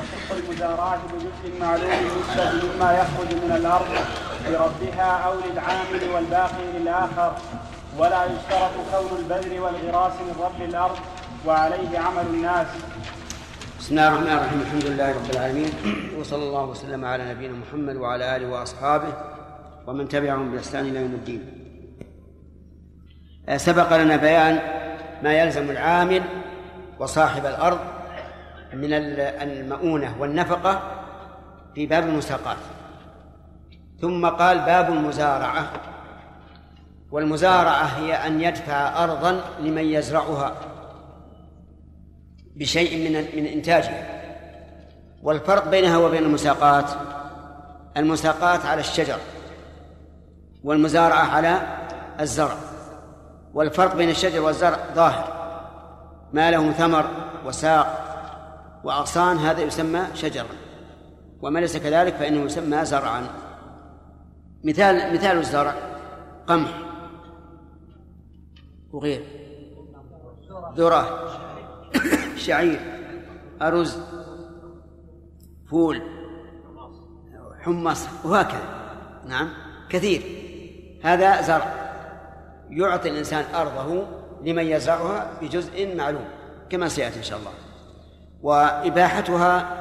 [0.00, 3.90] تصح المزارعة بجزء معلوم نسبة مما يخرج من الأرض.
[4.48, 7.32] لربها أو للعامل والباقي للآخر.
[7.98, 10.98] ولا يشترط كون البذر والغراس من رب الأرض
[11.46, 12.66] وعليه عمل الناس.
[13.78, 14.60] بسم الله الرحمن الرحيم.
[14.60, 15.72] الحمد لله رب العالمين.
[16.18, 19.12] وصلى الله وسلم على نبينا محمد وعلى آله وأصحابه
[19.86, 21.42] ومن تبعهم بإحسان إلى يوم الدين.
[23.56, 24.58] سبق لنا بيان
[25.22, 26.22] ما يلزم العامل
[27.00, 27.78] وصاحب الأرض
[28.72, 30.82] من المؤونة والنفقة
[31.74, 32.56] في باب المساقات.
[34.00, 35.72] ثم قال باب المزارعة.
[37.10, 40.54] والمزارعة هي أن يدفع ارضا لمن يزرعها
[42.56, 44.20] بشيء من من إنتاجها
[45.22, 46.90] والفرق بينها وبين المساقات
[47.96, 49.18] المساقات على الشجر
[50.64, 51.60] والمزارعة على
[52.20, 52.54] الزرع.
[53.54, 55.40] والفرق بين الشجر والزرع ظاهر
[56.32, 57.04] ما له ثمر
[57.46, 58.09] وساق
[58.84, 60.46] وأغصان هذا يسمى شجرا
[61.42, 63.26] وما ليس كذلك فإنه يسمى زرعا.
[64.64, 65.74] مثال مثال الزرع
[66.46, 66.78] قمح
[68.92, 69.24] وغير
[70.76, 71.30] ذرة
[72.44, 72.80] شعير
[73.62, 73.98] أرز
[75.70, 76.02] فول
[77.60, 78.90] حمص وهكذا.
[79.26, 79.48] نعم
[79.88, 80.22] كثير.
[81.02, 81.80] هذا زرع.
[82.70, 84.06] يعطي الإنسان أرضه
[84.42, 86.24] لمن يزرعها بجزء معلوم
[86.70, 87.69] كما سيأتي إن شاء الله.
[88.42, 89.76] وإباحتها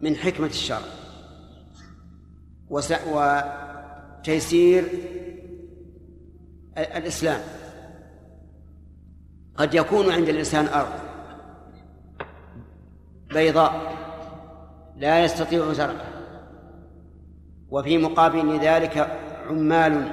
[0.00, 0.78] من حكمة الشرع.
[4.20, 4.84] وتيسير
[6.76, 7.40] الإسلام.
[9.56, 10.92] قد يكون عند الإنسان أرض
[13.30, 13.94] بيضاء
[14.96, 16.08] لا يستطيع زرعها
[17.70, 20.12] وفي مقابل ذلك عمال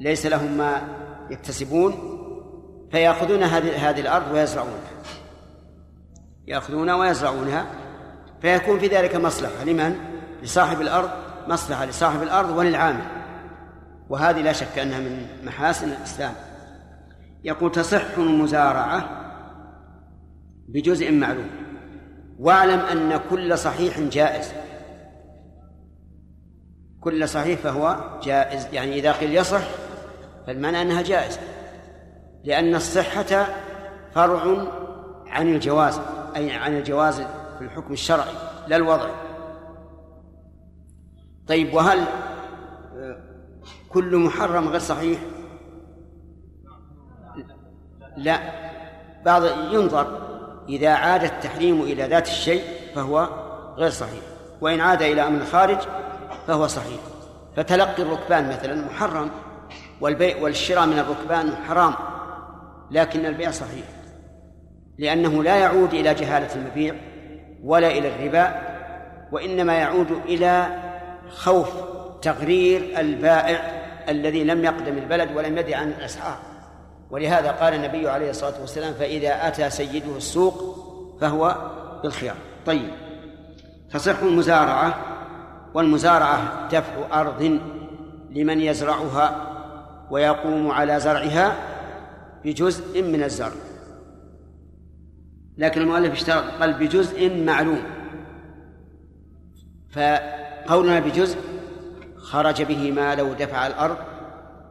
[0.00, 0.82] ليس لهم ما
[1.30, 1.92] يكتسبون
[2.90, 4.90] فيأخذون هذه الأرض ويزرعونها.
[6.46, 7.66] يأخذون ويزرعونها
[8.40, 9.64] فيكون في ذلك مصلحة.
[9.64, 9.96] لمن؟
[10.42, 11.10] لصاحب الأرض
[11.48, 13.04] مصلحة لصاحب الأرض وللعامل.
[14.08, 16.32] وهذه لا شك أنها من محاسن الإسلام.
[17.44, 19.22] يقول تصح المزارعة
[20.68, 21.50] بجزء معلوم.
[22.38, 24.52] واعلم أن كل صحيح جائز.
[27.00, 28.66] كل صحيح فهو جائز.
[28.72, 29.62] يعني إذا قيل يصح
[30.46, 31.40] فالمعنى أنها جائزة.
[32.44, 33.46] لأن الصحة
[34.14, 34.66] فرع
[35.26, 36.00] عن الجواز.
[36.36, 37.20] أي عن الجواز
[37.58, 38.32] في الحكم الشرعي
[38.68, 39.10] لا الوضع.
[41.48, 42.04] طيب وهل
[43.88, 45.20] كل محرم غير صحيح؟
[48.16, 48.40] لا.
[49.24, 50.18] بعض ينظر
[50.68, 52.62] إذا عاد التحريم إلى ذات الشيء
[52.94, 53.28] فهو
[53.76, 54.22] غير صحيح
[54.60, 55.78] وإن عاد إلى أمر خارج
[56.46, 57.00] فهو صحيح.
[57.56, 59.30] فتلقي الركبان مثلا محرم
[60.00, 61.94] والبيع والشراء من الركبان حرام
[62.90, 64.01] لكن البيع صحيح.
[64.98, 66.94] لأنه لا يعود إلى جهالة المبيع
[67.64, 68.54] ولا إلى الربا
[69.32, 70.66] وإنما يعود إلى
[71.30, 71.68] خوف
[72.22, 76.38] تغرير البائع الذي لم يقدم البلد ولم يدع عن الأسعار.
[77.10, 80.76] ولهذا قال النبي عليه الصلاة والسلام فإذا أتى سيده السوق
[81.20, 81.56] فهو
[82.02, 82.36] بالخيار.
[82.66, 82.90] طيب.
[83.90, 84.98] تصح المزارعة
[85.74, 87.60] والمزارعة دفع أرض
[88.30, 89.46] لمن يزرعها
[90.10, 91.56] ويقوم على زرعها
[92.44, 93.71] بجزء من الزرع.
[95.58, 97.82] لكن المؤلف اشترط قال بجزء معلوم.
[99.90, 101.38] فقولنا بجزء
[102.16, 103.96] خرج به ما لو دفع الأرض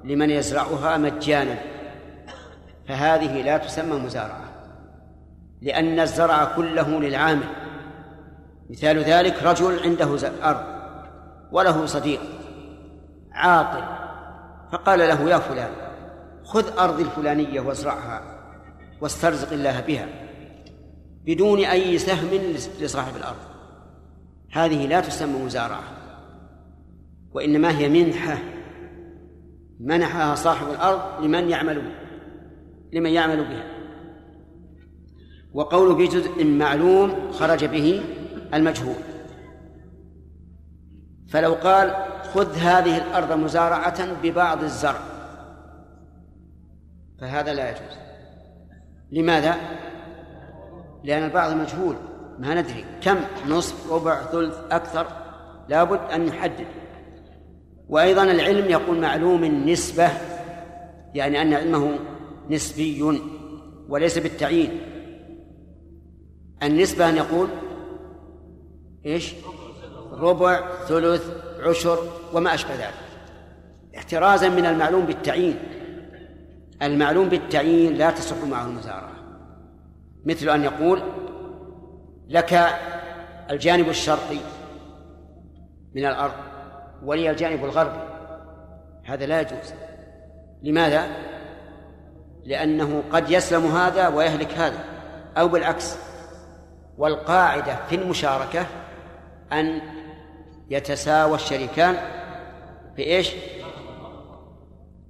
[0.04, 1.58] لمن يزرعها مجانا.
[2.88, 4.52] فهذه لا تسمى مزارعة
[5.62, 7.48] لأن الزرع كله للعامل.
[8.70, 10.66] مثال ذلك رجل عنده أرض
[11.52, 12.22] وله صديق
[13.32, 13.84] عاقل
[14.72, 15.72] فقال له يا فلان
[16.44, 18.22] خذ أرضي الفلانية وازرعها
[19.02, 20.08] واسترزق الله بها.
[21.26, 22.30] بدون أي سهم
[22.82, 23.38] لصاحب الأرض.
[24.52, 25.84] هذه لا تسمى مزارعة
[27.34, 28.38] وإنما هي منحة
[29.80, 31.82] منحها صاحب الأرض لمن يعمل
[32.94, 33.64] لمن يعمل بها.
[35.54, 38.04] وقول بجزء معلوم خرج به
[38.54, 38.96] المجهول.
[41.30, 41.96] فلو قال
[42.34, 45.02] خذ هذه الأرض مزارعة ببعض الزرع
[47.20, 47.98] فهذا لا يجوز.
[49.12, 49.56] لماذا؟
[51.04, 51.96] لأن البعض مجهول.
[52.40, 53.18] ما ندري كم
[53.48, 55.08] نصف ربع ثلث أكثر.
[55.70, 56.68] لابد أن نحدد.
[57.90, 60.10] وأيضا العلم يقول معلوم النسبة
[61.14, 62.00] يعني أن علمه
[62.50, 63.20] نسبي
[63.90, 64.82] وليس بالتعيين.
[66.64, 67.48] النسبة أن يقول
[69.06, 69.34] إيش؟
[70.12, 71.98] ربع ثلث عشر
[72.34, 72.94] وما أشبه ذلك.
[73.98, 75.56] احترازا من المعلوم بالتعيين.
[76.82, 79.21] المعلوم بالتعيين لا تصح معه المزارعة.
[80.26, 81.02] مثل أن يقول
[82.28, 82.54] لك
[83.50, 84.38] الجانب الشرقي
[85.96, 86.34] من الأرض
[87.04, 88.00] ولي الجانب الغربي
[89.04, 89.74] هذا لا يجوز
[90.64, 91.08] لماذا؟
[92.46, 94.84] لأنه قد يسلم هذا ويهلك هذا
[95.38, 95.98] أو بالعكس
[96.98, 98.66] والقاعدة في المشاركة
[99.52, 99.82] أن
[100.70, 101.96] يتساوى الشريكان
[102.96, 103.30] في إيش؟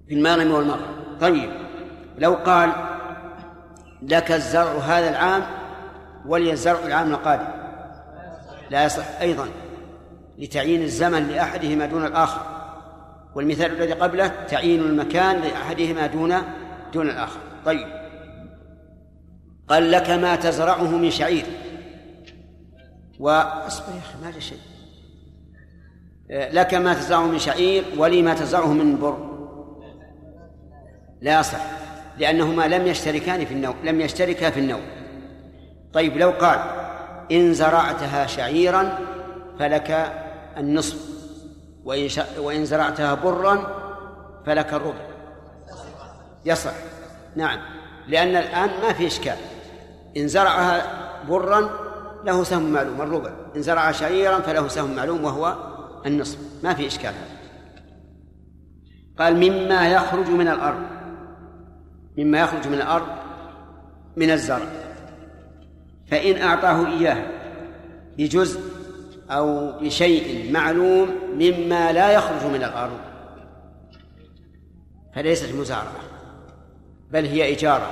[0.08, 1.52] في المغنم والمغرب طيب
[2.18, 2.91] لو قال
[4.02, 5.44] لك الزرع هذا العام
[6.26, 7.48] ولي الزرع العام القادم.
[8.70, 9.48] لا يصح أيضا
[10.38, 12.42] لتعيين الزمن لأحدهما دون الآخر
[13.36, 16.36] والمثال الذي قبله تعيين المكان لأحدهما دون
[16.94, 17.40] دون الآخر.
[17.66, 17.88] طيب.
[19.68, 21.46] قال لك ما تزرعه من شعير.
[23.20, 24.58] واصبر يا أخي ما شيء.
[26.30, 29.32] لك ما تزرعه من شعير ولي ما تزرعه من بر.
[31.22, 31.81] لا يصح.
[32.18, 34.82] لأنهما لم يشتركان في النوم لم يشتركا في النوم.
[35.94, 36.60] طيب لو قال
[37.32, 39.00] إن زرعتها شعيرا
[39.60, 40.14] فلك
[40.58, 40.98] النصف
[41.84, 43.82] وإن, وإن زرعتها برا
[44.46, 45.06] فلك الربع.
[46.46, 46.74] يصح.
[47.36, 47.60] نعم.
[48.08, 49.38] لأن الآن ما في إشكال.
[50.18, 50.84] إن زرعها
[51.30, 51.70] برا
[52.26, 53.32] له سهم معلوم الربع.
[53.56, 55.56] إن زرع شعيرا فله سهم معلوم وهو
[56.06, 56.38] النصف.
[56.64, 57.14] ما في إشكال
[59.20, 61.01] قال مما يخرج من الأرض.
[62.18, 63.08] مما يخرج من الأرض
[64.16, 64.68] من الزرع.
[66.08, 67.26] فإن أعطاه إياه
[68.18, 68.60] بجزء
[69.30, 73.00] أو بشيء معلوم مما لا يخرج من الأرض
[75.16, 76.02] فليست مزارعة
[77.12, 77.90] بل هي إجارة.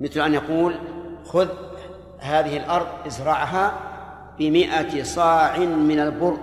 [0.00, 0.74] مثل أن يقول
[1.24, 1.48] خذ
[2.18, 3.72] هذه الأرض إزرعها
[4.38, 6.38] بمئة صاع من البر.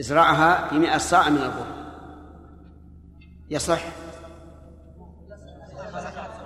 [0.00, 1.66] إزرعها بمئة صاع من البر.
[3.50, 3.80] يصح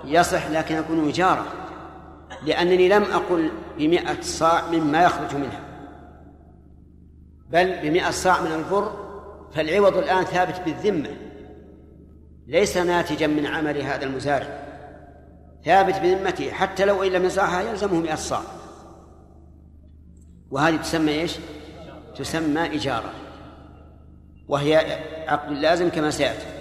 [0.05, 1.45] يصح لكن يكون إجارة
[2.43, 5.59] لأنني لم أقل بمئة صاع مما يخرج منها.
[7.49, 8.91] بل بمئة صاع من البر
[9.53, 11.09] فالعوض الآن ثابت بالذمة
[12.47, 14.65] ليس ناتجا من عمل هذا المزارع.
[15.65, 18.41] ثابت بذمته حتى لو إن لم يزرعها يلزمه مئة صاع.
[20.51, 21.35] وهذه تسمى إيش؟
[22.17, 23.13] تسمى إجارة.
[24.47, 26.54] وهي عقد لازم كما سيأتي.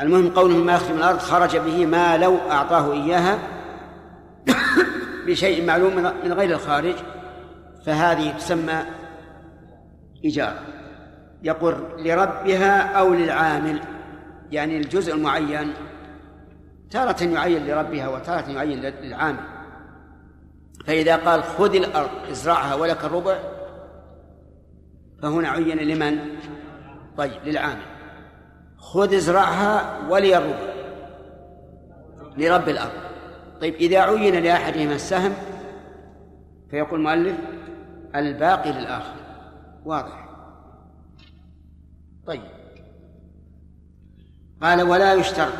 [0.00, 3.38] المهم قوله ما يخرج من الأرض خرج به ما لو أعطاه إياها
[5.26, 6.94] بشيء معلوم من غير الخارج
[7.86, 8.82] فهذه تسمى
[10.24, 10.58] إيجار.
[11.42, 13.80] يقول لربها أو للعامل
[14.50, 15.72] يعني الجزء المعين
[16.90, 19.44] تارة يعين لربها وتارة يعين للعامل.
[20.86, 23.38] فإذا قال خذ الأرض إزرعها ولك الربع
[25.22, 26.18] فهنا عين لمن؟
[27.16, 27.97] طيب للعامل.
[28.78, 30.72] خذ ازرعها ولي الربع
[32.36, 32.92] لرب الأرض.
[33.60, 35.32] طيب إذا عين لأحدهما السهم
[36.70, 37.36] فيقول المؤلف
[38.14, 39.14] الباقي للآخر.
[39.84, 40.28] واضح؟
[42.26, 42.42] طيب.
[44.62, 45.52] قال ولا يشترط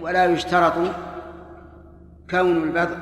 [0.00, 0.72] ولا يشترط
[2.30, 2.98] كون البذر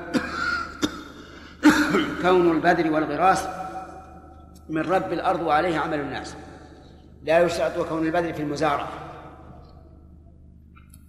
[2.22, 3.48] كون البذر والغراس
[4.68, 6.36] من رب الأرض وعليه عمل الناس.
[7.22, 8.88] لا يشترط كون البذر في المزارعة.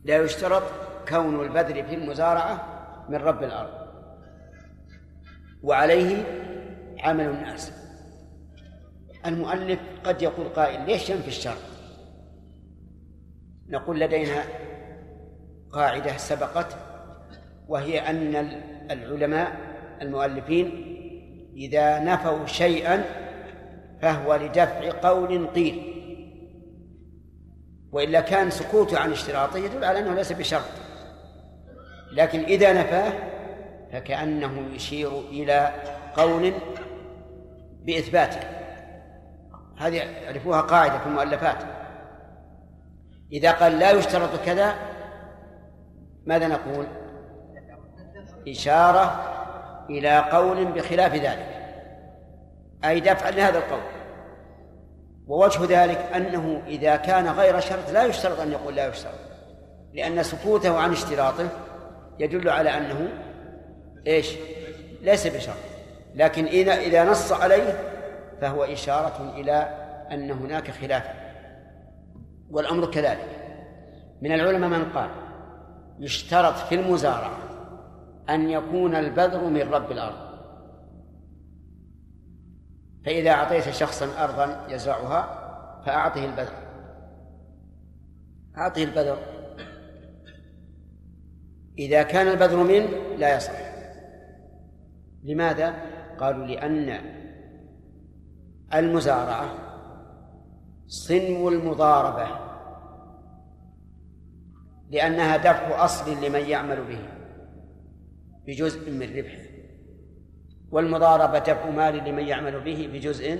[0.04, 0.64] لا يشترط
[1.10, 2.68] كون البذر في المزارعة
[3.10, 3.88] من رب الأرض.
[5.64, 6.24] وعليه
[7.00, 7.72] عمل الناس.
[9.26, 11.58] المؤلف قد يقول قائل ليش ينفي الشرط؟
[13.70, 14.44] نقول لدينا
[15.72, 16.78] قاعدة سبقت
[17.68, 18.36] وهي أن
[18.92, 19.58] العلماء
[20.02, 20.90] المؤلفين
[21.56, 23.04] إذا نفوا شيئا
[24.02, 25.93] فهو لدفع قول قيل.
[27.94, 30.64] وإلا كان سكوته عن اشتراطه يدل على أنه ليس بشرط.
[32.12, 33.14] لكن إذا نفاه
[33.92, 35.72] فكأنه يشير إلى
[36.16, 36.54] قول
[37.86, 38.40] بإثباته.
[39.78, 41.58] هذه يعرفوها قاعدة في المؤلفات.
[43.32, 44.76] إذا قال لا يشترط كذا
[46.26, 46.86] ماذا نقول؟
[48.48, 49.34] إشارة
[49.90, 51.48] إلى قول بخلاف ذلك.
[52.86, 54.03] أي دفع لهذا القول.
[55.28, 59.14] ووجه ذلك أنه إذا كان غير شرط لا يشترط أن يقول لا يشترط
[59.94, 61.48] لأن سكوته عن اشتراطه
[62.20, 63.10] يدل على أنه
[64.08, 64.36] إيش؟
[65.02, 65.56] ليس بشرط.
[66.16, 67.80] لكن إذا إذا نص عليه
[68.42, 69.54] فهو إشارة إلى
[70.12, 71.14] أن هناك خلافا
[72.52, 73.28] والأمر كذلك.
[74.22, 75.10] من العلماء من قال
[76.00, 77.38] يشترط في المزارعة
[78.30, 80.23] أن يكون البذر من رب الأرض.
[83.06, 85.44] فإذا أعطيت شخصا أرضا يزرعها
[85.86, 86.54] فأعطه البذر.
[88.58, 89.18] أعطه البذر.
[91.80, 93.74] إذا كان البذر منه لا يصح.
[95.24, 95.76] لماذا؟
[96.20, 97.02] قالوا لأن
[98.74, 99.56] المزارعة
[100.88, 102.28] صنو المضاربة
[104.90, 107.00] لأنها دفع أصل لمن يعمل به
[108.48, 109.43] بجزء من ربحه.
[110.74, 113.40] والمضاربة دفع مال لمن يعمل به بجزء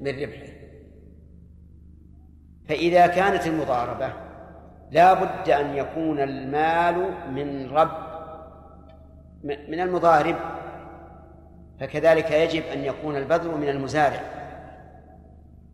[0.00, 0.52] من ربحه.
[2.68, 4.12] فإذا كانت المضاربة
[4.90, 8.10] لا بد أن يكون المال من رب
[9.44, 10.36] من المضارب.
[11.80, 14.20] فكذلك يجب أن يكون البذر من المزارع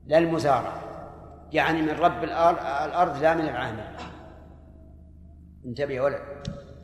[0.06, 0.72] لا المزارع.
[1.52, 3.84] يعني من رب الأرض لا من العامل.
[5.66, 6.20] انتبه يا ولد.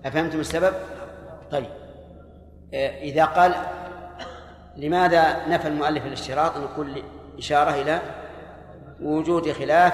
[0.04, 0.74] أفهمتم السبب؟
[1.50, 1.70] طيب.
[3.02, 3.54] إذا قال
[4.76, 7.02] لماذا نفى المؤلف الاشتراط نقول
[7.38, 8.00] إشارة إلى
[9.02, 9.92] وجود خلاف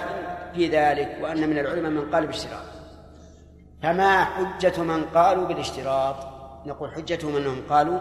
[0.54, 2.62] في ذلك وأن من العلماء من قال بالاشتراط؟
[3.82, 6.16] فما حجة من قالوا بالاشتراط؟
[6.66, 7.98] نقول حجتهم أنهم قالوا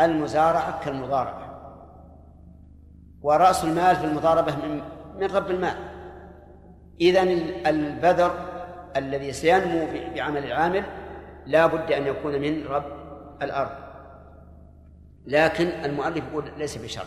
[0.00, 1.48] المزارعة كالمضاربة.
[3.22, 4.82] ورأس المال في المضاربة من
[5.18, 5.76] من رب المال.
[7.00, 7.22] إذا
[7.66, 8.30] البذر
[8.96, 10.84] الذي سينمو بعمل العامل
[11.46, 12.92] لا بد أن يكون من رب
[13.42, 13.87] الأرض.
[15.28, 17.06] لكن المؤلف يقول ليس بشرط.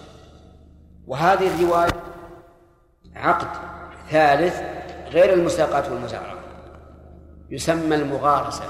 [1.08, 1.92] وهذه الرواية
[3.16, 3.48] عقد
[4.10, 4.62] ثالث
[5.08, 6.36] غير المساقات والمزارعة.
[7.50, 8.64] يسمى المغارسة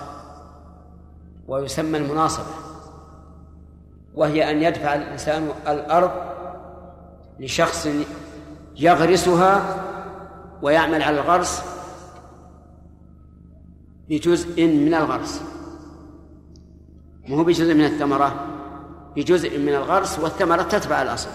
[1.47, 2.53] ويسمى المناصبة.
[4.15, 6.11] وهي أن يدفع الإنسان الأرض
[7.39, 7.87] لشخص
[8.75, 9.75] يغرسها
[10.61, 11.63] ويعمل على الغرس
[14.09, 15.41] بجزء من الغرس.
[17.27, 18.47] مو بجزء من الثمرة.
[19.15, 21.29] بجزء من الغرس والثمرة تتبع الأصل.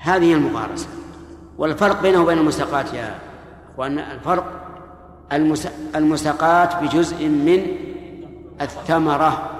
[0.00, 0.88] هذه المغارسة.
[1.58, 3.18] والفرق بينه وبين المساقات يا
[3.72, 4.66] أخواننا الفرق
[5.94, 7.66] المساقات بجزء من
[8.60, 9.50] الثمرة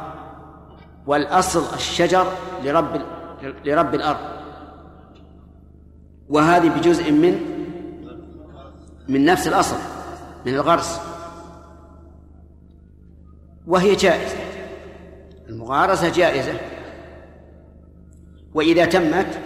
[1.06, 2.26] والأصل الشجر
[2.64, 3.02] لرب
[3.64, 4.20] لرب الأرض.
[6.28, 7.40] وهذه بجزء من
[9.08, 9.76] من نفس الأصل
[10.46, 11.00] من الغرس.
[13.70, 14.36] وهي جائزة.
[15.48, 16.52] المغارسة جائزة.
[18.54, 19.40] وإذا تمت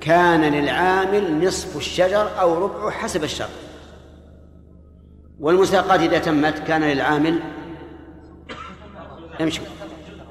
[0.00, 3.48] كان للعامل نصف الشجر أو ربعه حسب الشرط.
[5.40, 7.40] والمساقات إذا تمت كان للعامل
[9.40, 9.60] امشي.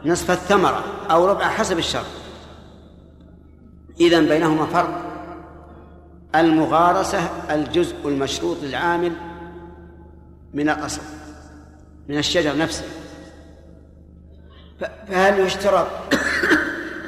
[0.06, 2.06] نصف الثمرة أو ربع حسب الشرط.
[4.00, 5.02] إذن بينهما فرق
[6.36, 7.20] المغارسة
[7.56, 9.12] الجزء المشروط للعامل
[10.54, 11.02] من الأصل
[12.10, 13.01] من الشجر نفسه.
[15.08, 15.88] فهل يشترط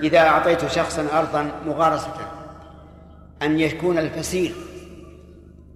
[0.04, 2.14] إذا أعطيت شخصا أرضا مغارسة
[3.42, 4.56] أن يكون الفسيل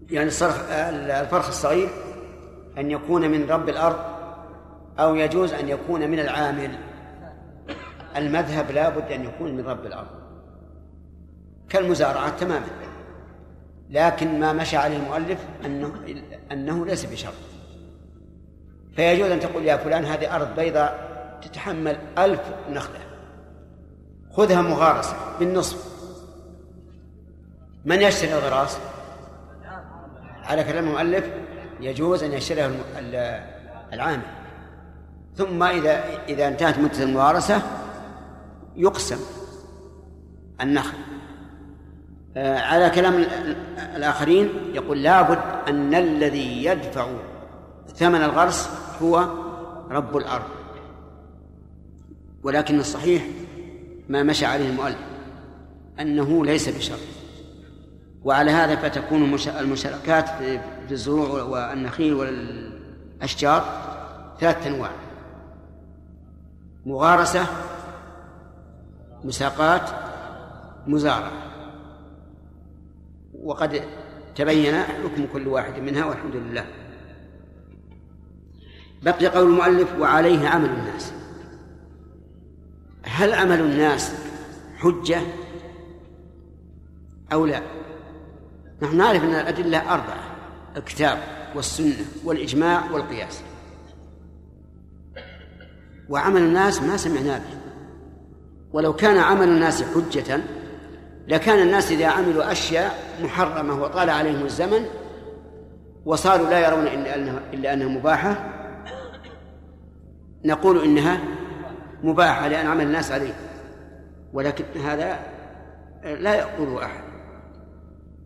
[0.09, 1.89] يعني الصرف الفرخ الصغير
[2.77, 3.99] أن يكون من رب الأرض
[4.99, 6.71] أو يجوز أن يكون من العامل؟
[8.15, 10.07] المذهب لا بد أن يكون من رب الأرض.
[11.69, 12.67] كالمزارعة تماما.
[13.89, 15.93] لكن ما مشى عليه المؤلف أنه
[16.51, 17.33] أنه ليس بشرط.
[18.95, 21.06] فيجوز أن تقول يا فلان هذه أرض بيضاء
[21.41, 22.99] تتحمل ألف نخلة.
[24.31, 25.97] خذها مغارسة بالنصف.
[27.85, 28.77] من يشتري الغراس؟
[30.43, 31.25] على كلام المؤلف
[31.81, 32.71] يجوز أن يشتريها
[33.93, 34.21] العامل.
[35.35, 37.61] ثم إذا إذا انتهت مدة المغارسة
[38.75, 39.19] يقسم
[40.61, 40.97] النخل.
[42.37, 43.25] آه، على كلام
[43.95, 47.07] الآخرين يقول لابد أن الذي يدفع
[47.95, 48.69] ثمن الغرس
[49.01, 49.27] هو
[49.89, 50.56] رب الأرض.
[52.47, 53.27] ولكن الصحيح
[54.09, 54.97] ما مشى عليه المؤلف
[55.99, 56.99] أنه ليس بشرط.
[58.23, 63.65] وعلى هذا فتكون المشاركات في الزروع والنخيل والأشجار
[64.39, 64.91] ثلاثة أنواع.
[66.85, 67.45] مغارسة
[69.23, 69.89] مساقات
[70.87, 71.31] مزارعة
[73.43, 73.81] وقد
[74.35, 76.65] تبين حكم كل واحد منها والحمد لله.
[79.03, 81.16] بقي قول المؤلف وعليه عمل الناس.
[83.17, 84.13] هل عمل الناس
[84.77, 85.21] حجة
[87.33, 87.61] أو لا؟
[88.81, 90.35] نحن نعرف أن الأدلة أربعة
[90.77, 91.17] الكتاب
[91.55, 93.41] والسنة والإجماع والقياس.
[96.09, 97.57] وعمل الناس ما سمعنا به.
[98.73, 100.39] ولو كان عمل الناس حجة
[101.27, 104.85] لكان الناس إذا عملوا أشياء محرمة وطال عليهم الزمن
[106.05, 108.53] وصاروا لا يرون إلا أنها, إلا أنها مباحة
[110.45, 111.36] نقول إنها
[112.03, 113.33] مباحة لأن عمل الناس عليه.
[114.33, 115.19] ولكن هذا
[116.03, 117.03] لا يقوله أحد.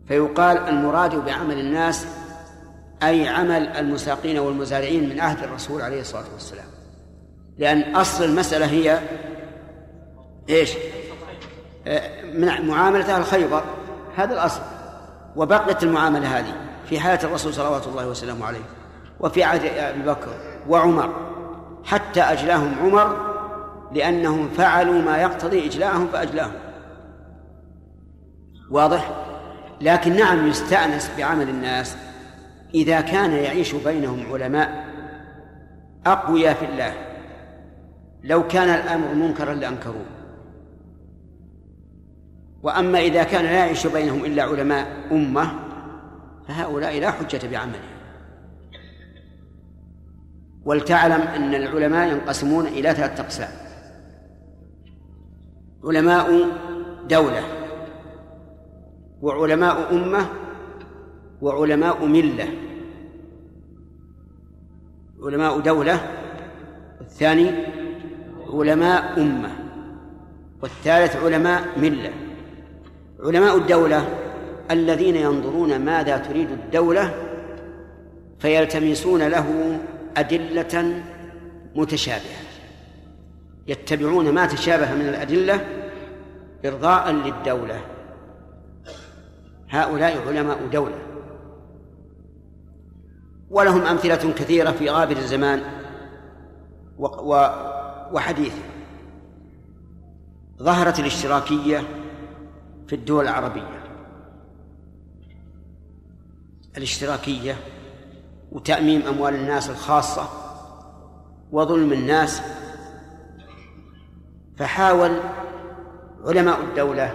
[0.08, 2.06] فيقال المراد بعمل الناس
[3.02, 6.66] أي عمل المساقين والمزارعين من عهد الرسول عليه الصلاة والسلام.
[7.58, 9.00] لأن أصل المسألة هي
[10.48, 10.74] إيش؟
[12.34, 13.62] من معاملة أهل خيبر.
[14.16, 14.60] هذا الأصل.
[15.36, 18.64] وبقيت المعاملة هذه في حياة الرسول صلوات الله وسلامه عليه
[19.20, 20.34] وفي عهد أبي بكر
[20.68, 21.14] وعمر
[21.84, 23.31] حتى أجلاهم عمر
[23.94, 26.52] لأنهم فعلوا ما يقتضي إجلاءهم فأجلاهم.
[28.70, 29.10] واضح؟
[29.80, 31.96] لكن نعم يستأنس بعمل الناس
[32.74, 34.84] إذا كان يعيش بينهم علماء
[36.06, 36.94] أقوياء في الله.
[38.24, 40.06] لو كان الأمر منكرا لأنكروه.
[42.62, 45.52] وأما إذا كان لا يعيش بينهم إلا علماء أمة
[46.48, 47.92] فهؤلاء لا حجة بعملهم
[50.64, 53.71] ولتعلم أن العلماء ينقسمون إلى ثلاثة أقسام.
[55.84, 56.48] علماء
[57.08, 57.42] دولة
[59.22, 60.26] وعلماء أمة
[61.42, 62.48] وعلماء ملة.
[65.22, 66.00] علماء دولة.
[67.00, 67.50] الثاني
[68.48, 69.50] علماء أمة
[70.62, 72.12] والثالث علماء ملة.
[73.20, 74.08] علماء الدولة
[74.70, 77.14] الذين ينظرون ماذا تريد الدولة
[78.38, 79.78] فيلتمسون له
[80.16, 81.02] أدلة
[81.74, 82.51] متشابهة.
[83.66, 85.66] يتبعون ما تشابه من الأدلة
[86.64, 87.80] إرضاء للدولة.
[89.70, 90.98] هؤلاء علماء دولة.
[93.50, 95.62] ولهم أمثلة كثيرة في غابر الزمان
[98.12, 98.62] وحديثه
[100.58, 101.82] ظهرت الاشتراكية
[102.86, 103.82] في الدول العربية.
[106.76, 107.56] الاشتراكية
[108.52, 110.28] وتأميم أموال الناس الخاصة
[111.52, 112.42] وظلم الناس
[114.62, 115.20] فحاول
[116.24, 117.14] علماء الدولة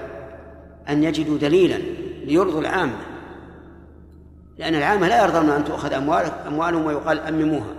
[0.90, 1.78] أن يجدوا دليلا
[2.26, 2.98] ليرضوا العامة
[4.58, 5.94] لأن العامة لا يرضون أن تؤخذ
[6.48, 7.74] أموالهم ويقال أمموها.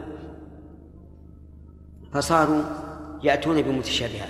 [2.13, 2.63] فصاروا
[3.23, 4.29] يأتون بمتشابهات.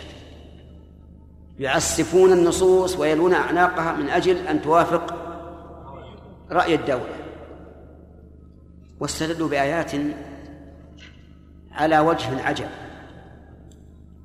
[1.58, 5.14] يعسفون النصوص ويلون أعناقها من أجل أن توافق
[6.50, 7.16] رأي الدولة.
[9.00, 9.92] واستدلوا بآيات
[11.72, 12.68] على وجه عجب.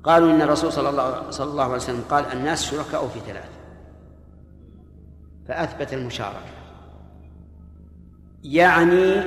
[0.04, 3.48] قالوا إن الرسول صلى الله صلى الله عليه وسلم قال الناس شركاء في ثلاث.
[5.48, 6.54] فأثبت المشاركة.
[8.42, 9.22] يعني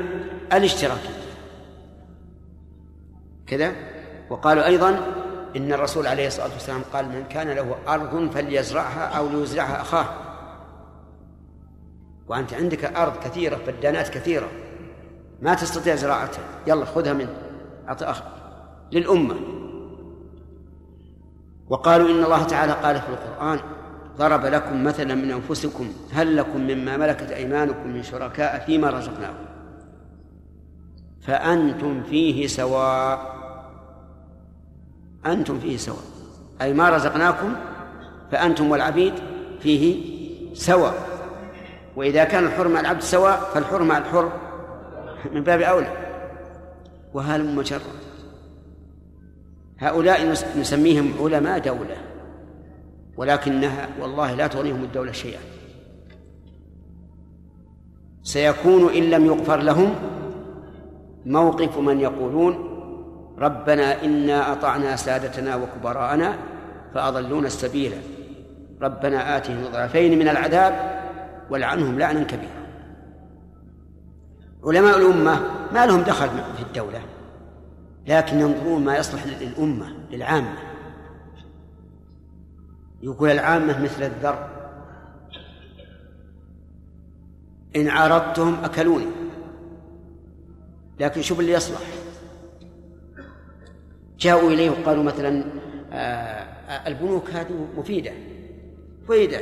[0.54, 1.10] الاشتراكية
[3.48, 3.74] كذا.
[4.30, 4.90] وقالوا أيضا
[5.56, 10.06] إن الرسول عليه الصلاة والسلام قال من كان له أرض فليزرعها أو ليزرعها أخاه.
[12.28, 14.48] وأنت عندك أرض كثيرة فدانات كثيرة.
[15.42, 16.44] ما تستطيع زراعتها.
[16.68, 17.34] يلا خذها منه
[17.88, 18.22] أعطي أخ
[18.92, 19.57] للأمة.
[21.70, 23.60] وقالوا إن الله تعالى قال في القرآن
[24.18, 29.46] ضرب لكم مثلا من أنفسكم هل لكم مما ملكت أيمانكم من شركاء فيما رزقناكم؟
[31.22, 33.38] فأنتم فيه سواء.
[35.26, 36.04] أنتم فيه سواء.
[36.62, 37.56] أي ما رزقناكم
[38.32, 39.14] فأنتم والعبيد
[39.60, 40.04] فيه
[40.54, 40.94] سواء.
[41.96, 44.32] وإذا كان الحر مع العبد سواء فالحر مع الحر
[45.32, 45.92] من باب أولى.
[47.14, 48.07] وهل مجرد؟
[49.80, 51.98] هؤلاء نسميهم علماء دولة
[53.18, 55.40] ولكنها والله لا تغنيهم الدولة شيئا.
[58.24, 59.96] سيكون إن لم يغفر لهم
[61.26, 62.68] موقف من يقولون
[63.38, 66.38] ربنا إنا أطعنا سادتنا وكبراءنا
[66.94, 67.92] فأضلونا السبيل.
[68.82, 71.02] ربنا آتهم ضعفين من العذاب
[71.50, 72.68] ولعنهم لعنا كبيرا.
[74.64, 75.40] علماء الأمة
[75.74, 77.02] ما لهم دخل في الدولة.
[78.08, 80.58] لكن ينظرون ما يصلح للأمة للعامة.
[83.02, 84.50] يقول العامة مثل الذر.
[87.76, 89.08] إن عارضتهم أكلوني.
[91.00, 91.82] لكن شوف اللي يصلح.
[94.20, 95.44] جاءوا إليه وقالوا مثلا
[95.94, 98.12] آه البنوك هذه مفيدة.
[99.04, 99.40] مفيدة.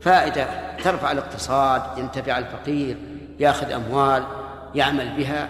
[0.00, 0.76] فائدة.
[0.76, 2.96] ترفع الاقتصاد ينتفع الفقير
[3.40, 4.24] ياخذ أموال
[4.74, 5.48] يعمل بها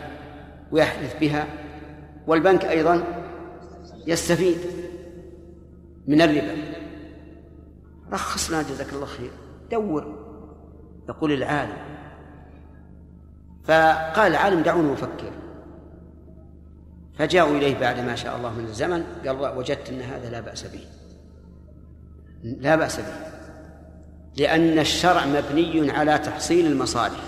[0.72, 1.46] ويحدث بها.
[2.26, 3.04] والبنك أيضا
[4.06, 4.58] يستفيد
[6.06, 6.56] من الربا.
[8.12, 9.30] رخصنا جزاك الله خير.
[9.70, 10.18] دور
[11.08, 11.76] يقول العالم.
[13.64, 15.32] فقال العالم دعوني أفكر.
[17.18, 20.86] فجاءوا إليه بعد ما شاء الله من الزمن قال وجدت أن هذا لا بأس به.
[22.42, 23.32] لا بأس به.
[24.36, 27.20] لأن الشرع مبني على تحصيل المصالح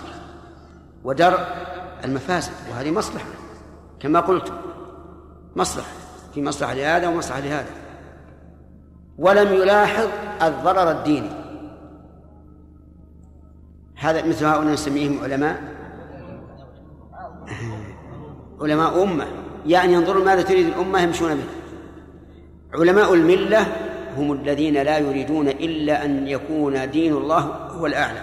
[1.03, 1.39] ودرء
[2.03, 3.29] المفاسد وهذه مصلحة
[3.99, 4.53] كما قلت.
[5.55, 5.87] مصلحة
[6.33, 7.69] في مصلحة لهذا ومصلحة لهذا.
[9.17, 10.07] ولم يلاحظ
[10.41, 11.29] الضرر الديني.
[13.95, 15.61] هذا مثل هؤلاء نسميهم علماء.
[18.61, 19.25] علماء أمة.
[19.65, 21.43] يعني ينظرون ماذا تريد الأمة يمشون به.
[22.73, 23.67] علماء الملة
[24.17, 28.21] هم الذين لا يريدون إلا أن يكون دين الله هو الأعلى.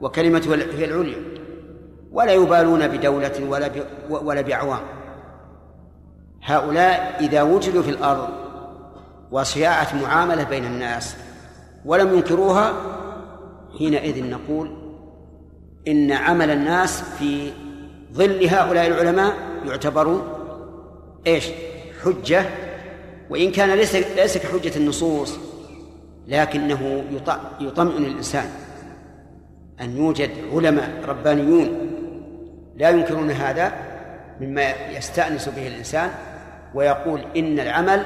[0.00, 1.22] وكلمته هي العليا.
[2.12, 3.70] ولا يبالون بدولة ولا
[4.10, 4.97] ولا بعوام.
[6.42, 8.28] هؤلاء إذا وجدوا في الأرض
[9.30, 11.16] وصياعة معاملة بين الناس
[11.84, 12.72] ولم ينكروها
[13.78, 14.70] حينئذ نقول
[15.88, 17.52] إن عمل الناس في
[18.12, 19.34] ظل هؤلاء العلماء
[19.66, 20.22] يعتبر
[21.26, 21.44] إيش؟
[22.04, 22.44] حجة
[23.30, 25.38] وإن كان ليس ليس كحجة النصوص
[26.28, 27.04] لكنه
[27.60, 28.50] يطمئن الإنسان
[29.80, 31.68] أن يوجد علماء ربانيون
[32.76, 33.72] لا ينكرون هذا
[34.40, 34.62] مما
[34.96, 36.10] يستأنس به الإنسان
[36.74, 38.02] ويقول إن العمل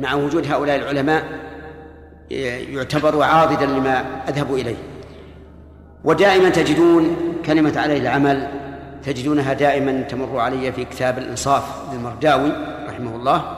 [0.00, 1.24] مع وجود هؤلاء العلماء
[2.70, 4.76] يعتبر عاضدا لما أذهبوا إليه.
[6.04, 8.48] ودائما تجدون كلمة عليه العمل
[9.02, 12.52] تجدونها دائما تمر علي في كتاب الإنصاف للمرداوي
[12.88, 13.56] رحمه الله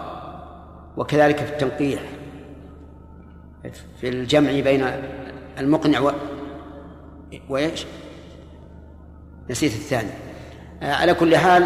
[0.97, 2.01] وكذلك في التنقيح
[4.01, 4.87] في الجمع بين
[5.59, 6.13] المقنع و...
[7.49, 7.87] وإيش؟
[9.51, 10.11] نسيت الثاني.
[10.83, 11.65] على كل حال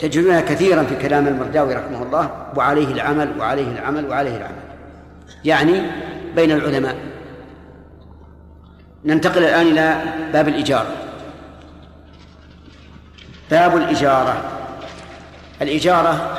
[0.00, 4.66] تجدونها كثيرا في كلام المرداوي رحمه الله وعليه العمل وعليه العمل وعليه العمل.
[5.44, 5.82] يعني
[6.36, 6.96] بين العلماء.
[9.04, 10.90] ننتقل الآن إلى باب الإجارة.
[13.50, 14.42] باب الإجارة.
[15.62, 16.38] الإجارة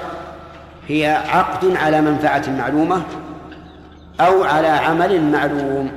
[0.88, 3.02] هي عقد على منفعة معلومة
[4.20, 5.92] أو على عمل معلوم.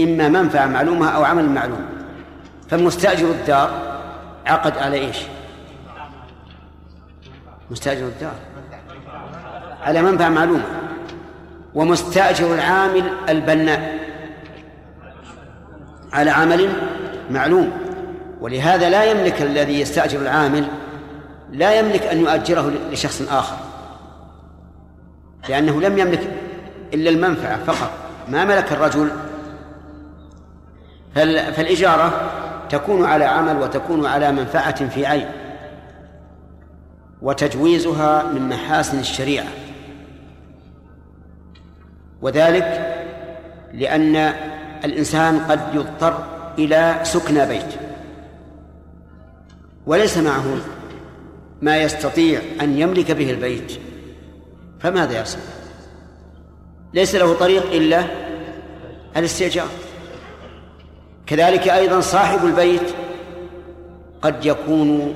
[0.00, 1.86] إما منفعة معلومة أو عمل معلوم.
[2.68, 3.70] فمستأجر الدار
[4.46, 5.16] عقد على إيش؟
[7.70, 8.34] مستأجر الدار.
[9.82, 10.64] على منفعة معلومة.
[11.74, 13.98] ومستأجر العامل البناء.
[16.12, 16.68] على عمل
[17.30, 17.72] معلوم.
[18.40, 20.68] ولهذا لا يملك الذي يستأجر العامل
[21.52, 23.56] لا يملك أن يؤجره لشخص آخر.
[25.48, 26.30] لأنه لم يملك
[26.94, 27.90] إلا المنفعة فقط.
[28.28, 29.10] ما ملك الرجل.
[31.54, 32.30] فالإجارة
[32.70, 35.28] تكون على عمل وتكون على منفعة في عين.
[37.22, 39.48] وتجويزها من محاسن الشريعة.
[42.22, 42.96] وذلك
[43.72, 44.16] لأن
[44.84, 46.24] الإنسان قد يضطر
[46.58, 47.74] إلى سكنى بيت.
[49.86, 50.44] وليس معه
[51.62, 53.72] ما يستطيع أن يملك به البيت.
[54.80, 55.42] فماذا يصنع؟
[56.94, 58.04] ليس له طريق إلا
[59.16, 59.68] الاستئجار.
[61.26, 62.94] كذلك أيضا صاحب البيت
[64.22, 65.14] قد يكون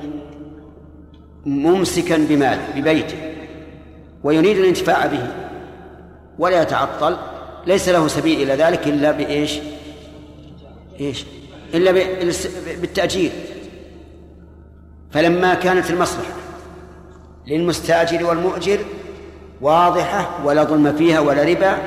[1.45, 3.17] ممسكا بماله ببيته
[4.23, 5.27] ويريد الانتفاع به
[6.39, 7.17] ولا يتعطل
[7.67, 9.59] ليس له سبيل إلى ذلك إلا بإيش؟
[10.99, 11.25] إيش؟
[11.73, 11.91] إلا
[12.81, 13.31] بالتأجير.
[15.11, 16.33] فلما كانت المصلحة
[17.47, 18.79] للمستأجر والمؤجر
[19.61, 21.77] واضحة ولا ظلم فيها ولا ربا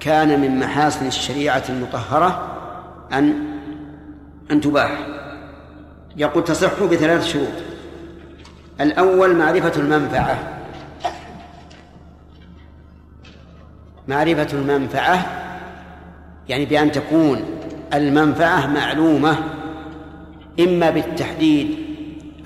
[0.00, 2.56] كان من محاسن الشريعة المطهرة
[3.12, 3.34] أن
[4.50, 5.06] أن تباح.
[6.16, 7.73] يقول تصح بثلاث شروط.
[8.80, 10.38] الأول معرفة المنفعة.
[14.08, 15.26] معرفة المنفعة
[16.48, 17.44] يعني بأن تكون
[17.94, 19.36] المنفعة معلومة
[20.60, 21.78] إما بالتحديد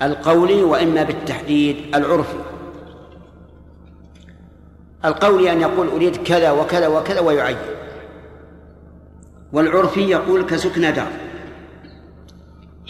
[0.01, 2.37] القولي وإما بالتحديد العرفي.
[5.05, 7.57] القولي أن يقول أريد كذا وكذا وكذا ويعين.
[9.53, 11.11] والعرفي يقول كسكنى دار.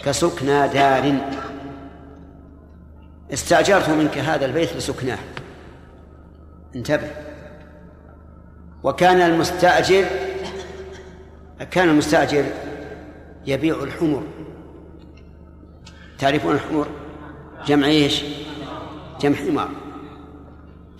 [0.04, 1.20] كسكنى دار.
[3.32, 5.18] استأجرت منك هذا البيت لسكناه.
[6.76, 7.10] انتبه.
[8.82, 10.04] وكان المستأجر
[11.70, 12.44] كان المستأجر
[13.46, 14.22] يبيع الحمر.
[16.18, 16.88] تعرفون الحمر؟
[17.66, 18.24] جمع إيش؟
[19.20, 19.68] جمع حمار.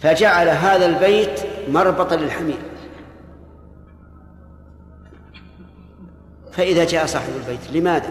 [0.01, 2.59] فجعل هذا البيت مربطا للحمير.
[6.53, 8.11] فإذا جاء صاحب البيت لماذا؟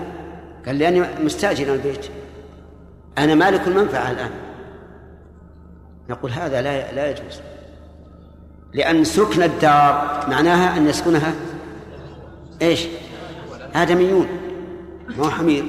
[0.66, 2.10] قال لأني مستأجر البيت.
[3.20, 4.32] أنا مالك المنفعة الآن.
[6.10, 7.42] نقول هذا لا لا يجوز.
[8.74, 11.34] لأن سكن الدار معناها أن يسكنها
[12.62, 12.88] إيش؟
[13.76, 14.28] آدميون.
[15.08, 15.66] ما هو حمير.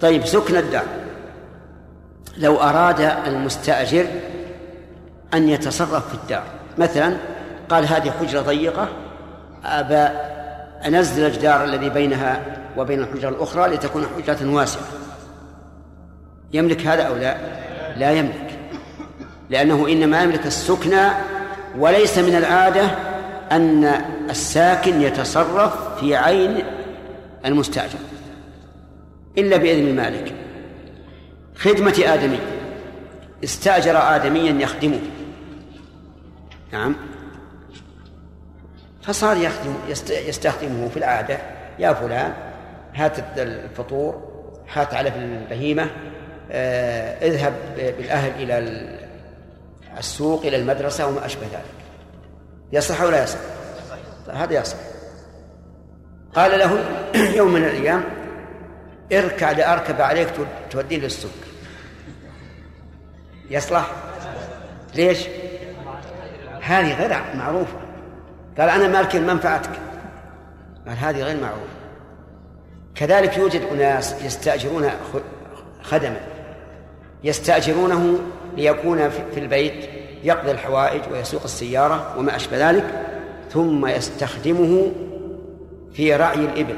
[0.00, 0.84] طيب سكن الدار.
[2.36, 4.06] لو أراد المستأجر
[5.34, 6.44] أن يتصرف في الدار.
[6.78, 7.16] مثلا
[7.68, 8.88] قال هذه حجرة ضيقة
[9.64, 10.18] أبى
[10.86, 12.42] أنزل الجدار الذي بينها
[12.76, 14.82] وبين الحجرة الأخرى لتكون حجرة واسعة.
[16.52, 17.36] يملك هذا أو لا؟
[17.96, 18.58] لا يملك.
[19.50, 21.08] لأنه إنما يملك السكنى
[21.78, 22.90] وليس من العادة
[23.52, 23.84] أن
[24.30, 26.62] الساكن يتصرف في عين
[27.44, 27.98] المستأجر.
[29.38, 30.34] إلا بإذن المالك.
[31.56, 32.38] خدمة آدمي.
[33.44, 35.00] استأجر آدميا يخدمه.
[36.72, 36.96] نعم.
[39.02, 39.74] فصار يخدم
[40.08, 41.38] يستخدمه في العادة.
[41.78, 42.32] يا فلان
[42.94, 44.22] هات الفطور
[44.72, 45.90] هات علف البهيمة
[46.50, 48.58] اذهب بالأهل إلى
[49.98, 51.78] السوق إلى المدرسة وما أشبه ذلك.
[52.72, 53.38] يصح أو لا يصح؟
[54.30, 54.76] هذا يصح.
[56.34, 56.84] قال له
[57.38, 58.04] يوم من الأيام
[59.12, 60.28] اركع لأركب عليك
[60.70, 61.30] توديه للسوق.
[63.50, 63.90] يصلح؟
[64.94, 65.26] ليش؟
[66.62, 67.78] هذه غير معروفة.
[68.58, 69.70] قال أنا مالك منفعتك.
[70.88, 71.78] قال هذه غير معروفة.
[72.94, 74.90] كذلك يوجد أناس يستأجرون
[75.82, 76.37] خدما.
[77.24, 78.18] يستأجرونه
[78.56, 79.88] ليكون في البيت
[80.24, 82.84] يقضي الحوائج ويسوق السيارة وما أشبه ذلك
[83.50, 84.92] ثم يستخدمه
[85.92, 86.76] في رعي الإبل.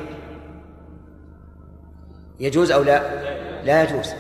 [2.40, 3.02] يجوز أو لا؟
[3.64, 4.12] لا يجوز.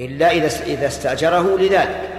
[0.00, 2.10] إلا إذا إذا استأجره لذلك.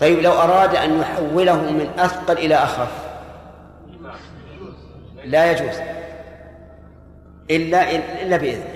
[0.00, 2.90] طيب لو أراد أن يحوله من أثقل إلى أخف
[5.24, 5.76] لا يجوز.
[7.50, 7.90] إلا
[8.22, 8.73] إلا بإذنه.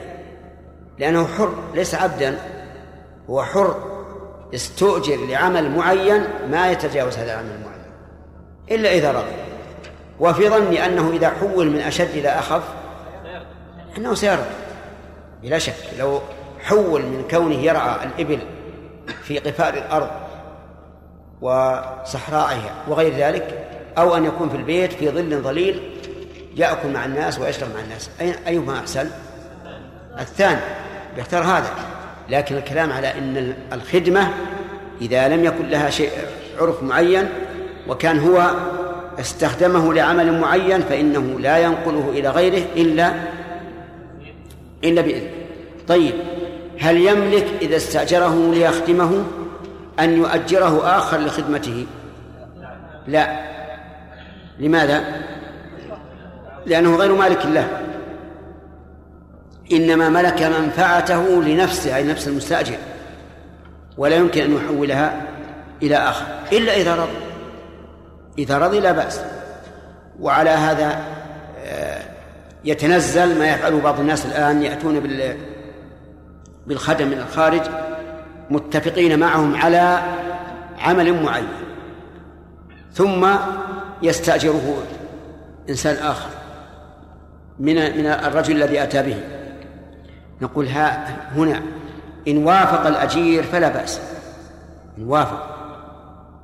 [0.98, 2.38] لأنه حر ليس عبدا.
[3.30, 3.98] هو حر
[4.54, 7.78] استؤجر لعمل معين ما يتجاوز هذا العمل المعين.
[8.70, 9.48] إلا إذا رضي.
[10.20, 12.62] وفي ظني أنه إذا حول من أشد إلى أخف
[13.98, 14.42] أنه سيرضى
[15.42, 16.20] بلا شك لو
[16.62, 18.38] حول من كونه يرعى الإبل
[19.22, 20.10] في قفار الأرض
[21.40, 25.94] وصحرائها وغير ذلك أو أن يكون في البيت في ظل ظليل
[26.56, 28.10] يأكل مع الناس ويشرب مع الناس.
[28.46, 29.10] أيهما أحسن؟
[30.20, 30.60] الثاني.
[31.18, 31.70] يختار هذا.
[32.28, 34.30] لكن الكلام على أن الخدمة
[35.00, 36.10] إذا لم يكن لها شيء
[36.60, 37.28] عرف معين
[37.88, 38.50] وكان هو
[39.20, 43.12] استخدمه لعمل معين فإنه لا ينقله إلى غيره إلا
[44.84, 45.30] إلا بإذنه.
[45.88, 46.14] طيب
[46.80, 49.24] هل يملك إذا استأجره ليخدمه
[50.00, 51.86] أن يؤجره آخر لخدمته؟
[53.06, 53.40] لا.
[54.58, 55.04] لماذا؟
[56.66, 57.87] لأنه غير مالك له
[59.72, 62.76] إنما ملك منفعته لنفسه أي نفس المستأجر
[63.98, 65.22] ولا يمكن أن يحولها
[65.82, 67.18] إلى آخر إلا إذا رضي.
[68.38, 69.20] إذا رضي لا بأس.
[70.20, 71.04] وعلى هذا
[71.64, 72.02] آه،
[72.64, 75.00] يتنزل ما يفعله بعض الناس الآن يأتون
[76.66, 77.62] بالخدم من الخارج
[78.50, 80.02] متفقين معهم على
[80.78, 81.48] عمل معين
[82.92, 83.28] ثم
[84.02, 84.82] يستأجره
[85.68, 86.28] إنسان آخر
[87.58, 89.37] من من الرجل الذي أتى به.
[90.42, 91.62] نقول ها هنا
[92.28, 94.00] إن وافق الأجير فلا بأس.
[94.98, 95.54] إن وافق.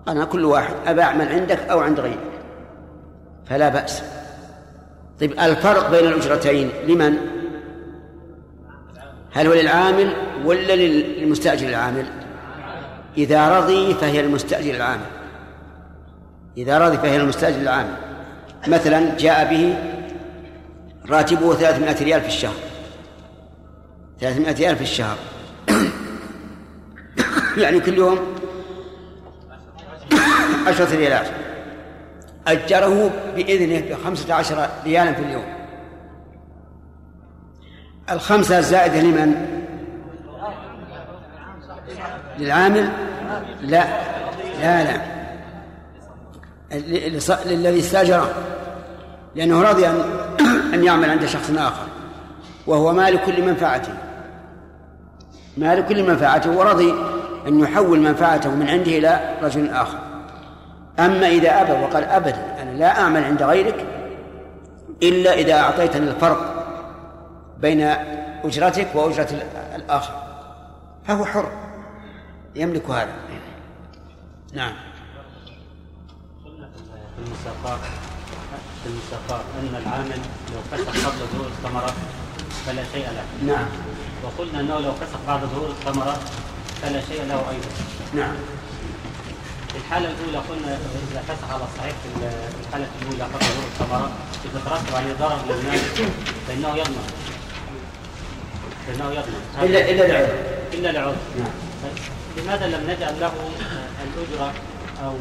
[0.08, 2.18] أنا كل واحد أبى أعمل عندك أو عند غيرك.
[3.46, 4.02] فلا بأس.
[5.20, 7.16] طيب الفرق بين الأجرتين لمن؟
[9.32, 12.06] هل هو للعامل ولا للمستأجر العامل؟
[13.18, 15.06] إذا رضي فهي المستأجر العامل.
[16.56, 17.94] إذا رضي فهي المستأجر العامل.
[18.68, 19.76] مثلا جاء به
[21.10, 22.54] راتبه 300 ريال في الشهر.
[24.24, 25.16] 300 ريال في الشهر.
[27.62, 28.18] يعني كل يوم
[30.66, 31.26] عشرة ريالات.
[32.46, 35.44] أجره بإذنه بخمسة عشر ريالا في اليوم.
[38.10, 39.34] الخمسة الزائدة لمن؟
[42.38, 42.88] للعامل؟
[43.60, 43.84] لا.
[44.60, 45.00] لا لا.
[47.46, 48.34] للذي استأجره.
[49.34, 49.86] لأنه رضي
[50.74, 51.86] أن يعمل عند شخص آخر.
[52.66, 54.03] وهو مالك لمنفعته
[55.56, 56.94] مالك لمنفعته ورضي
[57.46, 59.98] أن يحول منفعته من عنده إلى رجل آخر.
[60.98, 63.86] أما إذا أبى وقال أبدا أنا لا أعمل عند غيرك
[65.02, 66.66] إلا إذا أعطيتني الفرق
[67.60, 67.80] بين
[68.44, 69.28] أجرتك وأجرة
[69.74, 70.14] الآخر.
[71.06, 71.52] فهو حر.
[72.54, 73.12] يملك هذا.
[74.54, 74.72] نعم.
[76.44, 77.80] في المساقات
[78.82, 80.18] في المساقات أن العامل
[80.52, 81.94] لو فسخ قبل ظهور الثمرة
[82.66, 83.52] فلا شيء له.
[83.52, 83.66] نعم.
[84.24, 86.16] وقلنا أنه لو فسخ بعد ظهور الثمرة
[86.82, 87.70] فلا شيء له أيضا.
[88.14, 88.34] نعم.
[89.72, 90.78] في الحالة الأولى قلنا
[91.12, 92.08] إذا فسخ على الصحيح في
[92.66, 94.10] الحالة الأولى قبل ظهور الثمرة
[94.44, 95.80] إذا ترتب عليه ضرر للناس
[96.48, 97.06] فإنه يضمن.
[98.86, 99.42] فإنه يضمن.
[99.62, 100.38] إلا إلا لعذر
[100.72, 101.54] إلا لعذر نعم.
[102.36, 103.32] لماذا لم نجعل له
[104.04, 104.52] الأجرة
[105.04, 105.16] أو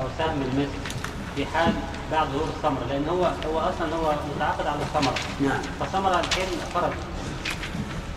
[0.00, 0.99] أو سهم المثل؟
[1.36, 1.72] في حال
[2.12, 5.60] بعد ظهور الثمرة لأن هو هو أصلا هو متعاقد على الثمرة نعم.
[5.80, 6.92] فالثمرة الحين خرج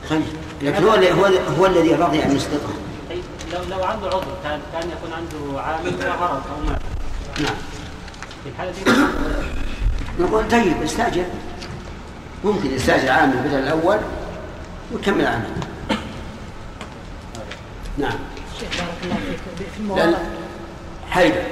[0.10, 0.22] خير.
[0.62, 1.26] لكن هو هو
[1.60, 2.74] هو الذي رضي أن يسقطها
[3.10, 3.24] طيب
[3.54, 6.82] لو لو عنده عذر كان كان يكون عنده عامل وهرب أو مات
[7.40, 7.56] نعم.
[8.44, 8.92] في الحالة دي
[10.20, 11.26] نقول طيب استأجر.
[12.44, 13.98] ممكن يستأجر عامل بدل الأول
[14.94, 15.50] ويكمل عمله
[17.98, 18.18] نعم.
[18.60, 19.68] شيخ بارك الله فيك.
[19.74, 20.16] في الموارد
[21.10, 21.44] حيدر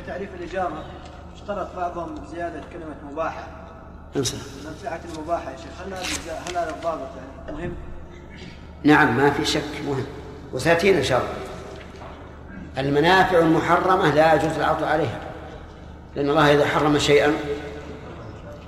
[0.00, 0.84] في تعريف الإجارة
[1.34, 3.46] اشترط بعضهم زيادة كلمة مباحة.
[4.16, 7.74] انصر منفعة المباحة يا شيخ هل هذا هل هذا الضابط يعني مهم؟
[8.84, 10.06] نعم ما في شك مهم.
[10.52, 11.32] وسيأتينا إن شاء الله.
[12.78, 15.20] المنافع المحرمة لا يجوز العرض عليها
[16.16, 17.32] لأن الله إذا حرم شيئا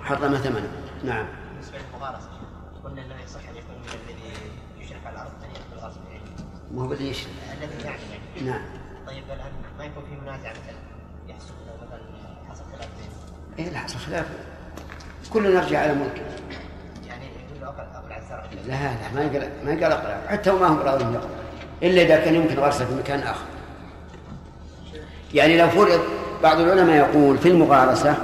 [0.02, 0.70] حرم ثمنه.
[1.04, 1.26] نعم.
[2.84, 4.32] قلنا إنه يصح أن يكون من الذي
[4.84, 6.24] يشرف على الأرض ان ياخذ يعني
[6.74, 8.00] ما هو اللي يشرب الذي يعني
[8.36, 8.62] يعني نعم.
[9.06, 10.89] طيب الآن ما يكون في منازع مثلا؟
[13.60, 14.26] إيه لا حصل خلاف.
[15.32, 16.22] كلنا نرجع على ملكه
[17.08, 18.44] يعني يقول له أقل أقل على الزرع.
[18.66, 21.20] لا لا ما قال ما قال اقرا حتى وما هم راضين
[21.82, 23.44] إلا إذا كان يمكن غرسه في مكان آخر.
[25.34, 26.00] يعني لو فرض
[26.42, 28.14] بعض العلماء يقول في المغارسة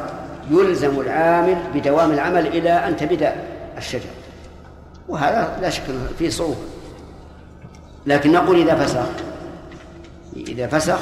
[0.50, 3.36] يلزم العامل بدوام العمل إلى أن تبدأ
[3.78, 4.10] الشجر.
[5.08, 5.82] وهذا لا شك
[6.18, 6.56] فيه صعوبة.
[8.06, 9.06] لكن نقول إذا فسخ
[10.36, 10.98] إذا فسخ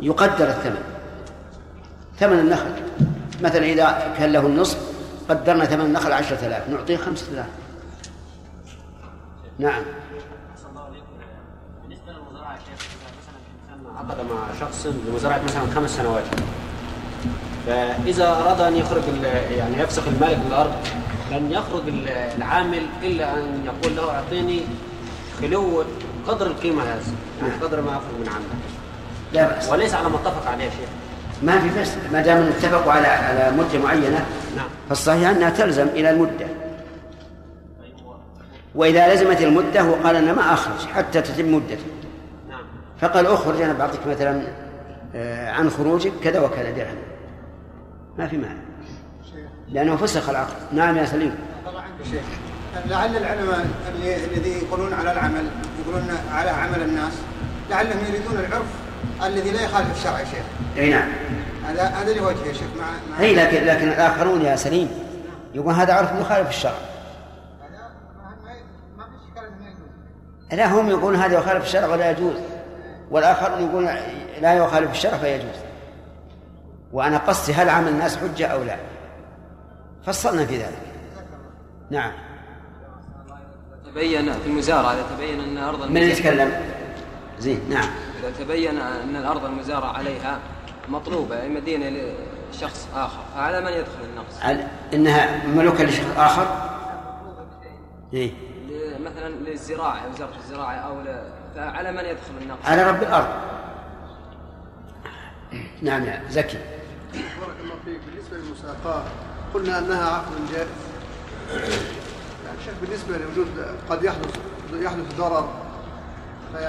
[0.00, 0.82] يقدر الثمن.
[2.18, 2.70] ثمن النخل.
[3.42, 4.78] مثلا إذا كان له النصف
[5.28, 7.46] قدرنا ثمن النخل عشرة آلاف نعطيه خمسة آلاف.
[9.58, 9.82] نعم.
[11.90, 11.96] إذا
[13.76, 16.22] مثلا عقد مع شخص لمزارعه مثلا خمس سنوات
[17.66, 19.02] فإذا أراد أن يخرج
[19.56, 20.72] يعني يفسخ المالك للارض
[21.30, 24.60] لن يخرج ال- العامل إلا أن يقول له أعطيني
[25.40, 25.84] خلو
[26.28, 27.02] قدر القيمة هذا
[27.42, 28.64] يعني قدر ما أخرج من عندك
[29.32, 29.68] لا بأس.
[29.68, 30.88] وليس على ما اتفق عليه شيخ.
[31.42, 34.26] ما في بس ما دام اتفقوا على على مدة معينة.
[34.56, 34.68] نعم.
[34.88, 36.46] فالصحيح أنها تلزم إلى المدة.
[38.74, 41.78] وإذا لزمت المدة وقال أنا ما أخرج حتى تتم مدته
[42.48, 42.62] نعم.
[43.00, 44.42] فقال أخرج أنا بعطيك مثلا
[45.14, 46.98] آه، عن خروجك كذا وكذا درهم.
[48.18, 48.60] ما في مانع.
[49.68, 51.34] لأنه فسخ العقد نعم يا سليم.
[51.68, 52.22] الله عنك شيخ
[52.88, 53.66] لعل العلماء
[54.32, 55.44] الذي يقولون على العمل
[55.82, 57.12] يقولون على عمل الناس
[57.70, 58.66] لعلهم يريدون العرف
[59.26, 60.44] الذي لا يخالف الشرع يا شيخ.
[60.76, 61.08] أي نعم.
[61.66, 64.88] هذا هذا اللي وجهه يا شيخ مع أي لكن لكن الآخرون يا سليم
[65.54, 66.78] يقول هذا عرف يخالف الشرع.
[70.52, 72.34] لا هم يقولون هذا يخالف الشرع ولا يجوز.
[73.10, 73.88] والآخرون يقولون
[74.40, 75.56] لا يخالف الشرع فيجوز.
[76.92, 78.76] وأنا قصدي هل عمل الناس حجة أو لا.
[80.06, 80.90] فصلنا في ذلك.
[81.90, 82.12] نعم.
[83.86, 86.52] تبين في المزارعة تبين أن أرض من يتكلم؟
[87.38, 87.88] زين نعم.
[88.20, 90.38] إذا تبين أن الأرض المزارع عليها
[90.88, 92.12] مطلوبة أي مدينة
[92.52, 96.70] لشخص آخر فعلى من يدخل النقص؟ على إنها مملوكة لشخص آخر؟
[98.12, 98.32] إيه.
[99.04, 101.22] مثلا للزراعة وزارة الزراعة أو ل...
[101.54, 103.28] فعلى من يدخل النقص؟ على رب الأرض.
[105.82, 106.58] نعم يا زكي.
[107.12, 108.00] بارك الله فيك.
[108.06, 109.02] بالنسبة للمساقاة
[109.54, 110.68] قلنا أنها عقد جائز.
[112.46, 113.48] يعني شيخ بالنسبة لوجود
[113.90, 114.38] قد يحدث
[114.74, 115.48] يحدث ضرر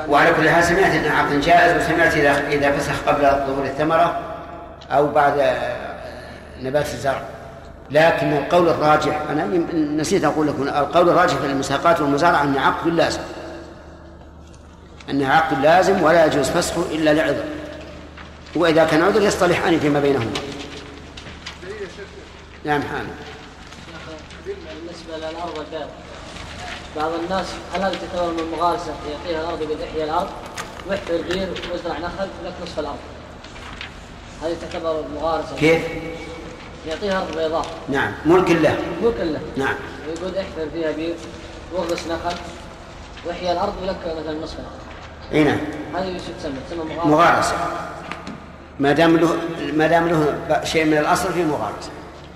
[0.10, 4.20] وعلى كل حال سمعت انه عقد جائز وسمعت اذا إذا فسخ قبل ظهور الثمرة
[4.92, 5.76] أو بعد آه،
[6.62, 7.22] نبات الزرع.
[7.92, 13.22] لكن القول الراجح أنا نسيت أقول لكم القول الراجح في المساقات والمزارعه انه عقد لازم.
[15.10, 17.44] انه عقد لازم ولا يجوز فسخه إلا لعذر.
[18.56, 20.32] وإذا كان عذر يصطلحان فيما بينهما.
[22.66, 23.08] نعم حامد.
[24.46, 26.01] بالنسبة للأرض البيضاء
[26.96, 30.30] بعض الناس هل تعتبر من المغارسة يعطيها الأرض يقول احيا الأرض
[30.88, 32.98] واحفر البير وازرع نخل لك نصف الأرض.
[34.44, 35.82] هذه تعتبر مغارسة كيف؟
[36.88, 39.76] يعطيها أرض بيضاء نعم ملك له مو كله نعم.
[40.08, 41.16] ويقول احفر فيها بير
[41.74, 42.36] واغرس نخل
[43.26, 44.82] واحيا الأرض ولك مثلا نصف الأرض.
[45.34, 45.60] أي نعم.
[45.96, 47.56] هذه وش تسمى؟ تسمى مغارسة مغارسة
[48.80, 49.38] ما دام له
[49.74, 51.90] ما دام له شيء من الأصل فيه مغارسة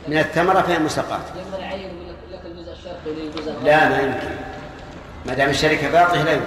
[0.08, 1.22] من الثمرة فهي مساقات
[3.64, 4.36] لا ما يمكن.
[5.26, 6.46] ما دام الشركة باطلة لا يمكن.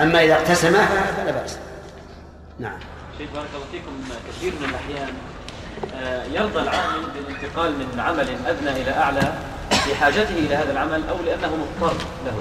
[0.00, 1.58] أما إذا اقتسمها فلا بأس.
[2.60, 2.78] نعم.
[3.18, 5.14] شيخ بارك الله فيكم كثير من الأحيان
[5.94, 9.32] آه، يرضى العامل بالانتقال من عمل أدنى إلى أعلى
[9.90, 12.32] لحاجته إلى هذا العمل أو لأنه مضطر له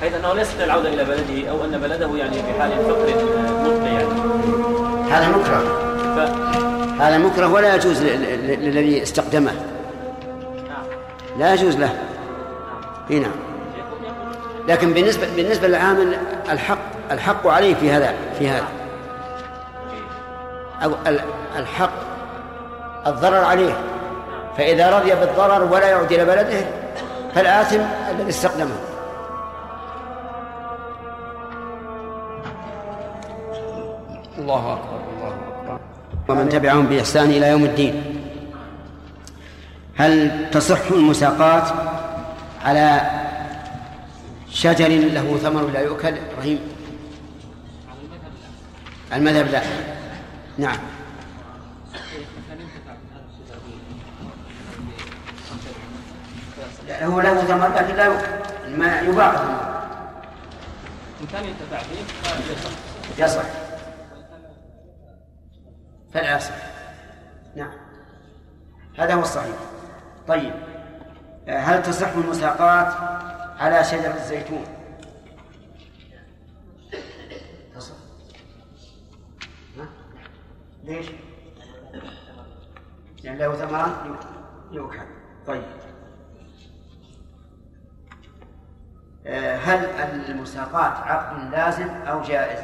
[0.00, 3.24] حيث أنه لا يستطيع العودة إلى بلده أو أن بلده يعني في حال فقر
[3.62, 4.08] مطلق يعني
[5.10, 6.75] هذا مكره.
[7.00, 9.52] هذا مكره ولا يجوز للذي استقدمه.
[11.38, 11.98] لا يجوز له.
[13.10, 13.32] إي نعم.
[14.68, 16.16] لكن بالنسبة بالنسبة للعامل
[16.50, 16.78] الحق
[17.10, 18.66] الحق عليه في هذا في هذا.
[20.84, 21.20] أو ال-
[21.56, 21.92] الحق
[23.06, 23.76] الضرر عليه.
[24.58, 26.66] فإذا رضي بالضرر ولا يعود إلى بلده
[27.34, 27.80] فالآثم
[28.10, 28.76] الذي استقدمه.
[34.38, 34.95] الله أكبر.
[36.28, 38.04] ومن تبعهم بإحسان إلى يوم الدين.
[39.96, 41.68] هل تصح المساقات
[42.64, 43.00] على
[44.50, 46.60] شجر له ثمر لا يؤكل؟ رهيم
[49.12, 49.62] المذهب لا.
[50.58, 50.76] نعم.
[57.02, 58.08] هو له ثمر لكن لا
[58.76, 59.76] ما يباع ثمر
[61.20, 62.04] إن كان ينتفع به
[62.44, 62.70] فيصح
[63.18, 63.65] يصح.
[66.16, 66.40] فلا
[67.56, 67.72] نعم.
[68.98, 69.56] هذا هو الصحيح.
[70.28, 70.54] طيب.
[71.48, 72.94] آه، هل تصح المساقات
[73.60, 74.64] على شجر الزيتون؟
[77.74, 77.94] تصح؟
[80.84, 81.06] ليش؟
[83.24, 84.16] لأن له ثمران
[84.72, 84.98] يؤكل.
[85.46, 85.64] طيب.
[89.26, 89.84] آه، هل
[90.30, 92.60] المساقات عقد لازم أو جائز؟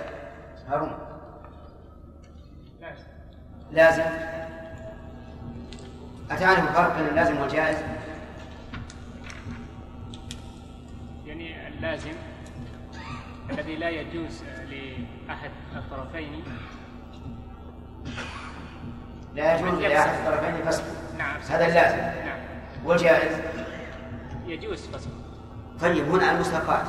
[0.69, 1.12] هارون.
[3.73, 4.03] لازم.
[6.31, 7.77] أتعرف الفرق بين اللازم والجائز؟
[11.27, 12.13] يعني اللازم
[13.51, 16.45] الذي لا يجوز لأحد الطرفين.
[19.35, 20.85] لا يجوز لأحد الطرفين فسخ
[21.19, 21.41] نعم.
[21.41, 21.99] هذا اللازم.
[21.99, 22.39] نعم.
[22.85, 23.37] والجائز؟
[24.47, 25.11] يجوز فسخ
[25.81, 26.87] طيب هنا المساقات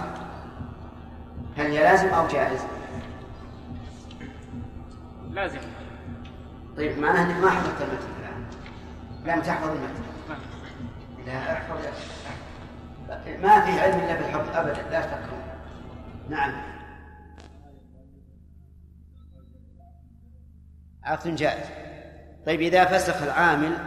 [1.57, 2.65] هل هي لازم أو جائز؟
[5.31, 5.59] لازم.
[6.77, 8.45] طيب معناها أنك ما حفظت المتن الآن.
[9.37, 10.03] لم تحفظ المتن.
[11.25, 11.77] لا أحفظ.
[13.41, 15.43] ما في علم إلا بالحفظ أبدا لا تفكرون
[16.29, 16.53] نعم.
[21.03, 21.65] عقد جائز
[22.45, 23.77] طيب إذا فسخ العامل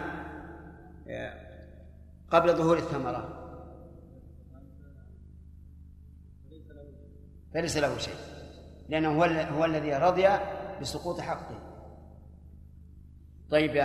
[2.30, 3.42] قبل ظهور الثمرة
[7.54, 8.14] فليس له شيء
[9.24, 10.28] ال- هو الذي رضي
[10.80, 11.55] بسقوط حقه.
[13.50, 13.84] طيب يا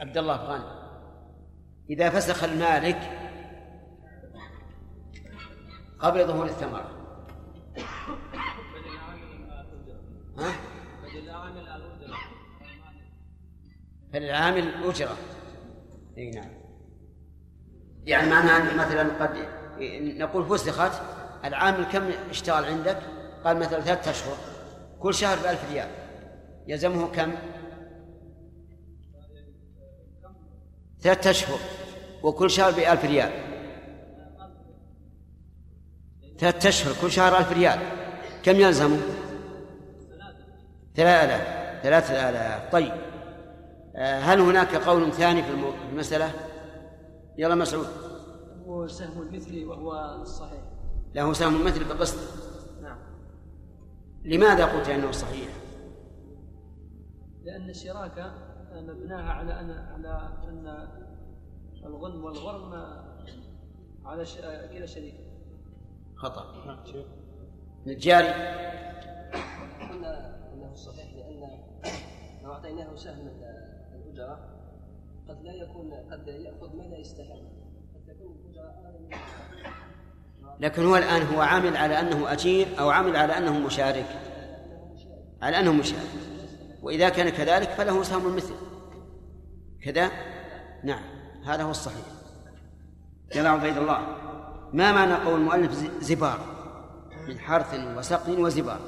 [0.00, 0.64] عبد الله أفغاني
[1.90, 2.98] إذا فسخ المالك
[5.98, 6.90] قبل ظهور الثمرة
[10.38, 10.52] ها؟
[14.12, 15.16] فللعامل أجرة
[16.18, 16.50] أي نعم
[18.06, 19.36] يعني معناها مثلا قد
[20.18, 21.02] نقول فسخت
[21.44, 22.98] العامل كم اشتغل عندك؟
[23.44, 24.36] قال مثلا ثلاثة أشهر
[25.00, 25.88] كل شهر بألف ريال
[26.66, 27.32] يلزمه كم؟
[31.04, 31.58] ثلاثة أشهر
[32.22, 33.30] وكل شهر بألف ريال.
[36.38, 37.78] ثلاثة أشهر كل شهر ألف ريال.
[38.42, 39.00] كم يلزمه؟
[40.96, 42.72] ثلاثة آلاف ثلاثة آلاف.
[42.72, 42.92] طيب.
[43.96, 45.50] آه، هل هناك قول ثاني في
[45.92, 46.30] المسألة؟
[47.38, 47.86] يلا مسعود.
[48.66, 50.62] هو سهم المثلي وهو الصحيح
[51.14, 52.18] له سهم مثل بقسط
[52.82, 52.98] نعم.
[54.24, 55.48] لماذا قلت أنه صحيح؟
[57.44, 58.43] لأن الشراكة
[58.82, 60.88] مبناها على أن على أن
[61.86, 62.72] الغنم والغرم
[64.04, 64.36] على ش...
[64.72, 65.14] كلا شريك.
[66.16, 66.74] خطأ.
[67.86, 68.28] الجاري
[69.90, 71.50] قلنا أنه صحيح لأن
[72.42, 74.38] لو أعطيناه سهم ال- الأجرة
[75.28, 77.34] قد لا يكون قد يأخذ ما لا يستحق.
[77.94, 79.08] قد تكون الأجرة اعلى من
[80.60, 84.06] لكن هو الآن هو عامل على أنه أجير أو عامل على أنه مشارك.
[85.42, 86.33] على أنه مشارك.
[86.84, 88.54] وإذا كان كذلك فله سهم المثل
[89.82, 90.10] كذا؟
[90.84, 91.02] نعم
[91.44, 92.06] هذا هو الصحيح.
[93.34, 93.98] يلا عبيد الله
[94.72, 95.72] ما معنى قول المؤلف
[96.02, 96.38] زبار؟
[97.28, 98.80] من حرث وسقي وزبار.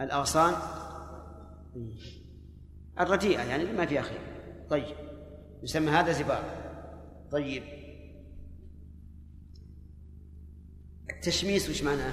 [0.00, 0.54] الأغصان
[3.00, 4.20] الرديئة يعني ما فيها خير
[4.70, 4.96] طيب
[5.62, 6.42] يسمى هذا زبار.
[7.32, 7.62] طيب.
[11.10, 12.12] التشميس وش معناه؟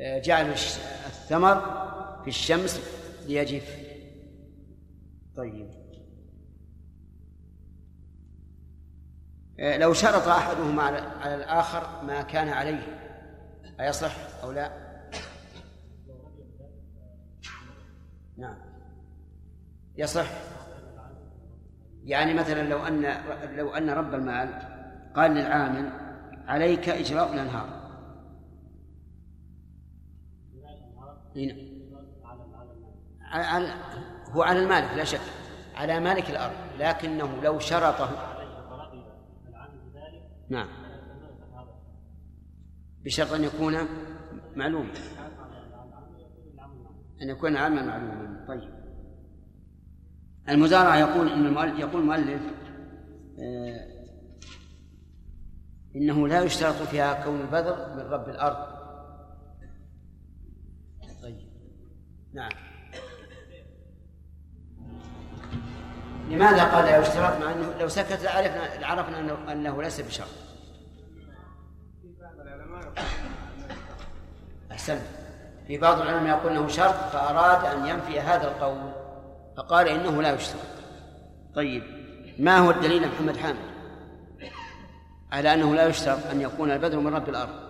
[0.00, 1.60] آه، جعل الش- الثمر
[2.22, 2.80] في الشمس
[3.26, 3.76] ليجف.
[5.36, 5.70] طيب.
[9.60, 12.86] آه، لو شرط أحدهما على الآخر ما كان عليه
[13.80, 14.86] ايصح أو لا؟
[18.36, 18.56] نعم.
[19.96, 20.26] يصح
[22.04, 23.02] يعني مثلا لو ان
[23.56, 24.48] لو أن رب المال
[25.16, 25.90] قال للعامل
[26.46, 27.75] عليك إجراء الانهار
[31.36, 31.54] هنا.
[33.22, 33.74] على
[34.30, 35.20] هو على المالك لا شك.
[35.74, 36.54] على مالك الأرض.
[36.78, 38.36] لكنه لو شرطه
[40.48, 40.68] نعم.
[43.04, 43.76] بشرط أن يكون
[44.56, 44.92] معلوما.
[47.22, 48.44] أن يكون عاما معلوما.
[48.48, 48.76] طيب.
[50.48, 52.42] المزارعة يقول إن المؤلف يقول المؤلف
[53.38, 53.96] آه
[55.96, 58.75] إنه لا يشترط فيها كون البذر من رب الأرض.
[62.36, 62.50] نعم.
[66.28, 70.28] لماذا قال لا يشترط مع انه لو سكت لعرفنا لعرفنا انه إنه ليس بشرط.
[74.72, 75.02] أحسنت.
[75.66, 78.92] في بعض العلماء يقول إنه شرط فأراد أن ينفي هذا القول
[79.56, 80.60] فقال إنه لا يشترط.
[81.54, 81.82] طيب
[82.38, 83.76] ما هو الدليل محمد حامد؟
[85.32, 87.66] على أنه لا يشترط أن يكون البذر من رب الأرض.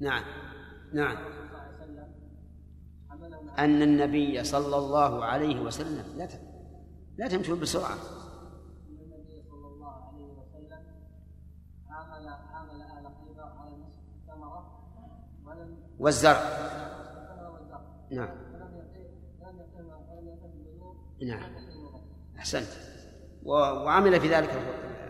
[0.00, 0.24] نعم.
[0.92, 1.41] نعم.
[3.58, 6.28] أن النبي صلى الله عليه وسلم لا
[7.16, 7.94] لا تمشوا بسرعة.
[8.88, 10.82] النبي صلى الله عليه وسلم
[11.88, 14.80] حامل حامل أهل خيبر على نصف الثمره
[15.46, 16.40] ولم والزرع.
[18.10, 18.28] نعم.
[21.26, 21.52] نعم.
[22.38, 22.68] أحسنت.
[23.44, 24.50] وعمل في ذلك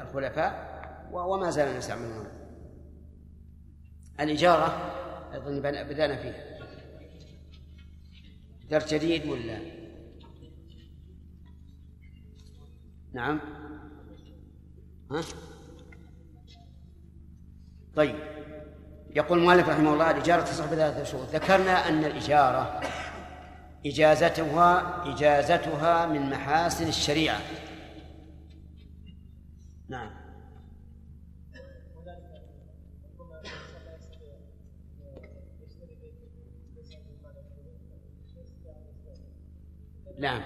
[0.02, 0.72] الخلفاء
[1.12, 2.26] و- وما زال الناس يعملون.
[4.20, 4.66] الإجارة
[5.32, 6.51] أظن بدأنا فيها.
[8.72, 9.58] درس جديد ولا؟
[13.12, 13.40] نعم.
[15.10, 15.22] ها؟
[17.96, 18.16] طيب.
[19.16, 21.28] يقول المؤلف رحمه الله الإجارة تصح بثلاثة شروط.
[21.28, 22.80] ذكرنا أن الإجارة
[23.86, 27.40] إجازتها إجازتها من محاسن الشريعة.
[29.88, 30.21] نعم.
[40.22, 40.40] نعم.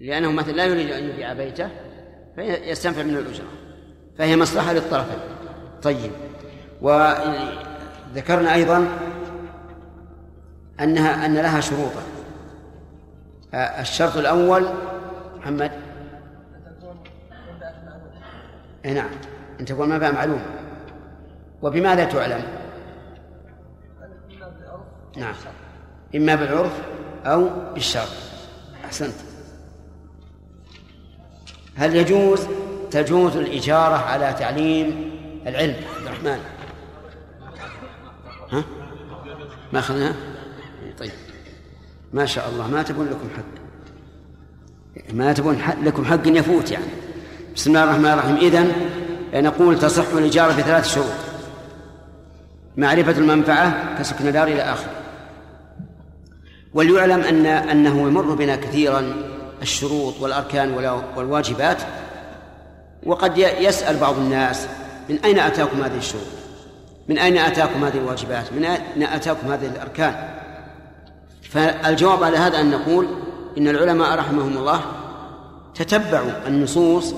[0.00, 1.70] لأنه مثلا لا يريد أن يبيع بيته
[2.36, 3.46] فيستنفع من الأجرة.
[4.18, 5.18] فهي مصلحة للطرفين.
[5.82, 6.10] طيب.
[6.82, 8.88] وذكرنا أيضا
[10.80, 12.02] أنها أن لها شروطا.
[13.54, 14.68] الشرط الأول
[15.36, 15.72] محمد؟
[18.84, 19.10] إيه نعم.
[19.60, 20.44] أن تكون منفعة معلومة
[21.62, 22.65] وبماذا تعلم؟
[25.16, 25.34] نعم.
[26.16, 26.72] إما بالعرف
[27.24, 28.08] أو بالشرط
[28.84, 29.14] أحسنت.
[31.76, 32.40] هل يجوز
[32.90, 35.10] تجوز الإجارة على تعليم
[35.46, 36.38] العلم؟ عبد الرحمن.
[38.52, 38.64] ها؟
[39.72, 40.14] ما أخذنا؟
[40.98, 41.10] طيب.
[42.12, 43.66] ما شاء الله ما تبون لكم حق.
[45.14, 46.86] ما تبون حق لكم حق يفوت يعني.
[47.54, 48.36] بسم الله الرحمن الرحيم.
[48.36, 48.72] إذن
[49.34, 51.06] نقول تصح الإجارة بثلاث شروط.
[52.76, 55.05] معرفة المنفعة كسكن دار إلى آخره.
[56.76, 59.14] وليعلم أن أنه يمر بنا كثيرا
[59.62, 61.82] الشروط والأركان والواجبات
[63.06, 64.66] وقد يسأل بعض الناس
[65.08, 66.26] من أين أتاكم هذه الشروط؟
[67.08, 70.14] من أين أتاكم هذه الواجبات؟ من أين أتاكم هذه الأركان؟
[71.42, 73.08] فالجواب على هذا أن نقول
[73.58, 74.80] إن العلماء رحمهم الله
[75.74, 77.14] تتبعوا النصوص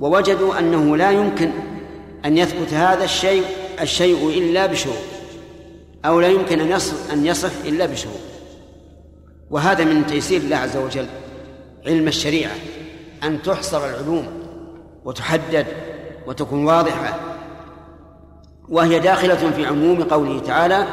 [0.00, 1.50] ووجدوا أنه لا يمكن
[2.24, 3.44] أن يثبت هذا الشيء
[3.80, 4.96] الشيء إلا بشروط
[6.04, 8.29] أو لا يمكن أن يصف أن يصف إلا بشروط.
[9.50, 11.06] وهذا من تيسير الله عز وجل
[11.86, 12.52] علم الشريعة
[13.24, 14.26] أن تحصر العلوم
[15.04, 15.66] وتحدد
[16.26, 17.20] وتكون واضحة.
[18.68, 20.86] وهي داخلة في عموم قوله تعالى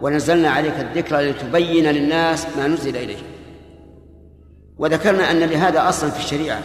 [0.00, 3.18] ونزلنا عليك الذكر لتبين للناس ما نزل إليه
[4.78, 6.60] وذكرنا أن لهذا أصلا في الشريعة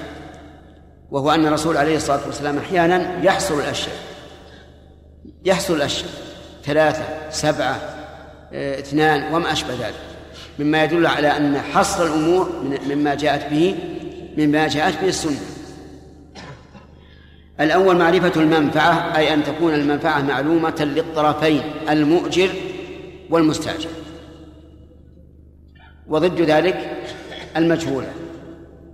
[1.12, 3.96] وهو أن الرسول عليه الصلاة والسلام أحيانا يحصر الأشياء.
[5.46, 6.12] يحصر الأشياء
[6.64, 7.80] ثلاثة سبعة
[8.54, 10.11] اثنان وما أشبه ذلك.
[10.60, 12.50] مما يدل على أن حصر الأمور
[12.90, 13.76] مما جاءت به
[14.38, 15.40] مما جاءت به السنة.
[17.60, 22.50] الأول معرفة المنفعة أي أن تكون المنفعة معلومة للطرفين المؤجر
[23.30, 23.90] والمستأجر.
[26.08, 26.98] وضد ذلك
[27.58, 28.08] المجهولة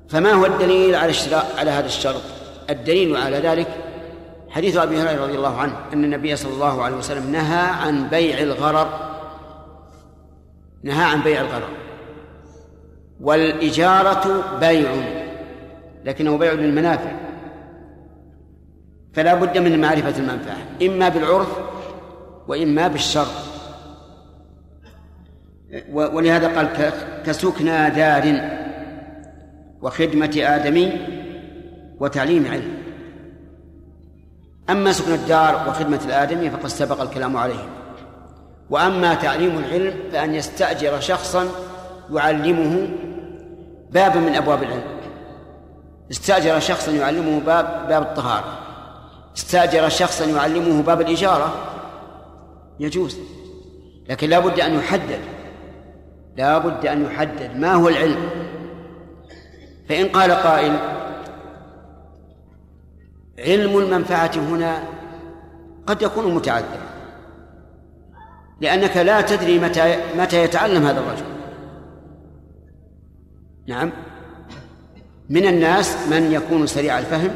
[0.09, 2.21] فما هو الدليل على اشتراء على هذا الشرط؟
[2.69, 3.67] الدليل على ذلك
[4.49, 8.39] حديث أبي هريرة رضي الله عنه أن النبي صلى الله عليه وسلم نهى عن بيع
[8.39, 9.06] الغرر
[10.87, 11.69] نهى عن بيع الغرر
[13.21, 14.91] والإجارة بيع
[16.05, 17.11] لكنه بيع للمنافع.
[19.13, 21.57] فلا بد من معرفة المنفعة إما بالعرف
[22.47, 23.27] وإما بالشرط
[25.91, 26.67] ولهذا قال
[27.25, 28.49] كسكنى دار
[29.81, 30.91] وخدمة آدمي
[31.99, 32.77] وتعليم علم.
[34.69, 37.76] أما سكن الدار وخدمة الآدمي فقد سبق الكلام عليه.
[38.69, 41.47] وأما تعليم العلم فأن يستأجر شخصا
[42.13, 42.87] يعلمه
[43.91, 44.97] بابا من أبواب العلم.
[46.11, 48.59] استأجر شخصا يعلمه باب باب الطهارة.
[49.37, 51.53] استأجر شخصا يعلمه باب الإجارة.
[52.79, 53.17] يجوز.
[54.09, 55.19] لكن لا بد أن يحدد.
[56.37, 58.29] لا بد أن يحدد ما هو العلم.
[59.89, 60.79] فإن قال قائل
[63.39, 64.83] علم المنفعة هنا
[65.87, 66.86] قد يكون متعذرا
[68.61, 71.25] لأنك لا تدري متى متى يتعلم هذا الرجل.
[73.67, 73.91] نعم.
[75.29, 77.31] من الناس من يكون سريع الفهم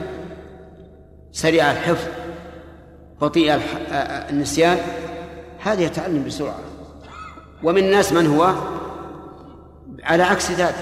[1.32, 2.08] سريع الحفظ
[3.22, 3.60] بطيء
[4.30, 4.78] النسيان
[5.60, 6.60] هذا يتعلم بسرعة.
[7.64, 8.54] ومن الناس من هو؟
[10.04, 10.76] على عكس ذلك.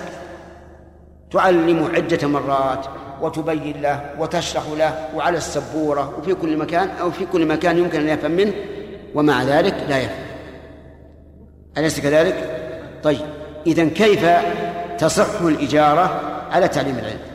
[1.32, 2.86] تعلمه عدة مرات
[3.22, 8.08] وتبين له وتشرح له وعلى السبورة وفي كل مكان أو في كل مكان يمكن أن
[8.08, 8.54] يفهم منه
[9.16, 10.28] ومع ذلك لا يفهم.
[11.78, 12.59] أليس كذلك؟
[13.03, 13.26] طيب
[13.67, 14.26] إذا كيف
[14.97, 17.30] تصح الإجارة على تعليم العلم؟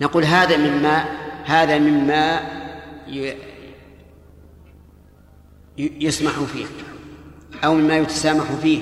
[0.00, 1.04] نقول هذا مما
[1.44, 2.40] هذا مما
[5.78, 6.66] يسمح فيه
[7.64, 8.80] أو مما يتسامح فيه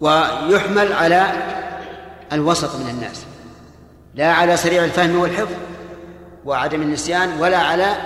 [0.00, 1.32] ويحمل على
[2.32, 3.24] الوسط من الناس
[4.14, 5.54] لا على سريع الفهم والحفظ
[6.44, 7.96] وعدم النسيان ولا على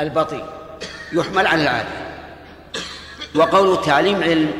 [0.00, 0.44] البطيء
[1.12, 2.05] يحمل على العادة
[3.36, 4.50] وقول تعليم علم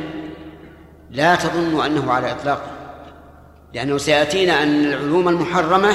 [1.11, 2.71] لا تظن أنه على إطلاقه
[3.75, 5.93] لأنه سيأتينا أن العلوم المحرمة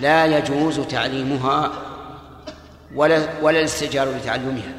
[0.00, 1.70] لا يجوز تعليمها
[2.94, 4.74] ولا ولا الاستئجار لتعلمها.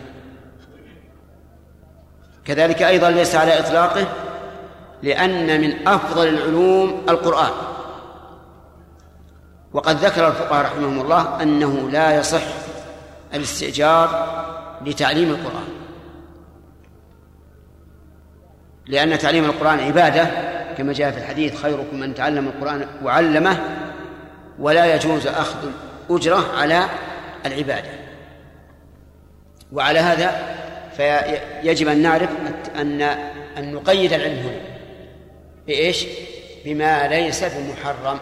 [2.45, 4.07] كذلك أيضا ليس على إطلاقه
[5.03, 7.51] لأن من أفضل العلوم القرآن.
[9.73, 12.43] وقد ذكر الفقهاء رحمهم الله أنه لا يصح
[13.33, 14.27] الاستئجار
[14.85, 15.74] لتعليم القرآن.
[18.87, 20.27] لأن تعليم القرآن عبادة
[20.77, 23.57] كما جاء في الحديث خيركم من تعلم القرآن وعلمه
[24.59, 25.69] ولا يجوز أخذ
[26.09, 26.85] الأجرة على
[27.45, 27.89] العبادة.
[29.71, 30.55] وعلى هذا
[30.97, 32.29] فيجب أن نعرف
[32.75, 33.01] أن
[33.57, 34.61] أن نقيد العلم هنا.
[35.67, 36.05] بإيش؟
[36.65, 38.19] بما ليس بمحرم.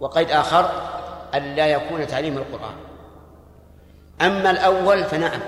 [0.00, 0.70] وقيد آخر
[1.34, 2.74] أن لا يكون تعليم القرآن.
[4.20, 5.40] أما الأول فنعم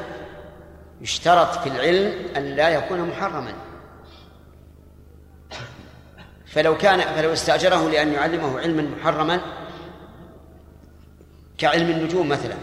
[1.00, 3.52] يشترط في العلم أن لا يكون محرما.
[6.56, 9.40] فلو كان فلو استأجره لأن يعلمه علما محرما
[11.58, 12.54] كعلم النجوم مثلا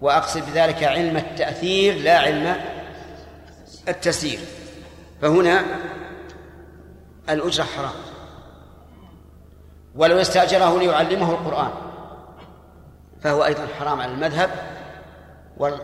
[0.00, 2.56] وأقصد بذلك علم التأثير لا علم
[3.88, 4.38] التسيير.
[5.22, 5.64] فهنا
[7.30, 7.94] الأجرة حرام.
[9.94, 11.70] ولو استأجره ليعلمه القرآن
[13.22, 14.50] فهو أيضا حرام على المذهب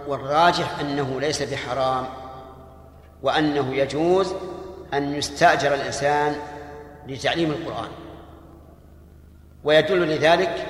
[0.06, 2.06] والراجح أنه ليس بحرام
[3.22, 4.34] وأنه يجوز
[4.94, 6.36] أن يستأجر الإنسان
[7.08, 7.90] لتعليم القرآن.
[9.64, 10.66] ويدل لذلك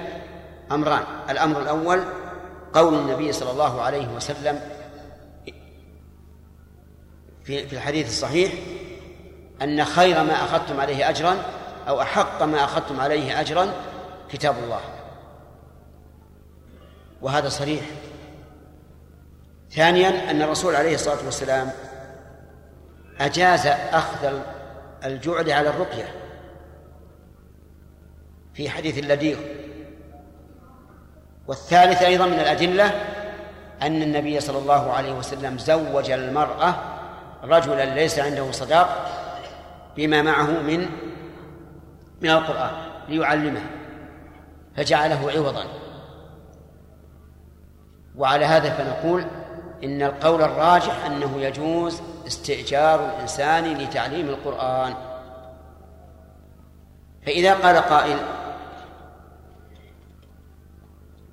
[0.73, 1.03] أمران.
[1.31, 2.05] الأمر الأول
[2.73, 4.61] قول النبي صلى الله عليه وسلم
[7.45, 8.53] في في الحديث الصحيح
[9.63, 11.37] أن خير ما أخذتم عليه أجرا
[11.89, 13.73] أو أحق ما أخذتم عليه أجرا
[14.31, 14.81] كتاب الله.
[17.23, 17.85] وهذا صريح.
[19.71, 21.71] ثانيا أن الرسول عليه الصلاة والسلام
[23.21, 24.41] أجاز أخذ
[25.05, 26.24] الجعل على الرقية.
[28.55, 29.39] في حديث اللديغ.
[31.47, 32.85] والثالث أيضا من الأدلة
[33.83, 36.75] أن النبي صلى الله عليه وسلم زوج المرأة
[37.45, 39.07] رجلا ليس عنده صداق
[39.97, 40.87] بما معه من
[42.21, 42.71] من القرآن
[43.09, 43.61] ليعلمه
[44.77, 45.65] فجعله عوضا.
[48.17, 49.25] وعلى هذا فنقول
[49.85, 54.95] إن القول الراجح أنه يجوز استئجار الإنسان لتعليم القرآن.
[57.27, 58.19] فإذا قال قائل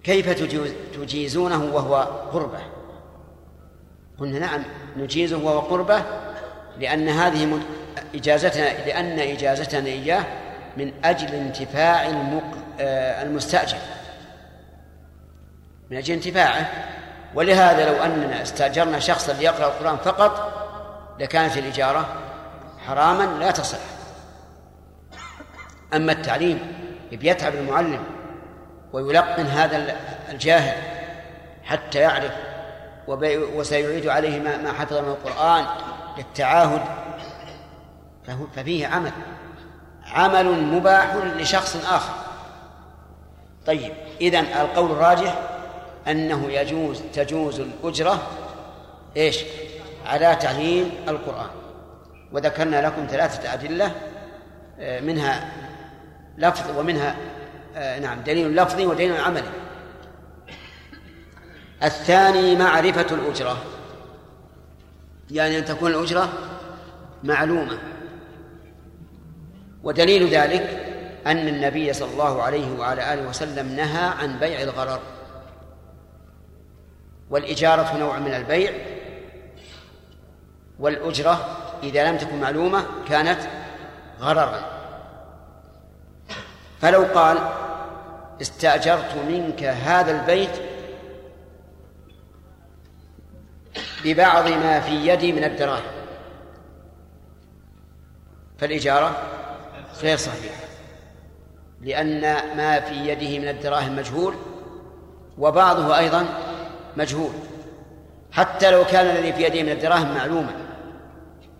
[0.03, 0.29] كيف
[0.97, 1.95] تجيزونه وهو
[2.33, 2.59] قربة؟
[4.19, 4.63] قلنا نعم
[4.97, 6.03] نجيزه وهو قربة
[6.79, 7.59] لأن هذه
[8.15, 10.23] إجازتنا لأن إجازتنا إياه
[10.77, 12.57] من أجل انتفاع المق...
[13.23, 13.77] المستأجر.
[15.91, 16.71] من أجل انتفاعه.
[17.35, 20.53] ولهذا لو أننا استأجرنا شخصا ليقرأ القرآن فقط
[21.19, 22.05] لكانت الإجارة
[22.87, 23.79] حراما لا تصح.
[25.93, 26.59] أما التعليم
[27.11, 28.03] بيتعب المعلم
[28.93, 29.95] ويلقن هذا
[30.29, 30.75] الجاهل
[31.63, 32.31] حتى يعرف
[33.55, 35.65] وسيعيد عليه ما حفظ من القرآن
[36.17, 36.81] للتعاهد.
[38.55, 39.11] ففيه عمل.
[40.11, 42.13] عمل مباح لشخص آخر.
[43.65, 45.39] طيب إذن القول الراجح
[46.07, 48.21] أنه يجوز تجوز الأجرة
[49.17, 49.43] إيش؟
[50.05, 51.49] على تعليم القرآن.
[52.31, 53.91] وذكرنا لكم ثلاثة أدلة
[54.79, 55.51] منها
[56.37, 57.15] لفظ ومنها
[57.75, 59.51] نعم دليل لفظي ودليل عملي.
[61.83, 63.57] الثاني معرفة الأجرة.
[65.31, 66.33] يعني أن تكون الأجرة
[67.23, 67.79] معلومة.
[69.83, 70.87] ودليل ذلك
[71.27, 74.99] أن النبي صلى الله عليه وعلى آله وسلم نهى عن بيع الغرر.
[77.29, 78.71] والإجارة نوع من البيع.
[80.79, 83.39] والأجرة إذا لم تكن معلومة كانت
[84.19, 84.80] غررا.
[86.81, 87.37] فلو قال
[88.41, 90.49] استأجرت منك هذا البيت
[94.03, 95.83] ببعض ما في يدي من الدراهم.
[98.57, 99.23] فالإجارة
[100.01, 100.61] غير صحيحة
[101.81, 102.21] لأن
[102.57, 104.35] ما في يده من الدراهم مجهول
[105.37, 106.25] وبعضه أيضا
[106.97, 107.31] مجهول.
[108.31, 110.51] حتى لو كان الذي في يده من الدراهم معلوما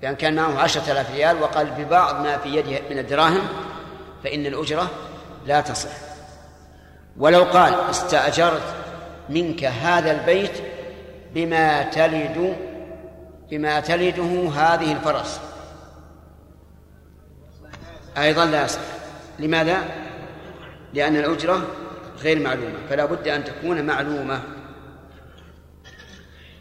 [0.01, 3.41] بأن كان معه عشرة آلاف ريال وقال ببعض ما في يده من الدراهم
[4.23, 4.89] فإن الأجرة
[5.45, 5.89] لا تصح.
[7.17, 8.75] ولو قال استأجرت
[9.29, 10.51] منك هذا البيت
[11.33, 12.55] بما تلد
[13.49, 15.39] بما تلده هذه الفرس.
[18.17, 18.81] أيضا لا يصح.
[19.39, 19.77] لماذا؟
[20.93, 21.67] لأن الأجرة
[22.21, 24.41] غير معلومة فلا بد أن تكون معلومة.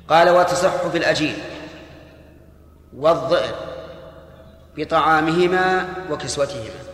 [0.09, 1.37] قال وتصح في الأجير
[2.97, 3.55] والضئر
[4.77, 6.90] بطعامهما وكسوتهما.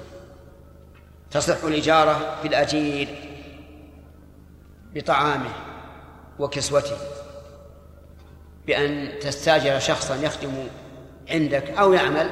[1.31, 3.09] تصح الإجارة في الأجير
[4.95, 5.53] بطعامه
[6.39, 6.97] وكسوته
[8.67, 10.53] بأن تستاجر شخصا يخدم
[11.31, 12.31] عندك أو يعمل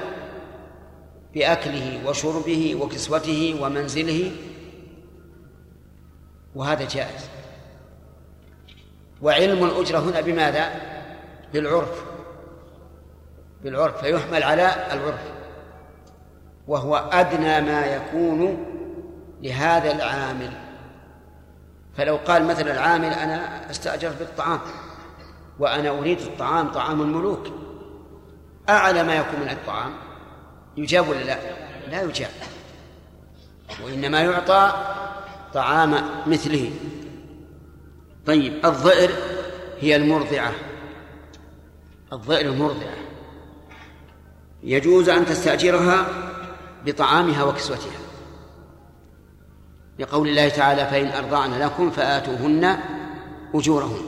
[1.35, 4.33] بأكله وشربه وكسوته ومنزله
[6.55, 7.29] وهذا جائز
[9.23, 10.73] وعلم الأجرة هنا بماذا؟
[11.53, 12.05] بالعرف
[13.65, 15.33] بالعرف فيحمل على العرف
[16.69, 18.74] وهو أدنى ما يكون
[19.45, 20.51] لهذا العامل.
[21.97, 24.61] فلو قال مثلا العامل أنا استأجرت بالطعام
[25.59, 27.47] وأنا أريد الطعام طعام الملوك.
[28.69, 29.93] أعلى ما يكون من الطعام
[30.77, 31.39] يجاب ولا لا؟
[31.91, 32.31] لا يجاب.
[33.85, 34.73] وإنما يعطى
[35.55, 35.95] طعام
[36.27, 36.73] مثله.
[38.27, 39.11] طيب الضئر
[39.81, 40.53] هي المرضعة.
[42.13, 42.95] الضئر المرضعة.
[44.63, 46.07] يجوز أن تستأجرها
[46.87, 48.04] بطعامها وكسوتها.
[49.99, 52.79] لقول الله تعالى فإن أرضعن لكم فآتوهن
[53.55, 54.01] أجورهن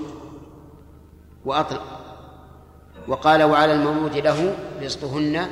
[1.45, 1.83] وأطلق
[3.09, 5.47] وقال وعلى المولود له رزقهن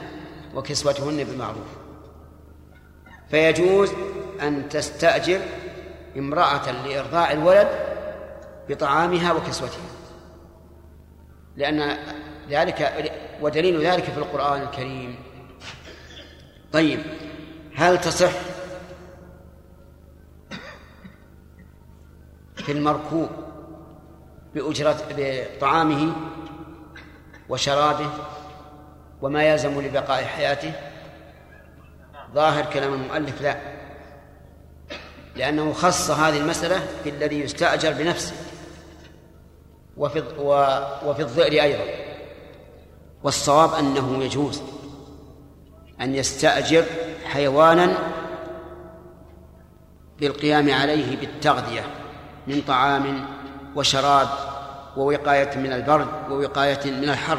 [0.54, 1.66] وكسوتهن بالمعروف.
[3.30, 3.92] فيجوز
[4.42, 5.40] أن تستأجر
[6.18, 7.68] امرأة لإرضاع الولد
[8.68, 9.90] بطعامها وكسوتها.
[11.56, 11.96] لأن
[12.50, 13.10] ذلك
[13.40, 15.16] ودليل ذلك في القرآن الكريم.
[16.72, 17.00] طيب
[17.76, 18.53] هل تصح
[22.66, 23.28] في المركوب
[24.54, 26.12] بأجرة بطعامه
[27.48, 28.10] وشرابه
[29.22, 30.72] وما يلزم لبقاء حياته.
[32.34, 33.56] ظاهر كلام المؤلف لا
[35.36, 38.34] لأنه خص هذه المسألة بالذي يستأجر بنفسه
[39.96, 40.18] وفي
[41.06, 41.84] وفي الظئر أيضا.
[43.22, 44.62] والصواب أنه يجوز
[46.00, 46.84] أن يستأجر
[47.24, 47.98] حيوانا
[50.20, 52.03] بالقيام عليه بالتغذية.
[52.46, 53.26] من طعام
[53.76, 54.28] وشراب
[54.96, 57.38] ووقاية من البرد ووقاية من الحر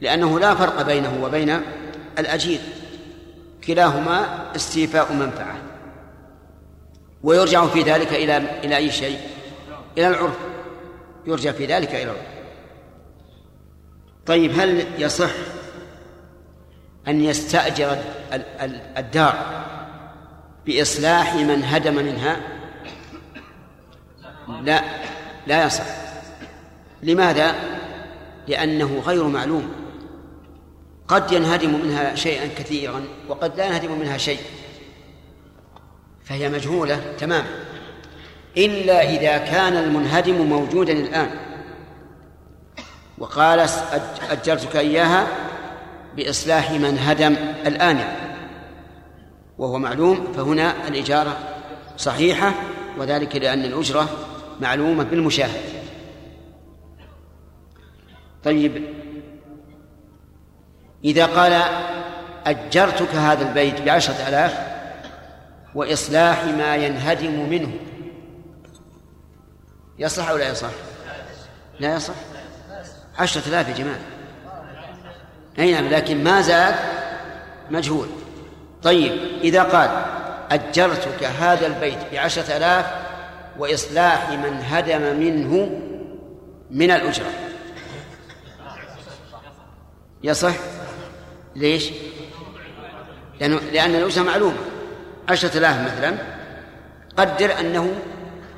[0.00, 1.60] لأنه لا فرق بينه وبين
[2.18, 2.60] الأجير
[3.66, 5.56] كلاهما استيفاء منفعة
[7.22, 9.18] ويرجع في ذلك إلى إلى أي شيء؟
[9.98, 10.38] إلى العرف
[11.26, 12.26] يرجع في ذلك إلى العرف
[14.26, 15.30] طيب هل يصح
[17.08, 17.98] أن يستأجر
[18.98, 19.64] الدار
[20.66, 22.59] بإصلاح من هدم منها
[24.64, 24.82] لا
[25.46, 25.84] لا يصح.
[27.02, 27.54] لماذا؟
[28.48, 29.72] لأنه غير معلوم.
[31.08, 34.40] قد ينهدم منها شيئا كثيرا وقد لا ينهدم منها شيء.
[36.24, 37.48] فهي مجهولة تماما.
[38.56, 41.30] إلا إذا كان المنهدم موجودا الآن.
[43.18, 43.66] وقال
[44.30, 45.26] أجرتك إياها
[46.16, 47.36] بإصلاح من هدم
[47.66, 48.04] الآن.
[49.58, 51.38] وهو معلوم فهنا الإجارة
[51.96, 52.52] صحيحة
[52.98, 54.08] وذلك لأن الأجرة
[54.60, 55.60] معلومة بالمشاهد.
[58.44, 58.84] طيب
[61.04, 61.62] إذا قال
[62.46, 64.70] أجرتك هذا البيت بعشرة آلاف
[65.74, 67.72] وإصلاح ما ينهدم منه
[69.98, 70.70] يصح أو لا يصح
[71.80, 72.14] لا يصح
[73.18, 74.00] عشرة آلاف يا جماعة.
[75.58, 76.74] أي نعم لكن ما زاد
[77.70, 78.08] مجهول.
[78.82, 80.04] طيب إذا قال
[80.50, 83.09] أجرتك هذا البيت بعشرة آلاف
[83.58, 85.80] وإصلاح من هدم منه
[86.70, 87.30] من الأجرة.
[90.22, 90.54] يصح؟
[91.56, 91.90] ليش؟
[93.40, 94.56] لأن الأجرة معلومة.
[95.28, 96.16] عشرة آلاف مثلا.
[97.16, 97.94] قدر أنه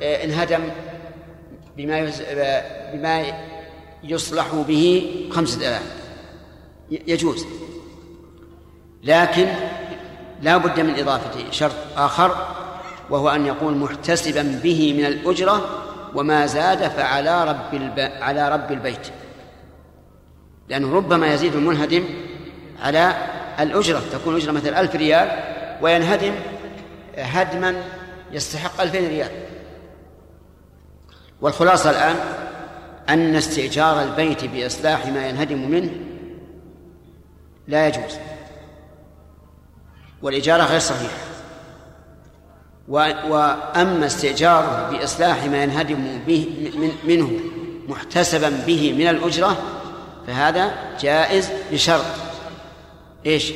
[0.02, 0.60] آه، انهدم
[1.76, 2.22] بما يز...
[2.92, 3.24] بما
[4.02, 5.82] يصلح به خمسة آلاف.
[6.90, 7.46] يجوز.
[9.02, 9.48] لكن
[10.42, 12.61] لا بد من إضافة شرط آخر
[13.10, 15.82] وهو أن يقول محتسبا به من الأجرة
[16.14, 17.98] وما زاد فعلى رب الب...
[17.98, 19.08] على رب البيت.
[20.68, 22.04] لأنه ربما يزيد المنهدم
[22.82, 23.14] على
[23.60, 24.02] الأجرة.
[24.12, 25.28] تكون أجرة مثل ألف ريال
[25.82, 26.34] وينهدم
[27.18, 27.82] هدما
[28.32, 29.30] يستحق ألفين ريال.
[31.40, 32.16] والخلاصة الآن
[33.08, 35.90] أن استئجار البيت بإصلاح ما ينهدم منه
[37.68, 38.16] لا يجوز.
[40.22, 41.31] والإجارة غير صحيحة.
[42.88, 46.70] وأما استئجاره بإصلاح ما ينهدم به
[47.04, 47.30] منه
[47.88, 49.56] محتسبا به من الأجرة
[50.26, 50.70] فهذا
[51.00, 52.04] جائز بشرط.
[53.26, 53.52] إيش؟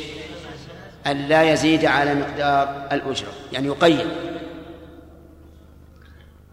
[1.06, 4.06] أن لا يزيد على مقدار الأجرة يعني يقيد.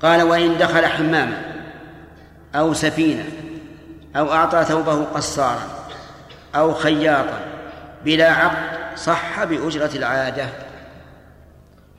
[0.01, 1.41] قال وإن دخل حماما
[2.55, 3.25] أو سفينة
[4.15, 5.69] أو أعطى ثوبه قصارا
[6.55, 7.39] أو خياطا
[8.05, 10.45] بلا عقد صح بأجرة العادة.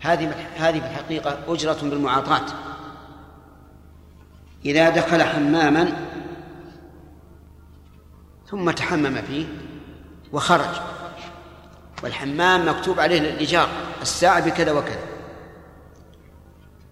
[0.04, 2.46] هذه هذه في الحقيقة أجرة بالمعاطاة.
[4.64, 5.92] إذا دخل حماما
[8.50, 9.46] ثم تحمم فيه
[10.32, 10.80] وخرج.
[12.02, 13.68] والحمام مكتوب عليه الإيجار
[14.02, 15.04] الساعة بكذا وكذا.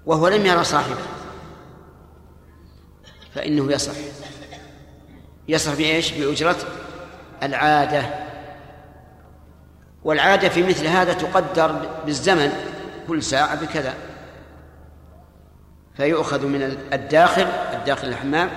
[0.06, 0.96] وهو لم يرى صاحبه.
[3.34, 3.92] فإنه يصح
[5.48, 6.56] يصح بإيش؟ بأجرة
[7.42, 8.04] العادة.
[10.04, 12.71] والعادة في مثل هذا تقدر بالزمن
[13.08, 13.94] كل ساعة بكذا.
[15.94, 17.42] فيؤخذ من الداخل
[17.72, 18.50] الداخل الحمام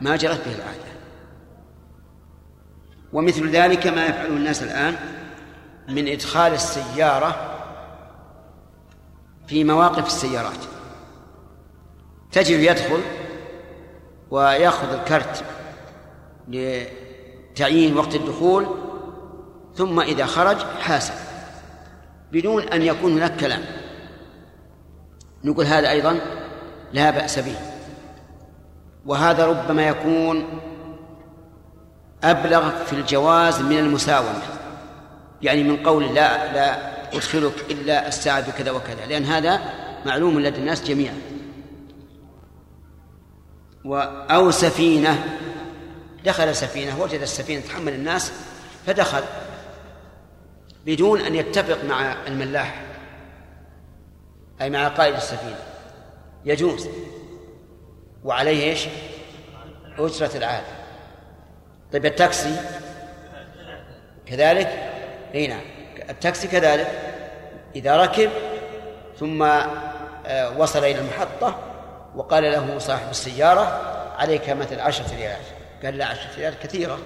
[0.00, 0.84] ما جرت به العادة.
[3.12, 4.96] ومثل ذلك ما يفعله الناس الآن
[5.88, 7.50] من إدخال السيارة
[9.46, 10.64] في مواقف السيارات.
[12.32, 13.00] تجد يدخل
[14.30, 15.44] ويأخذ الكرت
[16.48, 18.66] لتعيين وقت الدخول
[19.74, 21.33] ثم إذا خرج حاسب.
[22.32, 23.62] بدون أن يكون هناك كلام.
[25.44, 26.20] نقول هذا أيضا
[26.92, 27.56] لا بأس به.
[29.06, 30.60] وهذا ربما يكون
[32.24, 34.42] أبلغ في الجواز من المساومة.
[35.42, 39.60] يعني من قول لا لا أدخلك إلا الساعة بكذا وكذا لأن هذا
[40.06, 41.18] معلوم لدى الناس جميعا.
[44.30, 45.24] أو سفينة
[46.24, 48.32] دخل سفينة وجد السفينة تحمل الناس
[48.86, 49.22] فدخل.
[50.86, 52.82] بدون أن يتفق مع الملاح
[54.60, 55.58] أي مع قائد السفينة.
[56.44, 56.88] يجوز.
[58.24, 58.86] وعليه إيش؟
[59.98, 60.66] أجرة العادة
[61.92, 62.56] طيب التاكسي؟
[64.26, 64.92] كذلك؟
[65.34, 65.64] أي نعم.
[66.10, 66.88] التاكسي كذلك.
[67.76, 68.30] إذا ركب
[69.18, 69.42] ثم
[70.26, 71.58] آه، وصل إلى المحطة
[72.14, 73.62] وقال له صاحب السيارة
[74.18, 75.40] عليك مثل عشرة ريال.
[75.84, 76.98] قال لا عشرة ريال كثيرة.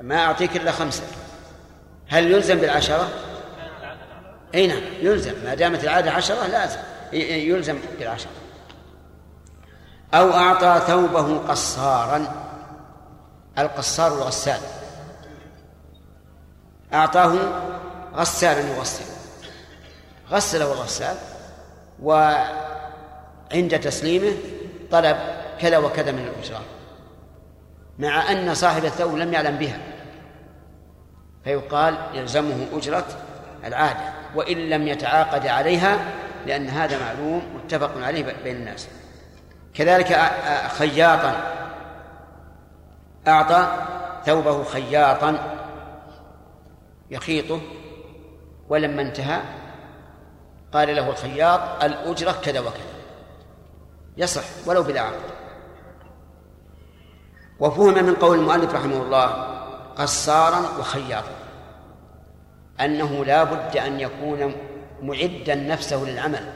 [0.00, 1.02] ما أعطيك إلا خمسة.
[2.08, 3.08] هل يلزم بالعشرة؟
[4.54, 5.34] أي نعم يلزم.
[5.44, 6.78] ما دامت العادة عشرة لازم.
[7.12, 8.30] يلزم بالعشرة.
[10.14, 12.26] أو أعطى ثوبه قصارا.
[13.58, 14.60] القصار الغسال.
[16.92, 17.34] أعطاه
[18.14, 19.04] غسالا يغسل.
[20.30, 21.16] غسله الغسال
[22.02, 24.32] وعند تسليمه
[24.90, 25.16] طلب
[25.60, 26.62] كذا وكذا من الأجرة.
[27.98, 29.78] مع أن صاحب الثوب لم يعلم بها.
[31.44, 33.06] فيقال يلزمه أجرة
[33.64, 35.98] العادة وإن لم يتعاقد عليها
[36.46, 38.88] لأن هذا معلوم متفق عليه بين الناس.
[39.74, 40.20] كذلك
[40.68, 41.36] خياطا.
[43.28, 43.86] أعطى
[44.26, 45.38] ثوبه خياطا.
[47.10, 47.60] يخيطه.
[48.68, 49.40] ولما انتهى
[50.72, 52.96] قال له الخياط الأجرة كذا وكذا.
[54.16, 55.35] يصح ولو بلا عقد
[57.60, 59.26] وفهم من قول المؤلف رحمه الله
[59.96, 61.32] قصارا وخياطا
[62.80, 64.54] أنه لا بد أن يكون
[65.02, 66.52] معدا نفسه للعمل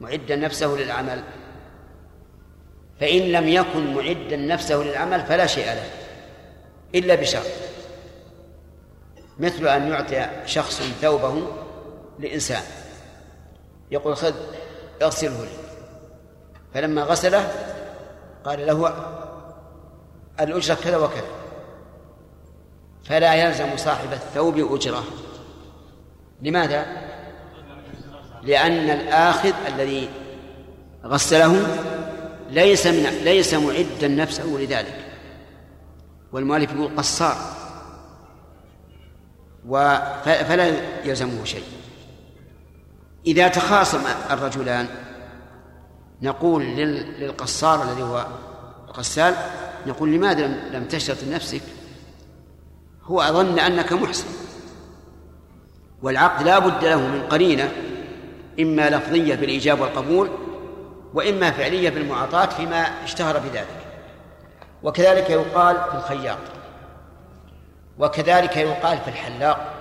[0.00, 1.22] معدا نفسه للعمل.
[3.00, 5.90] فإن لم يكن معدا نفسه للعمل فلا شيء له
[6.94, 7.46] إلا بشرط
[9.38, 11.46] مثل أن يعطي شخص ثوبه
[12.18, 12.62] لإنسان
[13.90, 14.34] يقول خذ
[15.02, 15.50] اغسله لي.
[16.74, 17.71] فلما غسله
[18.44, 18.94] قال له
[20.40, 21.28] الأجرة كذا وكذا.
[23.04, 25.04] فلا يلزم صاحب الثوب أجرة.
[26.42, 26.86] لماذا؟
[28.42, 30.10] لأن الآخذ الذي
[31.04, 31.66] غسله
[32.50, 35.04] ليس من ليس معدا نفسه لذلك.
[36.32, 37.36] والمؤلف يقول قصار.
[40.24, 40.66] فلا
[41.04, 41.64] يلزمه شيء.
[43.26, 44.88] إذا تخاصم الرجلان
[46.22, 48.26] نقول لل- للقصار الذي هو
[48.88, 49.34] الغسال
[49.86, 51.60] نقول لماذا لم- تشترط لنفسك؟
[53.04, 54.26] هو أظن أنك محسن.
[56.02, 57.72] والعقد لا بد له من قرينة
[58.60, 60.30] إما لفظية بالإيجاب والقبول
[61.14, 63.86] وإما فعلية بالمعاطاة فيما اشتهر بذلك.
[64.82, 66.38] وكذلك يقال في الخياط
[67.98, 69.72] وكذلك يقال في الحلاق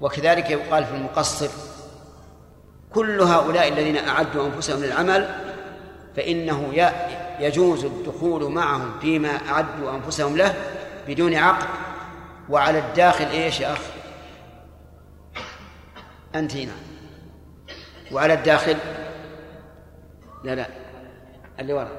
[0.00, 1.48] وكذلك يقال في المقصر.
[2.94, 5.28] كل هؤلاء الذين أعدوا أنفسهم للعمل
[6.16, 6.72] فإنه
[7.40, 10.54] يجوز الدخول معهم فيما أعدوا أنفسهم له
[11.08, 11.66] بدون عقد
[12.48, 13.80] وعلى الداخل إيش يا أخ
[16.34, 16.72] أنت هنا.
[18.12, 18.76] وعلى الداخل؟
[20.44, 20.66] لا لا.
[21.60, 21.90] اللي ورا.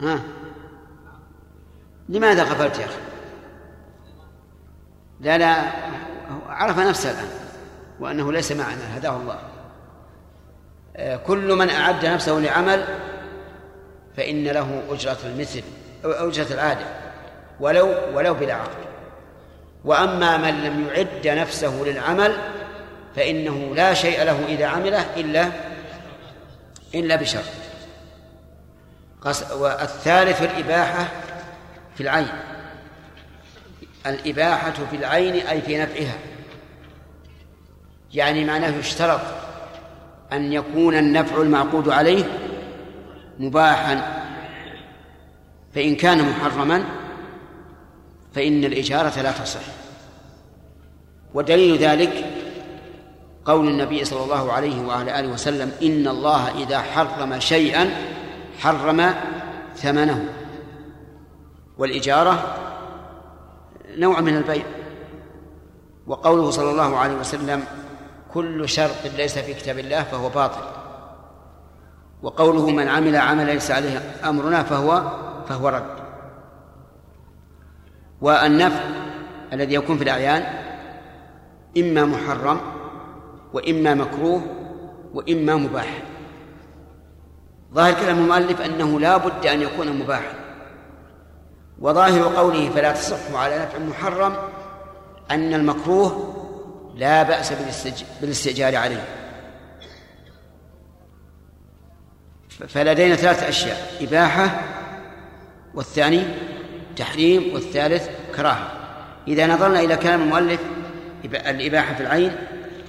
[0.00, 0.20] ها؟
[2.08, 3.00] لماذا غفلت يا أخي؟
[5.20, 5.72] لا لا.
[6.46, 7.28] عرف نفسه الآن
[8.00, 9.51] وأنه ليس معنا هداه الله.
[11.26, 12.84] كل من أعد نفسه لعمل
[14.16, 15.62] فإن له أجرة المثل
[16.04, 16.84] أو أجرة العادة
[17.60, 18.82] ولو ولو بلا عقد.
[19.84, 22.36] وأما من لم يعد نفسه للعمل
[23.16, 25.48] فإنه لا شيء له إذا عمله إلا
[26.94, 27.44] إلا بشرط
[29.52, 31.08] والثالث الإباحة
[31.96, 32.28] في العين.
[34.06, 36.18] الإباحة في العين أي في نفعها.
[38.14, 39.20] يعني معناه يشترط
[40.32, 42.24] أن يكون النفع المعقود عليه
[43.38, 44.22] مباحا.
[45.74, 46.84] فإن كان محرما
[48.34, 49.60] فإن الإجارة لا تصح.
[51.34, 52.24] ودليل ذلك
[53.44, 57.90] قول النبي صلى الله عليه وعلى آله وسلم إن الله إذا حرم شيئا
[58.58, 59.14] حرم
[59.76, 60.28] ثمنه.
[61.78, 62.56] والإجارة
[63.96, 64.64] نوع من البيع.
[66.06, 67.64] وقوله صلى الله عليه وسلم
[68.34, 70.62] كل شرط ليس في كتاب الله فهو باطل.
[72.22, 75.02] وقوله من عمل عملا ليس عليه أمرنا فهو
[75.48, 75.96] فهو رد.
[78.20, 78.84] والنفع
[79.52, 80.42] الذي يكون في الأعيان
[81.78, 82.60] إما محرم
[83.52, 84.42] وإما مكروه
[85.14, 86.02] وإما مباح.
[87.74, 90.34] ظاهر كلام المؤلف أنه لا بد أن يكون مباحا.
[91.80, 94.32] وظاهر قوله فلا تصح على نفع محرم
[95.30, 96.41] أن المكروه
[96.94, 97.52] لا بأس
[98.20, 99.04] بالاستئجار عليه.
[102.68, 104.60] فلدينا ثلاث أشياء إباحة
[105.74, 106.22] والثاني
[106.96, 108.70] تحريم والثالث كراهة.
[109.28, 110.60] إذا نظرنا إلى كلام المؤلف
[111.24, 112.36] إب- الإباحة في العين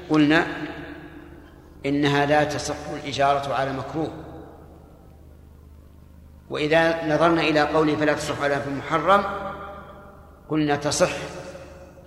[0.10, 0.48] قلنا
[1.86, 4.12] إنها لا تصح الإجارة على مكروه.
[6.50, 9.24] وإذا نظرنا إلى قوله فلا تصح على في المحرم
[10.50, 11.12] قلنا تصح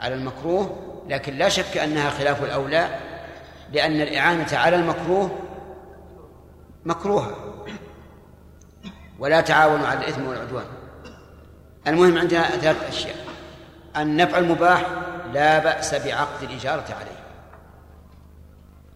[0.01, 2.89] على المكروه لكن لا شك أنها خلاف الأولى
[3.73, 5.39] لأن الإعانة على المكروه
[6.85, 7.37] مكروهة
[9.19, 10.65] ولا تعاونوا على الإثم والعدوان.
[11.87, 13.17] المهم عندنا ثلاث أشياء.
[13.97, 14.87] النفع المباح
[15.33, 17.17] لا بأس بعقد الإجارة عليه.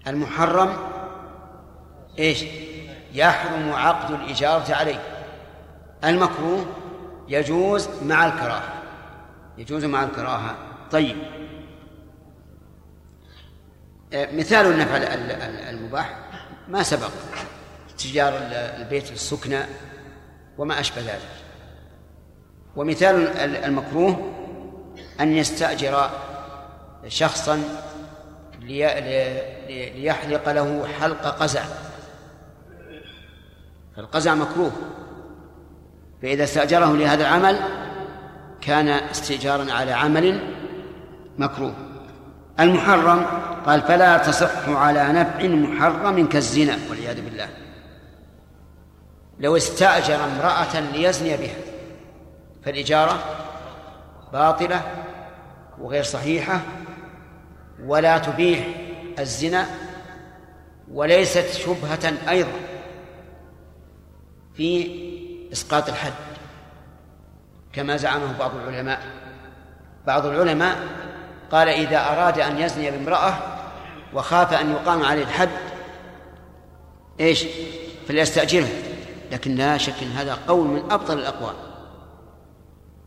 [0.07, 0.77] المحرم
[2.19, 2.45] إيش؟
[3.13, 5.03] يحرم عقد الإجارة عليه.
[6.05, 6.67] المكروه
[7.29, 8.73] يجوز مع الكراهة.
[9.59, 10.55] يجوز مع الكراهة.
[10.91, 11.17] طيب.
[14.15, 16.17] مثال النفع ال- ال- المباح
[16.69, 17.11] ما سبق.
[17.99, 19.59] تجار ال- البيت للسكنى
[20.59, 21.29] وما أشبه ذلك.
[22.77, 24.33] ومثال ال- المكروه
[25.21, 26.11] أن يستأجر
[27.09, 27.63] شخصا
[28.61, 29.01] لي-
[29.67, 31.63] لي- ليحلق له حلق قزع.
[33.97, 34.73] فالقزع مكروه.
[36.23, 37.59] فإذا استأجره لهذا العمل
[38.61, 40.55] كان استئجارا على عمل
[41.39, 41.75] مكروه.
[42.61, 43.27] المحرم
[43.67, 47.49] قال فلا تصح على نفع محرم كالزنا والعياذ بالله.
[49.39, 51.57] لو استأجر امرأة ليزني بها
[52.65, 53.19] فالإجارة
[54.33, 54.83] باطلة
[55.81, 56.61] وغير صحيحة
[57.85, 58.67] ولا تبيح
[59.19, 59.67] الزنا
[60.93, 62.53] وليست شبهة أيضا
[64.55, 65.01] في
[65.53, 66.13] إسقاط الحد
[67.73, 69.01] كما زعمه بعض العلماء.
[70.07, 70.77] بعض العلماء
[71.51, 73.35] قال إذا أراد أن يزني بامرأة
[74.15, 75.49] وخاف أن يقام عليه الحد.
[77.21, 77.45] إيش؟
[78.09, 78.69] فليستأجرها
[79.33, 81.55] لكن لا شك أن هذا قول من أبطل الأقوال.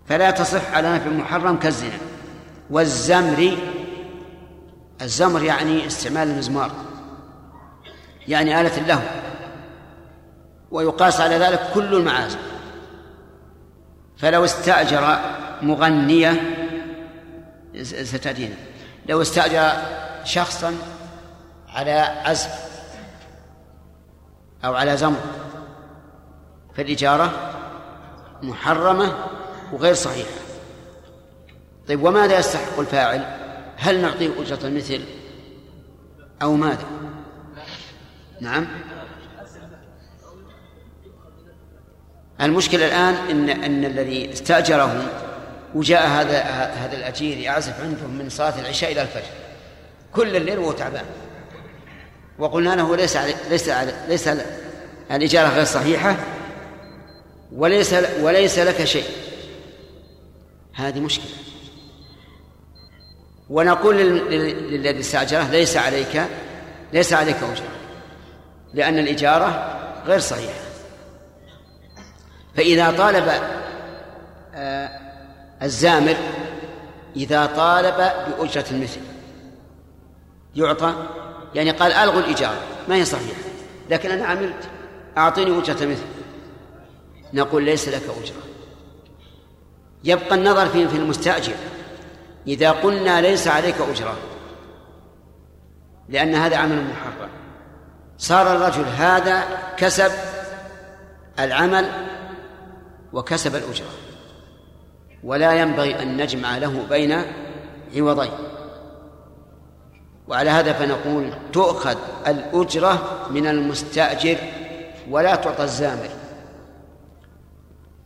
[0.05, 1.97] فلا تصح على نفع محرم كالزنا.
[2.69, 3.57] والزمر
[5.01, 6.71] الزمر يعني استعمال المزمار.
[8.27, 9.01] يعني آلة اللهو.
[10.71, 12.39] ويقاس على ذلك كل المعازف
[14.17, 15.19] فلو استأجر
[15.61, 16.41] مغنية
[17.83, 18.55] ستأتينا.
[19.09, 19.71] لو استأجر
[20.23, 20.73] شخصا
[21.73, 21.91] على
[22.25, 22.73] عزف
[24.65, 25.19] أو على زمر
[26.75, 27.31] فالإجارة
[28.41, 29.15] محرمة
[29.73, 30.29] وغير صحيحة.
[31.87, 33.37] طيب وماذا يستحق الفاعل؟
[33.77, 35.01] هل نعطيه أجرة المثل
[36.41, 36.85] أو ماذا؟
[38.41, 38.67] نعم.
[42.41, 45.07] المشكلة الآن إن أن الذي استأجرهم
[45.75, 49.33] وجاء هذا هذا الأجير يعزف عندهم من صلاة العشاء إلى الفجر.
[50.13, 51.05] كل الليل وهو تعبان.
[52.39, 54.29] وقلنا له ليس علي ليس علي ليس
[55.11, 56.15] الإجارة غير صحيحة
[57.51, 59.05] وليس وليس لك شيء.
[60.73, 61.31] هذه مشكلة.
[63.49, 66.23] ونقول للذي استأجره ليس عليك
[66.93, 67.67] ليس عليك أجرة
[68.73, 70.63] لأن الإجارة غير صحيحة.
[72.55, 73.31] فإذا طالب
[74.55, 74.89] آه،
[75.61, 76.15] الزامر
[77.15, 79.01] إذا طالب بأجرة المثل
[80.55, 80.93] يعطى
[81.55, 83.41] يعني قال ألغوا الإجارة ما هي صحيحة.
[83.89, 84.69] لكن أنا عملت
[85.17, 86.05] أعطيني أجرة مثل.
[87.33, 88.43] نقول ليس لك أجرة.
[90.03, 91.53] يبقى النظر في في المستأجر.
[92.47, 94.17] إذا قلنا ليس عليك أجرة
[96.09, 97.29] لأن هذا عمل محرم.
[98.17, 99.43] صار الرجل هذا
[99.77, 100.11] كسب
[101.39, 101.89] العمل
[103.13, 103.89] وكسب الأجرة.
[105.23, 107.23] ولا ينبغي أن نجمع له بين
[107.95, 108.52] عوضين.
[110.27, 111.97] وعلى هذا فنقول تؤخذ
[112.27, 114.37] الأجرة من المستأجر
[115.09, 116.09] ولا تعطى الزامر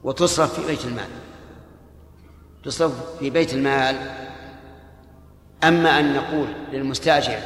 [0.04, 1.10] وتصرف في بيت المال.
[2.66, 3.96] تصرف في بيت المال.
[5.64, 7.40] أما أن نقول للمستأجر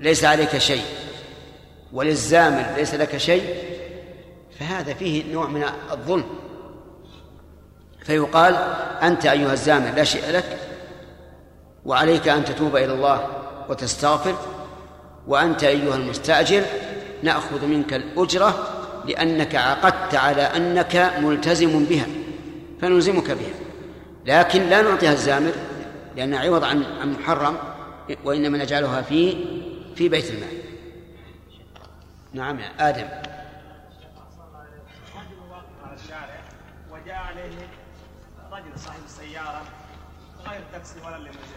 [0.00, 0.84] ليس عليك شيء
[1.92, 3.54] وللزامر ليس لك شيء
[4.60, 6.24] فهذا فيه نوع من الظلم.
[8.04, 8.54] فيقال
[9.02, 10.58] أنت أيها الزامر لا شيء لك
[11.84, 13.37] وعليك أن تتوب إلى الله
[13.68, 14.34] وتستغفر.
[15.26, 16.64] وأنت أيها المستأجر
[17.22, 18.68] نأخذ منك الأجرة
[19.04, 22.06] لأنك عقدت على أنك ملتزم بها
[22.80, 23.54] فنلزمك بها.
[24.26, 25.52] لكن لا نعطيها الزامر
[26.16, 27.56] لأن عوض عن محرم
[28.24, 29.44] وإنما نجعلها في
[29.96, 30.58] في بيت المال.
[32.32, 33.08] نعم يا آدم.
[36.92, 37.68] وجاء عليه
[38.52, 39.62] رجل صاحب السيارة
[40.48, 41.47] غير تاكسي ولا ليموزين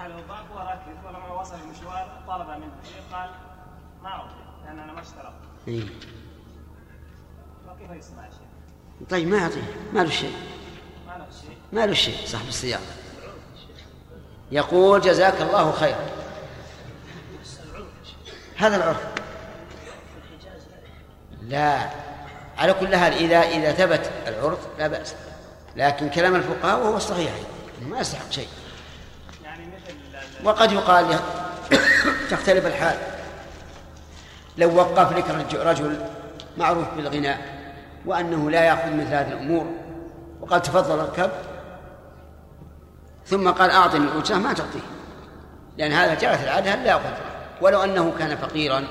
[0.00, 2.72] فتح له الباب وركب؟ ولما وصل المشوار؟ طلب منه.
[2.84, 3.30] شيء قال
[4.02, 4.34] ما أعطي
[4.64, 5.32] لأن أنا ما اشترطت
[5.68, 5.84] إيه.
[7.66, 10.34] فكيف يصنع شيخ؟ طيب ما يعطيه ما له شيء.
[11.06, 11.58] ما له شيء.
[11.72, 12.82] ما له شيء صاحب السيارة.
[14.52, 16.06] يقول جزاك الله خيرا
[18.56, 19.06] هذا العرف.
[21.42, 21.90] لا.
[22.58, 25.14] على كل حال إذا إذا ثبت العرف لا بأس.
[25.76, 27.32] لكن كلام الفقهاء وهو الصحيح.
[27.82, 28.48] ما يستحق شيء.
[30.44, 31.18] وقد يقال
[32.30, 32.96] تختلف الحال.
[34.58, 35.98] لو وقف لك رج- رجل
[36.58, 37.38] معروف بالغناء
[38.06, 39.66] وأنه لا يأخذ مثل هذه الأمور
[40.40, 41.30] وقال تفضل اركب
[43.26, 44.80] ثم قال أعطني الأجرة ما تعطيه.
[45.78, 47.10] لأن هذا جرت العادة لا يأخذ
[47.60, 48.84] ولو أنه كان فقيرا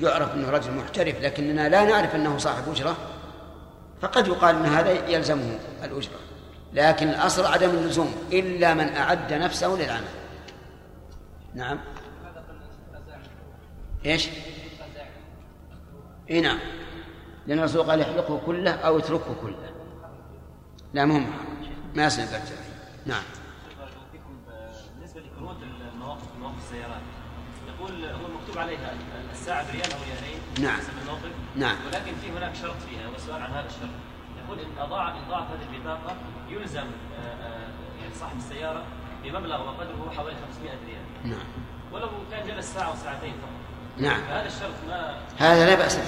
[0.00, 2.96] يعرف أنه رجل محترف لكننا لا نعرف أنه صاحب أجرة
[4.02, 6.12] فقد يقال أن هذا يلزمه الأجرة.
[6.72, 10.04] لكن الأصل عدم اللزوم إلا من أعد نفسه للعمل.
[11.54, 11.78] نعم.
[14.06, 14.28] إيش؟
[16.30, 16.58] إي نعم.
[17.46, 19.70] لأن الرسول قال يحلقه كله أو يتركه كله.
[20.94, 21.26] لا مهم
[21.94, 22.56] ما يصنع برجع
[23.06, 23.22] نعم.
[24.96, 25.56] بالنسبة لكروت
[25.92, 27.02] المواقف مواقف السيارات
[27.68, 28.94] يقول هو مكتوب عليها
[29.32, 30.76] الساعة بريال أو ريالين نعم.
[30.76, 31.32] حسب الموقف.
[31.56, 31.76] نعم.
[31.86, 33.90] ولكن في هناك شرط فيها والسؤال عن هذا الشرط.
[34.44, 36.16] يقول إن اضاع إن ضاعت هذه البطاقة
[36.48, 36.86] يلزم
[37.18, 37.68] آه، آه،
[38.02, 38.84] يعني صاحب السيارة
[39.24, 41.04] بمبلغ وقدره حوالي 500 ريال.
[41.24, 41.46] نعم.
[41.92, 43.50] ولو كان جلس ساعة أو ساعتين فقط.
[43.98, 44.20] نعم.
[44.20, 46.02] فهذا الشرط ما هذا لا بأس به.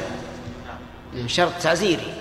[1.15, 1.29] نعم.
[1.29, 2.15] شرط تعزيري.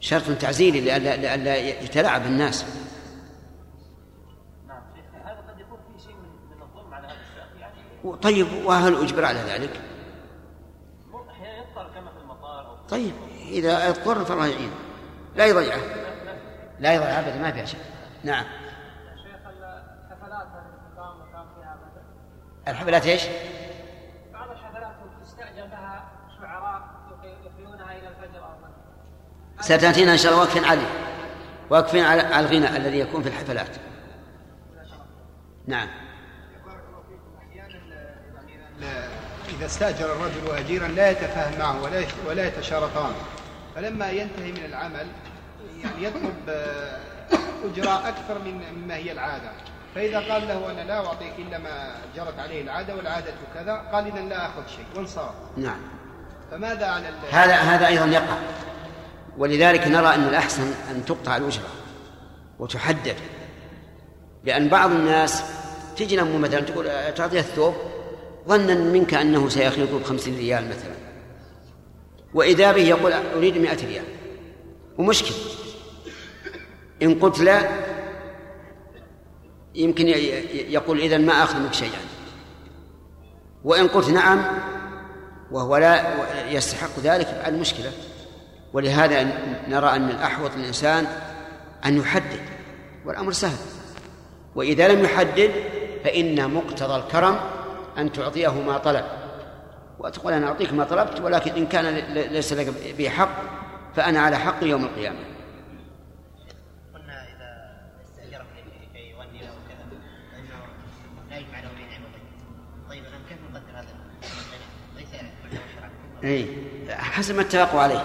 [0.00, 2.64] شرط تعزيري لئلا لئلا يتلاعب الناس.
[4.68, 4.82] نعم.
[5.24, 9.38] هذا قد يكون في شيء من الظلم على هذا الشخص يعني طيب وهل أجبر على
[9.38, 9.80] ذلك؟
[11.30, 13.14] أحيانا يضطر كما في المطار أو طيب
[13.48, 14.70] إذا اضطر فالله يعين
[15.36, 15.80] لا يضيعه
[16.80, 17.80] لا يضيع أبدا ما فيها شيء.
[18.24, 18.44] نعم
[19.16, 22.02] شيخ الحفلات التي تقام وكان فيها مثلا
[22.68, 23.22] الحفلات إيش؟
[24.32, 24.94] بعض الحفلات
[25.24, 26.04] تستأجر لها
[26.40, 26.82] شعراء
[27.24, 30.88] يحيونها إلى الفجر أو مثلا ستأتينا إن شاء الله وقف عليه.
[31.70, 33.76] وقف على الغناء الذي يكون في الحفلات.
[35.66, 35.88] نعم.
[39.48, 43.12] إذا استأجر الرجل أجيرا لا يتفاهم معه ولا ولا يتشارطان.
[43.74, 45.06] فلما ينتهي من العمل
[45.84, 47.00] يعني يطلب آه،
[47.64, 49.50] أجرة أكثر من مما هي العادة.
[49.96, 54.20] فإذا قال له أنا لا أعطيك إلا ما جرت عليه العادة والعادة كذا قال إذا
[54.20, 54.84] لا أخذ شيء.
[54.96, 55.80] وانصرف نعم.
[56.50, 58.36] فماذا على هذا هذا أيضا يقع.
[59.38, 61.68] ولذلك نرى أن الأحسن أن تقطع الأجرة
[62.58, 63.16] وتحدد.
[64.44, 65.42] لأن بعض الناس
[65.96, 67.74] تجي لهم مثلا تقول تعطيه الثوب
[68.48, 70.94] ظنا منك أنه سيخلق بخمسين ريال مثلا.
[72.34, 74.04] وإذا به يقول أريد مئة ريال.
[74.98, 75.34] ومشكل
[77.02, 77.68] إن قلت لا
[79.76, 80.08] يمكن
[80.68, 82.00] يقول إذا ما آخذ منك شيئا.
[83.64, 84.42] وإن قلت نعم
[85.50, 86.02] وهو لا
[86.50, 87.92] يستحق ذلك المشكلة
[88.72, 89.22] ولهذا
[89.68, 91.06] نرى أن الأحوط للإنسان
[91.84, 92.40] أن يحدد
[93.06, 93.58] والأمر سهل.
[94.54, 95.50] وإذا لم يحدد
[96.04, 97.40] فإن مقتضى الكرم
[97.98, 99.04] أن تعطيه ما طلب.
[99.98, 103.42] وتقول أنا أعطيك ما طلبت ولكن إن كان ليس لك به حق
[103.96, 105.18] فأنا على حق يوم القيامة.
[116.26, 116.46] أي
[116.90, 118.04] حسب ما اتفقوا عليه.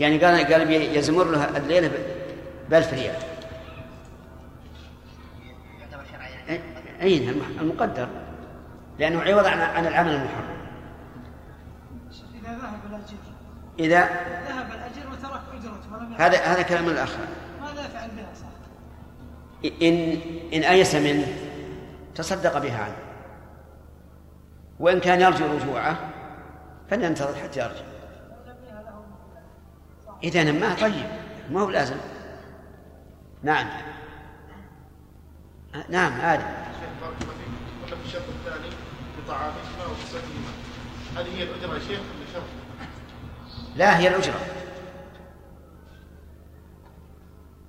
[0.00, 3.14] يعني قال قال يزمر له الليلة ب- بألف ريال.
[7.02, 8.08] أي الم- المقدر.
[8.98, 10.56] لأنه عوض عن عن العمل المحرم.
[12.44, 13.18] إذا ذهب الأجير
[13.78, 14.00] إذا
[14.48, 16.22] ذهب الأجير وترك يعطي.
[16.22, 17.18] هذا هذا كلام الآخر.
[17.60, 18.46] ماذا يفعل بها صح؟
[19.82, 20.18] إن
[20.54, 21.26] إن أيس منه
[22.14, 22.96] تصدق بها عنه.
[24.80, 25.98] وإن كان يرجو رجوعه
[26.90, 27.82] فلينتظر حتى يرجع.
[30.22, 31.06] إذا نماه طيب
[31.50, 31.96] ما هو لازم.
[33.42, 33.66] نعم.
[35.88, 36.12] نعم
[37.86, 38.74] في الشرط الثاني
[39.18, 40.50] بطعامهما وكسوتهما
[41.16, 42.42] هذه هي الأجرة يا شيخ ولا شرط؟
[43.76, 44.40] لا هي الأجرة.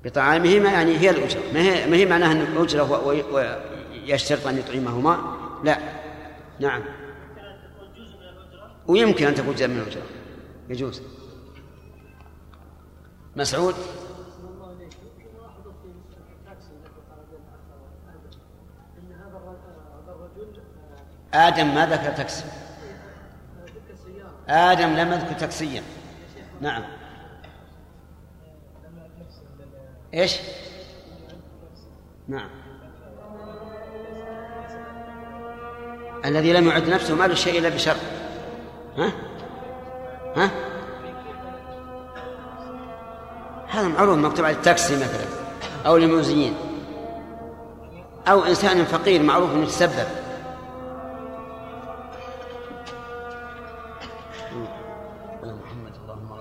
[0.04, 1.42] بطعامهما يعني هي الأجرة.
[1.54, 3.06] ما هي ما هي معناها أن الأجرة
[4.04, 5.78] ويشترط أن يطعمهما؟ لا.
[6.60, 6.84] نعم.
[8.88, 10.04] ويمكن أن تكون جزء من الأجرة
[10.70, 11.02] يجوز.
[13.36, 13.76] مسعود؟
[21.34, 22.44] آدم ما ذكر تكسي
[24.50, 25.84] آدم لم يذكر تكسيا
[26.62, 26.84] نعم.
[30.14, 30.40] إيش؟
[32.28, 32.50] نعم.
[36.26, 37.96] الذي لم يعد نفسه ما له شيء إلا بشر.
[38.98, 39.12] ها؟
[40.36, 40.52] ها؟
[43.68, 45.26] هذا معروف مكتوب على التاكسي مثلا
[45.86, 46.54] أو الموزيين
[48.28, 50.08] أو إنسان فقير معروف إنه يتسبب.
[55.44, 56.38] على محمد اللهم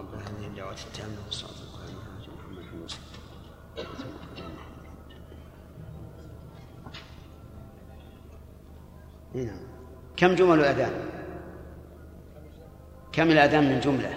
[13.16, 14.14] كم الأذان من جملة؟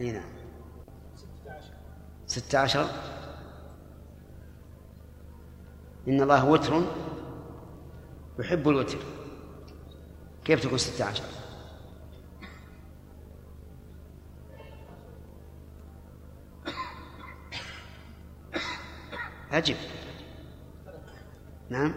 [0.00, 0.30] إي نعم.
[2.26, 2.86] ستة عشر.
[6.08, 6.82] إن الله وتر
[8.38, 8.98] يحب الوتر.
[10.44, 11.24] كيف تكون ستة عشر؟
[19.52, 19.76] أجب.
[21.70, 21.94] نعم.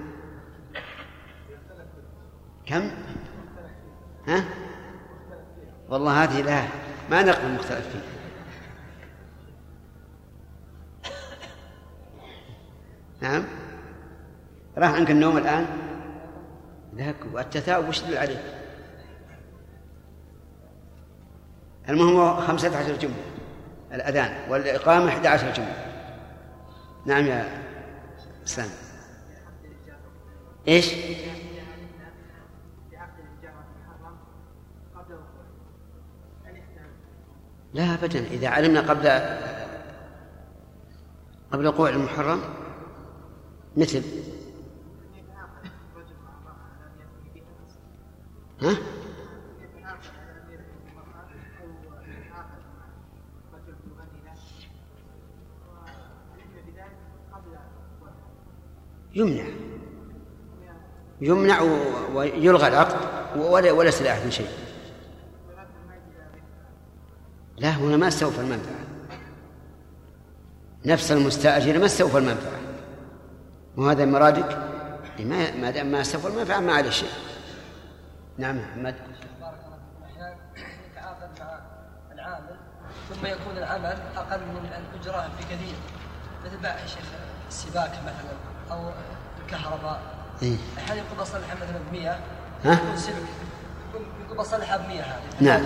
[2.66, 2.92] كم؟
[4.28, 4.44] ها؟
[5.90, 6.64] والله هذه لا
[7.12, 8.02] ما نقبل مختلف فيها.
[13.22, 13.44] نعم؟
[14.78, 15.68] راح عنك النوم الآن؟
[16.94, 18.64] لا والتثاؤب وش يدل عليه؟
[21.90, 23.16] المهم هو خمسة عشر جملة
[23.94, 25.86] الأذان والإقامة أحد عشر جملة
[27.06, 27.64] نعم يا
[28.46, 28.70] سلام
[30.68, 30.94] إيش؟
[37.74, 38.20] لا ابدا.
[38.20, 39.10] إذا علمنا قبل
[41.52, 42.42] قبل وقوع المحرم
[43.78, 44.04] مثل
[48.62, 48.78] ها؟
[59.16, 59.44] يمنع.
[61.22, 61.62] يمنع
[62.14, 62.98] ويلغى العقد
[63.38, 64.63] ولا ولا سلاح من شيء.
[67.58, 68.76] لا هنا ما استوفى المنفعة.
[70.86, 72.60] نفس المستأجر ما استوفى المنفعة.
[73.78, 74.58] وهذا مرادك؟
[75.20, 77.10] ما ما دام ما استوفى المنفعة ما عليه شيء.
[78.38, 78.96] نعم محمد.
[80.06, 80.36] أحيانا
[80.92, 81.60] يتعاقد مع
[82.14, 82.56] العامل
[83.10, 85.76] ثم يكون العمل أقل من الأجرة بكثير
[86.46, 87.06] مثل يا شيخ
[87.48, 88.38] السباك مثلا
[88.72, 88.92] أو
[89.46, 90.02] الكهرباء.
[90.44, 90.56] إيه.
[90.78, 92.20] أحيانا يقول بصلحها مثلا ب 100
[92.66, 93.16] ها؟ يكون سلك
[93.92, 95.22] يقول- يقول بصلحها ب 100 هذه.
[95.42, 95.62] نعم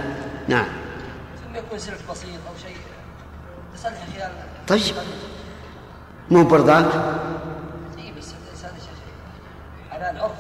[0.48, 0.68] نعم.
[1.56, 2.78] يكون سلك بسيط أو شيء.
[3.74, 4.32] تصلحه خلال
[4.68, 4.96] طيب.
[6.32, 6.86] مو برضاك
[7.98, 9.00] إي بس الانسان يا شيخ
[9.92, 10.32] على العرف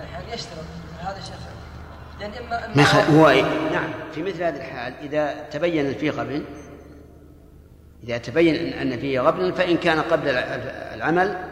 [0.00, 0.64] أحيانا يشترط
[1.00, 1.34] هذا يا شيخ
[2.20, 2.94] لأن اما اما ما خ...
[3.10, 3.42] هو إيه؟
[3.72, 6.44] نعم في مثل هذه الحال إذا تبين فيه غبن
[8.04, 11.44] إذا تبين أن- أن فيه غبن فإن كان قبل الع- العمل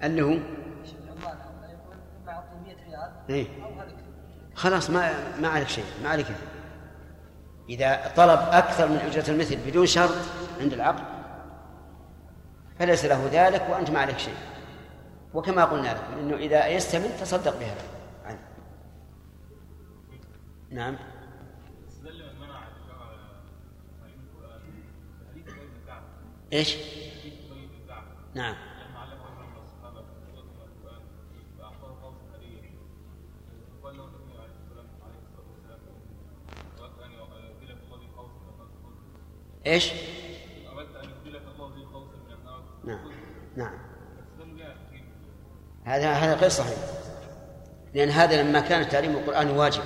[0.02, 0.38] اللي هو
[0.84, 3.46] شيخ العمال هؤلاء يقول اما اعطني 100 ريال إيه.
[4.54, 6.46] خلاص ما ما عليك شيء ما عليك إثم.
[7.68, 10.14] إذا طلب أكثر من أجرة المثل بدون شرط
[10.60, 11.04] عند العقد
[12.78, 14.36] فليس له ذلك وأنت ما عليك شيء
[15.34, 17.54] وكما قلنا لكم أنه إذا يستمر تصدق
[18.26, 18.38] عنه.
[20.70, 20.96] نعم
[26.52, 26.76] إيش؟
[28.34, 28.56] نعم.
[39.66, 39.92] إيش؟
[42.84, 42.98] نعم.
[43.56, 43.78] نعم.
[45.84, 46.78] هذا هذا غير صحيح.
[47.94, 49.82] لأن هذا لما كان تعليم القرآن واجب.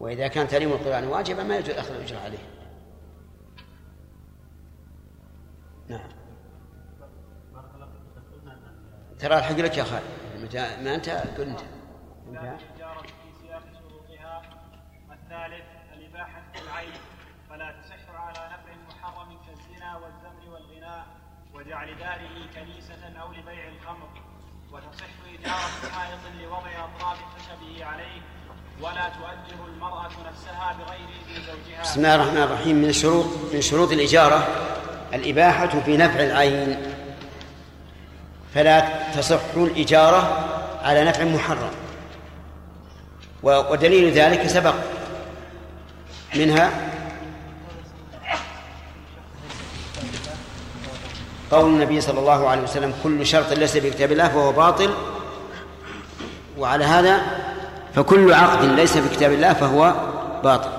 [0.00, 2.53] وإذا كان تعليم القرآن واجبا ما يجوز أخذ الأجر عليه.
[9.24, 10.04] ترى الحق لك يا خالد.
[10.82, 11.66] ما أنت قل انتهى.
[12.28, 14.42] التجارة في سياق شروطها
[15.12, 15.64] الثالث
[15.94, 17.00] الإباحة العين
[17.50, 21.04] فلا تصح على نفع محرم كالزنا والزمن والغناء
[21.54, 24.08] وجعل داره كنيسة أو لبيع الخمر
[24.72, 25.06] وتصح
[25.40, 28.20] إجارة حائط لوضع أطراف خشبه عليه
[28.80, 32.76] ولا تؤجر المرأة نفسها بغير إذن زوجها بسم الله الرحمن الرحيم.
[32.76, 34.46] من شروط من شروط الإجارة
[35.14, 36.94] الإباحة في نفع العين.
[38.54, 40.48] فلا تصح الإجارة
[40.82, 41.70] على نفع محرم.
[43.42, 44.74] ودليل ذلك سبق
[46.34, 46.70] منها
[51.50, 54.94] قول النبي صلى الله عليه وسلم كل شرط ليس بكتاب الله فهو باطل
[56.58, 57.20] وعلى هذا
[57.94, 59.94] فكل عقد ليس بكتاب الله فهو
[60.44, 60.70] باطل.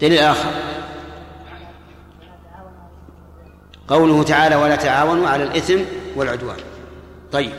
[0.00, 0.50] دليل آخر.
[3.88, 5.78] قوله تعالى ولا تعاونوا على الإثم
[6.16, 6.56] والعدوان.
[7.32, 7.52] طيب.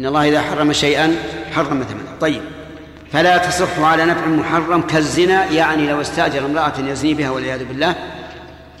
[0.00, 1.16] إن الله إذا حرم شيئا
[1.52, 2.16] حرم ثمنه.
[2.20, 2.42] طيب.
[3.12, 7.94] فلا تصح على نفع محرم كالزنا يعني لو استأجر امرأة يزني بها والعياذ بالله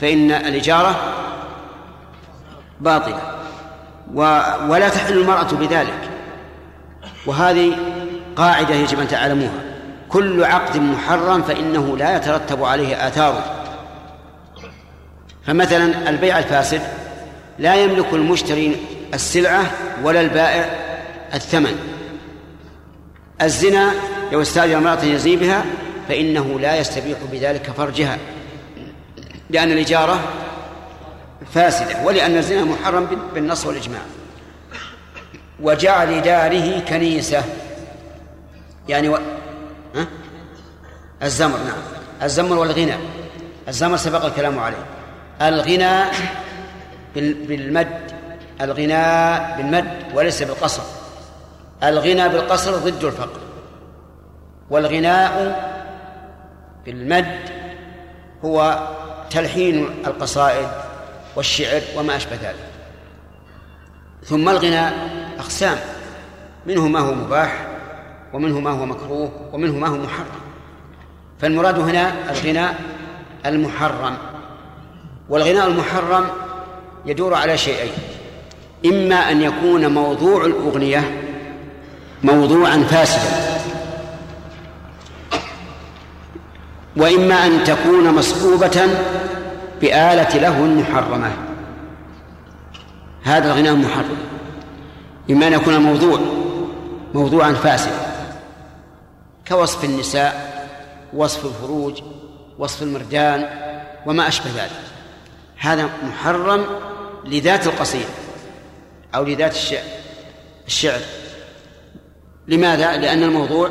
[0.00, 1.14] فإن الإجارة
[2.80, 3.20] باطلة.
[4.14, 4.20] و
[4.68, 6.10] ولا تحل المرأة بذلك.
[7.26, 7.76] وهذه
[8.36, 9.67] قاعدة يجب أن تعلموها.
[10.08, 13.64] كل عقد محرم فإنه لا يترتب عليه آثاره
[15.46, 16.80] فمثلا البيع الفاسد
[17.58, 18.76] لا يملك المشتري
[19.14, 19.70] السلعة
[20.02, 20.70] ولا البائع
[21.34, 21.78] الثمن
[23.42, 23.92] الزنا
[24.32, 25.64] لو استأجر امرأة يزني بها
[26.08, 28.18] فإنه لا يستبيح بذلك فرجها
[29.50, 30.20] لأن الإجارة
[31.54, 34.00] فاسدة ولأن الزنا محرم بالنص والإجماع
[35.60, 37.44] وجعل داره كنيسة
[38.88, 39.37] يعني.
[41.22, 41.82] الزمر نعم.
[42.22, 42.94] الزمر والغنى.
[43.68, 44.84] الزمر سبق الكلام عليه.
[45.42, 46.10] الغنى
[47.14, 47.34] بال...
[47.46, 48.00] بالمد.
[48.60, 50.82] الغنى بالمد وليس بالقصر.
[51.82, 53.40] الغنى بالقصر ضد الفقر.
[54.70, 55.34] والغناء
[56.86, 57.38] بالمد
[58.44, 58.88] هو
[59.30, 60.68] تلحين القصائد
[61.36, 62.68] والشعر وما أشبه ذلك.
[64.24, 64.94] ثم الغناء
[65.38, 65.78] أقسام.
[66.66, 67.67] منه ما هو مباح
[68.32, 70.40] ومنه ما هو مكروه ومنه ما هو محرم.
[71.40, 72.80] فالمراد هنا الغناء
[73.46, 74.16] المحرم.
[75.28, 76.24] والغناء المحرم
[77.06, 77.92] يدور على شيئين.
[78.86, 81.22] إما أن يكون موضوع الأغنية
[82.24, 83.48] موضوعا فاسدا.
[86.96, 88.88] وإما أن تكون مصحوبة
[89.80, 91.32] بآلة له المحرمة.
[93.22, 94.16] هذا الغناء محرم
[95.30, 96.18] إما أن يكون الموضوع
[97.14, 98.07] موضوعا فاسدا.
[99.48, 100.58] كوصف النساء
[101.12, 102.02] وصف الفروج
[102.58, 103.48] وصف المردان
[104.06, 104.80] وما أشبه ذلك.
[105.58, 106.66] هذا محرم
[107.24, 108.08] لذات القصيدة
[109.14, 109.84] أو لذات الشعر
[110.66, 111.00] الشعر.
[112.48, 113.70] لماذا؟ لأن الموضوع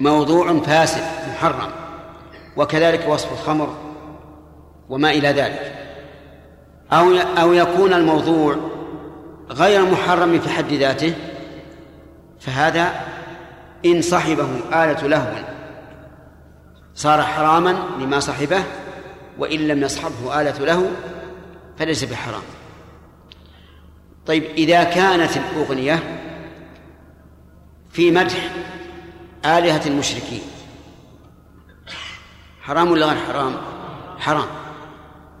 [0.00, 1.70] موضوع فاسد محرم.
[2.56, 3.74] وكذلك وصف الخمر
[4.88, 5.72] وما إلى ذلك.
[6.92, 8.56] أو أو يكون الموضوع
[9.50, 11.14] غير محرم في حد ذاته
[12.40, 13.11] فهذا
[13.84, 15.32] إن صحبه آلة لهو
[16.94, 18.64] صار حراما لما صحبه
[19.38, 20.90] وإن لم يصحبه آلة له
[21.78, 22.42] فليس بحرام.
[24.26, 26.20] طيب إذا كانت الأغنية
[27.92, 28.50] في مدح
[29.44, 30.42] آلهة المشركين
[32.62, 33.56] حرام ولا غير حرام؟
[34.18, 34.46] حرام.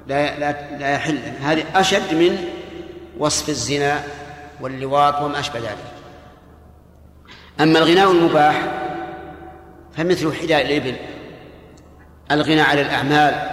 [0.06, 1.18] لا لا لا يحل.
[1.42, 2.48] هذه أشد من
[3.18, 4.04] وصف الزنا
[4.60, 6.01] واللواط وما أشبه ذلك.
[7.60, 8.62] أما الغناء المباح
[9.96, 10.96] فمثل حداء الإبل
[12.30, 13.50] الغنى على الأعمال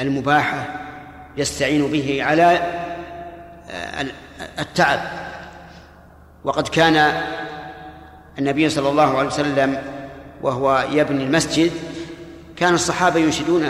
[0.00, 0.66] المباحة
[1.36, 2.60] يستعين به على
[3.70, 4.06] آه،
[4.58, 5.00] التعب.
[6.44, 7.22] وقد كان
[8.38, 9.82] النبي صلى الله عليه وسلم
[10.42, 11.72] وهو يبني المسجد
[12.56, 13.68] كان الصحابة ينشدون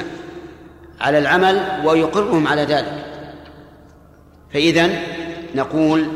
[1.00, 3.04] على العمل ويقرهم على ذلك.
[4.52, 4.90] فإذا
[5.54, 6.08] نقول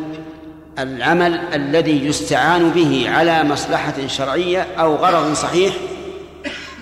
[0.79, 5.75] العمل الذي يستعان به على مصلحة شرعية أو غرض صحيح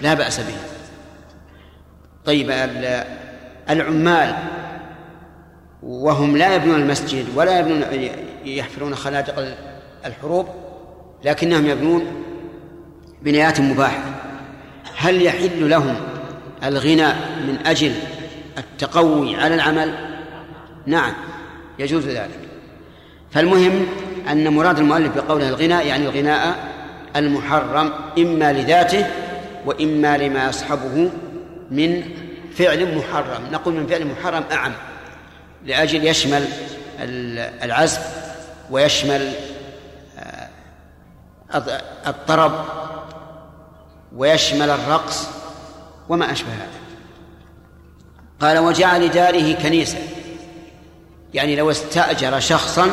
[0.03, 0.55] لا بأس به.
[2.25, 2.51] طيب
[3.71, 4.35] العمال
[5.83, 7.85] وهم لا يبنون المسجد ولا يبنون
[8.45, 9.57] يحفرون خنادق
[10.07, 10.47] الحروب
[11.25, 12.07] لكنهم يبنون
[13.23, 14.03] بنايات مباحة.
[14.97, 15.97] هل يحل لهم
[16.65, 17.17] الغناء
[17.49, 17.95] من أجل
[18.59, 19.95] التقوي على العمل؟
[20.87, 21.13] نعم
[21.79, 22.52] يجوز ذلك.
[23.33, 23.87] فالمهم
[24.31, 26.57] أن مراد المؤلف بقوله الغناء يعني الغناء
[27.17, 29.07] المحرم إما لذاته
[29.67, 31.11] وإما لما يصحبه
[31.71, 32.03] من
[32.57, 33.43] فعل محرم.
[33.53, 34.73] نقول من فعل محرم أعم
[35.67, 36.45] لأجل يشمل
[37.63, 38.01] العزف
[38.71, 39.33] ويشمل
[40.19, 40.49] آه،
[42.07, 42.65] الطرب
[44.17, 45.29] ويشمل الرقص
[46.09, 46.83] وما أشبه هذا.
[48.41, 49.99] قال وجعل داره كنيسة
[51.35, 52.91] يعني لو استأجر شخصا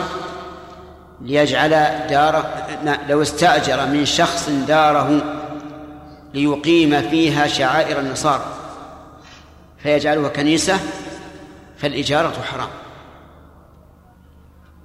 [1.22, 1.70] ليجعل
[2.10, 2.54] داره
[3.10, 5.22] لو استأجر من شخص داره
[6.34, 8.46] ليقيم فيها شعائر النصارى
[9.78, 10.80] فيجعلها كنيسة
[11.78, 12.70] فالإجارة حرام.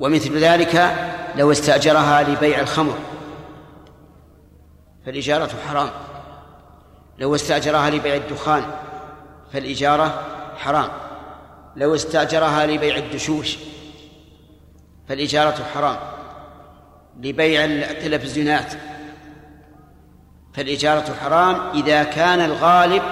[0.00, 0.96] ومثل ذلك
[1.36, 2.98] لو استأجرها لبيع الخمر
[5.06, 5.90] فالإجارة حرام.
[7.18, 8.64] لو استأجرها لبيع الدخان
[9.52, 10.22] فالإجارة
[10.56, 10.88] حرام.
[11.76, 13.56] لو استأجرها لبيع الدشوش
[15.08, 16.13] فالإجارة حرام.
[17.22, 18.72] لبيع التلفزيونات.
[20.54, 23.02] فالإجارة حرام إذا كان الغالب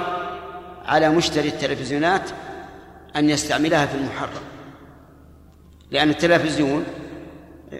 [0.86, 2.30] على مشتري التلفزيونات
[3.16, 4.42] أن يستعملها في المحرم.
[5.90, 6.84] لأن التلفزيون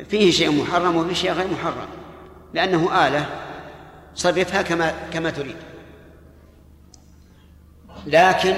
[0.09, 1.89] فيه شيء محرم وفيه شيء غير محرم
[2.55, 3.27] لأنه آلة
[4.15, 5.57] صرفها كما كما تريد.
[8.07, 8.57] لكن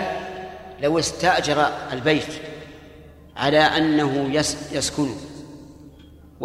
[0.81, 2.27] لو استأجر البيت
[3.37, 4.29] على أنه
[4.73, 5.17] يسكنه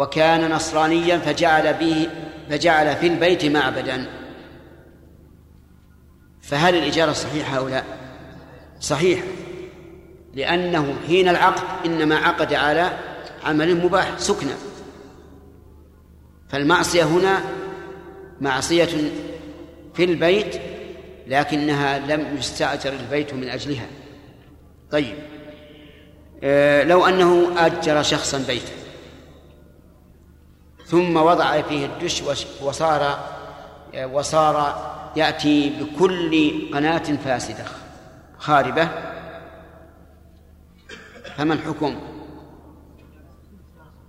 [0.00, 2.08] وكان نصرانيا فجعل به
[2.50, 4.06] فجعل في البيت معبدا.
[6.42, 7.82] فهل الإجارة صحيحة أو لا؟
[8.80, 9.22] صحيحة
[10.34, 12.90] لأنه حين العقد إنما عقد على
[13.44, 14.52] عمل مباح سكنى
[16.48, 17.40] فالمعصية هنا
[18.40, 19.12] معصية
[19.94, 20.60] في البيت
[21.26, 23.86] لكنها لم يستأجر البيت من أجلها.
[24.90, 25.14] طيب
[26.42, 28.79] آه، لو أنه أجر شخصا بيتا
[30.90, 32.22] ثم وضع فيه الدش
[32.62, 33.18] وصار
[34.12, 34.86] وصار
[35.16, 37.64] يأتي بكل قناة فاسدة
[38.38, 38.88] خاربة.
[41.36, 41.96] فما الحكم؟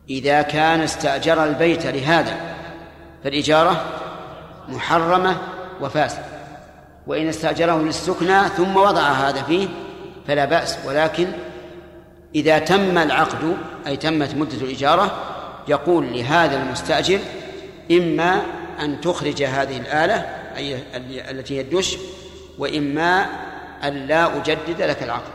[0.10, 2.38] إذا كان استأجر البيت لهذا
[3.24, 3.86] فالإجارة
[4.70, 5.38] محرمة
[5.82, 6.26] وفاسدة.
[7.08, 9.68] وإن استأجره للسكنى ثم وضع هذا فيه
[10.28, 11.28] فلا بأس ولكن
[12.36, 15.12] إذا تم العقد أي تمت مدة الإجارة
[15.68, 17.20] يقول لهذا المستأجر
[17.92, 18.42] إما
[18.80, 20.16] أن تخرج هذه الآلة
[20.56, 20.78] أي
[21.32, 21.98] التي هي الدش
[22.60, 23.26] وإما
[23.84, 25.32] أن لا أجدد لك العقد.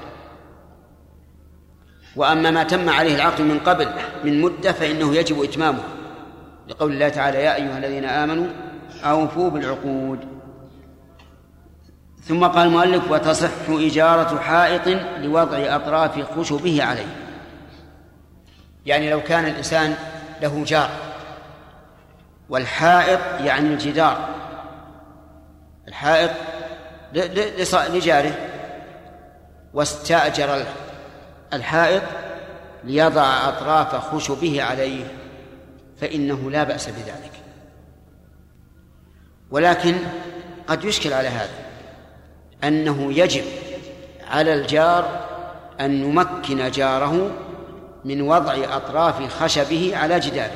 [2.17, 3.89] وأما ما تم عليه العقد من قبل
[4.25, 5.83] من مدة فإنه يجب إتمامه.
[6.69, 8.47] لقول الله تعالى يا أيها الذين آمنوا
[9.05, 10.19] أوفوا بالعقود.
[12.23, 17.17] ثم قال المؤلف وتصح إجارة حائط لوضع أطراف خشبه عليه.
[18.87, 19.95] يعني لو كان الإنسان
[20.43, 20.91] له جار.
[22.49, 24.29] والحائط يعني الجدار.
[25.89, 26.31] الحائط
[27.93, 28.35] لجاره.
[29.75, 30.65] واستأجر
[31.53, 32.03] الحائط
[32.85, 35.05] ليضع أطراف خشبه عليه
[36.01, 37.33] فإنه لا بأس بذلك.
[39.51, 39.97] ولكن
[40.67, 41.67] قد يشكل على هذا
[42.65, 43.45] أنه يجب
[44.31, 45.27] على الجار
[45.81, 47.31] أن يمكن جاره
[48.07, 50.51] من وضع أطراف خشبه على جداره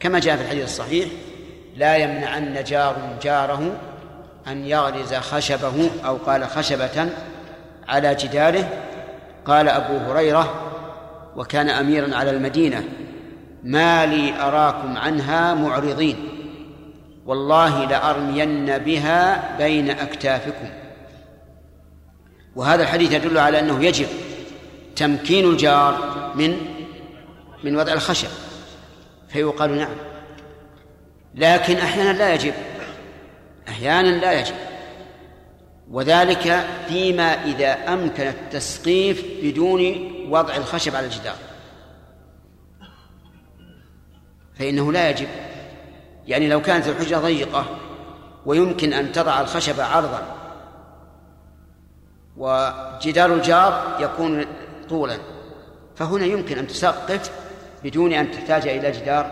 [0.00, 1.08] كما جاء في الحديث الصحيح
[1.76, 3.72] لا يمنعن جار جاره
[4.48, 7.08] أن يغرز خشبه أو قال خشبة
[7.88, 8.68] على جداره.
[9.44, 10.54] قال أبو هريرة
[11.36, 12.84] وكان أميرا على المدينة
[13.64, 16.28] ما لي أراكم عنها معرضين
[17.26, 20.68] والله لأرمين بها بين أكتافكم.
[22.56, 24.06] وهذا الحديث يدل على أنه يجب
[24.96, 26.56] تمكين الجار من
[27.64, 28.28] من وضع الخشب.
[29.28, 29.94] فيقال نعم.
[31.34, 32.54] لكن أحيانا لا يجب.
[33.68, 34.54] أحيانا لا يجب.
[35.90, 41.36] وذلك فيما إذا أمكن التسقيف بدون وضع الخشب على الجدار.
[44.58, 45.28] فإنه لا يجب.
[46.26, 47.66] يعني لو كانت الحجرة ضيقة
[48.46, 50.22] ويمكن أن تضع الخشب عرضا
[52.36, 54.46] وجدار الجار يكون
[54.88, 55.31] طولا.
[55.96, 57.30] فهنا يمكن أن تسقف
[57.84, 59.30] بدون أن تحتاج إلى جدار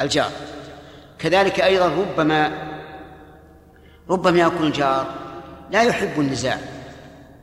[0.00, 0.30] الجار.
[1.18, 2.52] كذلك أيضا ربما
[4.10, 5.06] ربما يكون الجار
[5.70, 6.58] لا يحب النزاع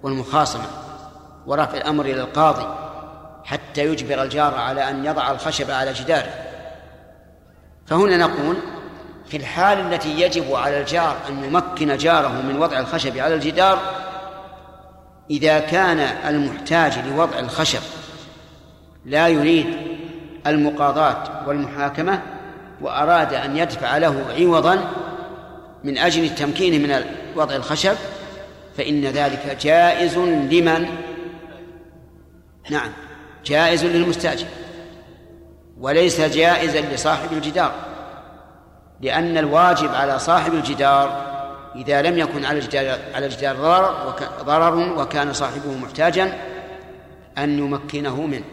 [0.03, 0.65] والمخاصمة
[1.45, 2.67] ورفع الأمر إلى القاضي
[3.45, 6.33] حتى يجبر الجار على أن يضع الخشب على جداره.
[7.85, 8.55] فهنا نقول
[9.27, 13.79] في الحال التي يجب على الجار أن يمكن جاره من وضع الخشب على الجدار
[15.29, 17.81] إذا كان المحتاج لوضع الخشب
[19.05, 19.65] لا يريد
[20.47, 22.21] المقاضاة والمحاكمة
[22.81, 24.91] وأراد أن يدفع له عوضا
[25.83, 27.05] من أجل تمكينه من
[27.35, 27.95] وضع الخشب
[28.77, 30.87] فإن ذلك جائز لمن؟
[32.69, 32.89] نعم
[33.45, 34.47] جائز للمستأجر
[35.79, 37.71] وليس جائزا لصاحب الجدار
[39.01, 41.31] لأن الواجب على صاحب الجدار
[41.75, 46.37] إذا لم يكن على الجدار على الجدار ضرر ضرر وكان صاحبه محتاجا
[47.37, 48.43] أن يمكنه منه.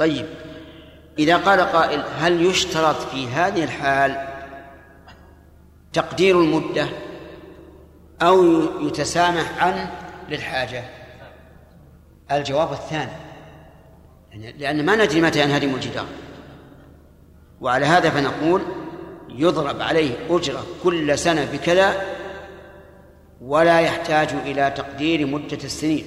[0.00, 0.26] طيب
[1.18, 4.28] إذا قال قائل هل يشترط في هذه الحال
[5.92, 6.88] تقدير المدة
[8.22, 9.92] أو يتسامح عنه
[10.28, 10.84] للحاجة؟
[12.32, 13.10] الجواب الثاني
[14.32, 16.06] يعني لأن ما ندري متى ينهدم الجدار.
[17.60, 18.62] وعلى هذا فنقول
[19.28, 22.02] يضرب عليه أجرة كل سنة بكذا
[23.40, 26.04] ولا يحتاج إلى تقدير مدة السنين.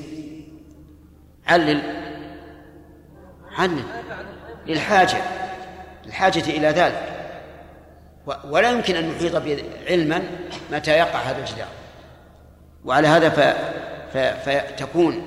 [1.48, 2.03] علل
[3.58, 3.84] علل
[4.68, 5.18] للحاجة
[6.06, 7.14] الحاجة إلى ذلك.
[8.50, 9.44] ولا يمكن أن نحيط
[9.90, 10.24] علما
[10.72, 11.68] متى يقع هذا الجدار
[12.86, 13.40] وعلى هذا ف...
[14.18, 14.50] ف...
[14.50, 15.22] فتكون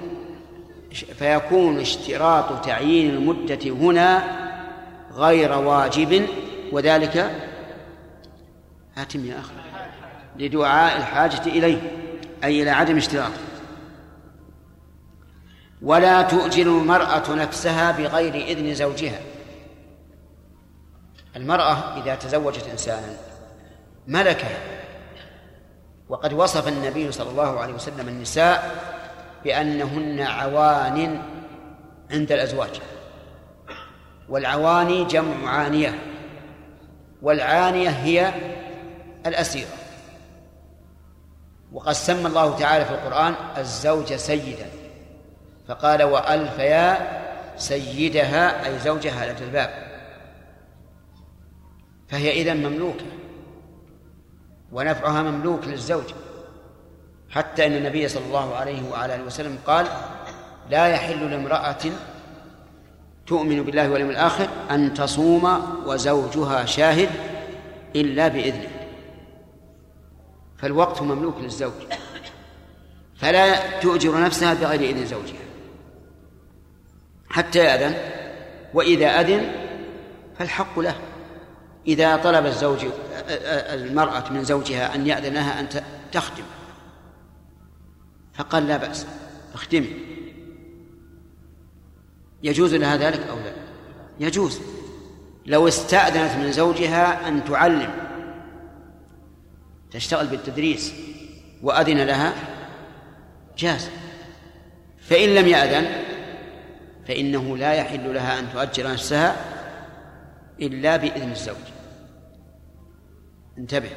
[1.19, 4.25] فيكون اشتراط تعيين المدة هنا
[5.15, 6.27] غير واجب.
[6.73, 7.31] وذلك
[8.97, 9.53] هاتم يا أخي
[10.37, 11.79] لدعاء الحاجة إليه
[12.45, 13.31] أي إلى عدم اشتراط
[15.83, 19.21] ولا تؤجر المرأة نفسها بغير إذن زوجها.
[21.37, 23.17] المرأة إذا تزوجت إنسانا
[24.07, 24.59] ملكها.
[26.09, 28.85] وقد وصف النبي صلى الله عليه وسلم النساء
[29.45, 31.23] بأنهن عوان
[32.11, 32.81] عند الأزواج.
[34.29, 35.99] والعواني جمع عانية
[37.23, 38.33] والعانية هي
[39.27, 39.77] الأسيرة.
[41.73, 44.67] وقد سمى الله تعالى في القرآن الزوج سيدا.
[45.69, 47.21] فقال وألف يا
[47.57, 49.87] سيدها أي زوجها لدى الباب.
[52.09, 53.05] فهي إذا مملوكة
[54.73, 56.05] ونفعها مملوك للزوج.
[57.31, 59.87] حتى أن النبي صلى الله عليه وعلى آله وسلم قال
[60.71, 61.77] لا يحل لامرأة
[63.27, 65.45] تؤمن بالله واليوم الآخر أن تصوم
[65.87, 67.11] وزوجها شاهد
[67.97, 68.69] إلا بإذنه.
[70.59, 71.73] فالوقت مملوك للزوج
[73.17, 75.46] فلا تؤجر نفسها بغير إذن زوجها.
[77.37, 77.95] حتى يأذن
[78.75, 79.53] وإذا أذن
[80.39, 80.95] فالحق له.
[81.87, 82.87] إذا طلب الزوج
[83.51, 85.69] المرأة من زوجها أن يأذن لها أن
[86.13, 86.45] تخدم.
[88.35, 89.07] فقال لا بأس
[89.55, 89.91] اخدمي.
[92.43, 93.53] يجوز لها ذلك أو لا؟
[94.21, 94.61] يجوز.
[95.47, 97.91] لو استأذنت من زوجها أن تعلم.
[99.91, 100.93] تشتغل بالتدريس
[101.63, 102.33] وأذن لها
[103.59, 103.91] جاز.
[105.01, 106.06] فإن لم يأذن
[107.09, 109.37] فإنه لا يحل لها أن تؤجر نفسها
[110.61, 111.57] إلا بإذن الزوج.
[113.59, 113.91] انتبه.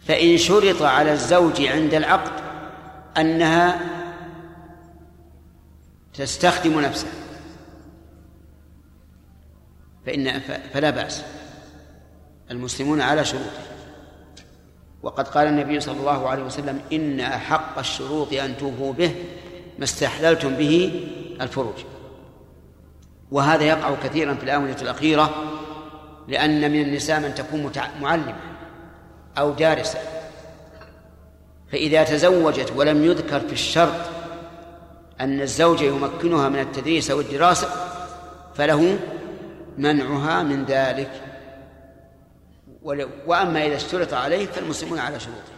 [0.00, 2.42] فإن شرط على الزوج عند العقد
[3.18, 3.80] أنها
[6.14, 7.10] تستخدم نفسها.
[10.06, 10.40] فإن
[10.74, 11.24] فلا بأس.
[12.50, 13.62] المسلمون على شروطه.
[15.02, 19.14] وقد قال النبي صلى الله عليه وسلم إن أحق الشروط أن توفوا به
[19.78, 21.06] ما استحللتم به
[21.44, 21.84] الفروج.
[23.30, 25.30] وهذا يقع كثيرا في الآونة الأخيرة
[26.28, 28.36] لأن من النساء من تكون معلمة
[29.38, 29.98] أو دارسة
[31.72, 34.00] فإذا تزوجت ولم يذكر في الشرط
[35.20, 37.68] أن الزوج يمكنها من التدريس أو الدراسة
[38.54, 38.98] فله
[39.78, 41.10] منعها من ذلك.
[43.26, 45.53] وأما إذا اشترط عليه فالمسلمون على شروطه.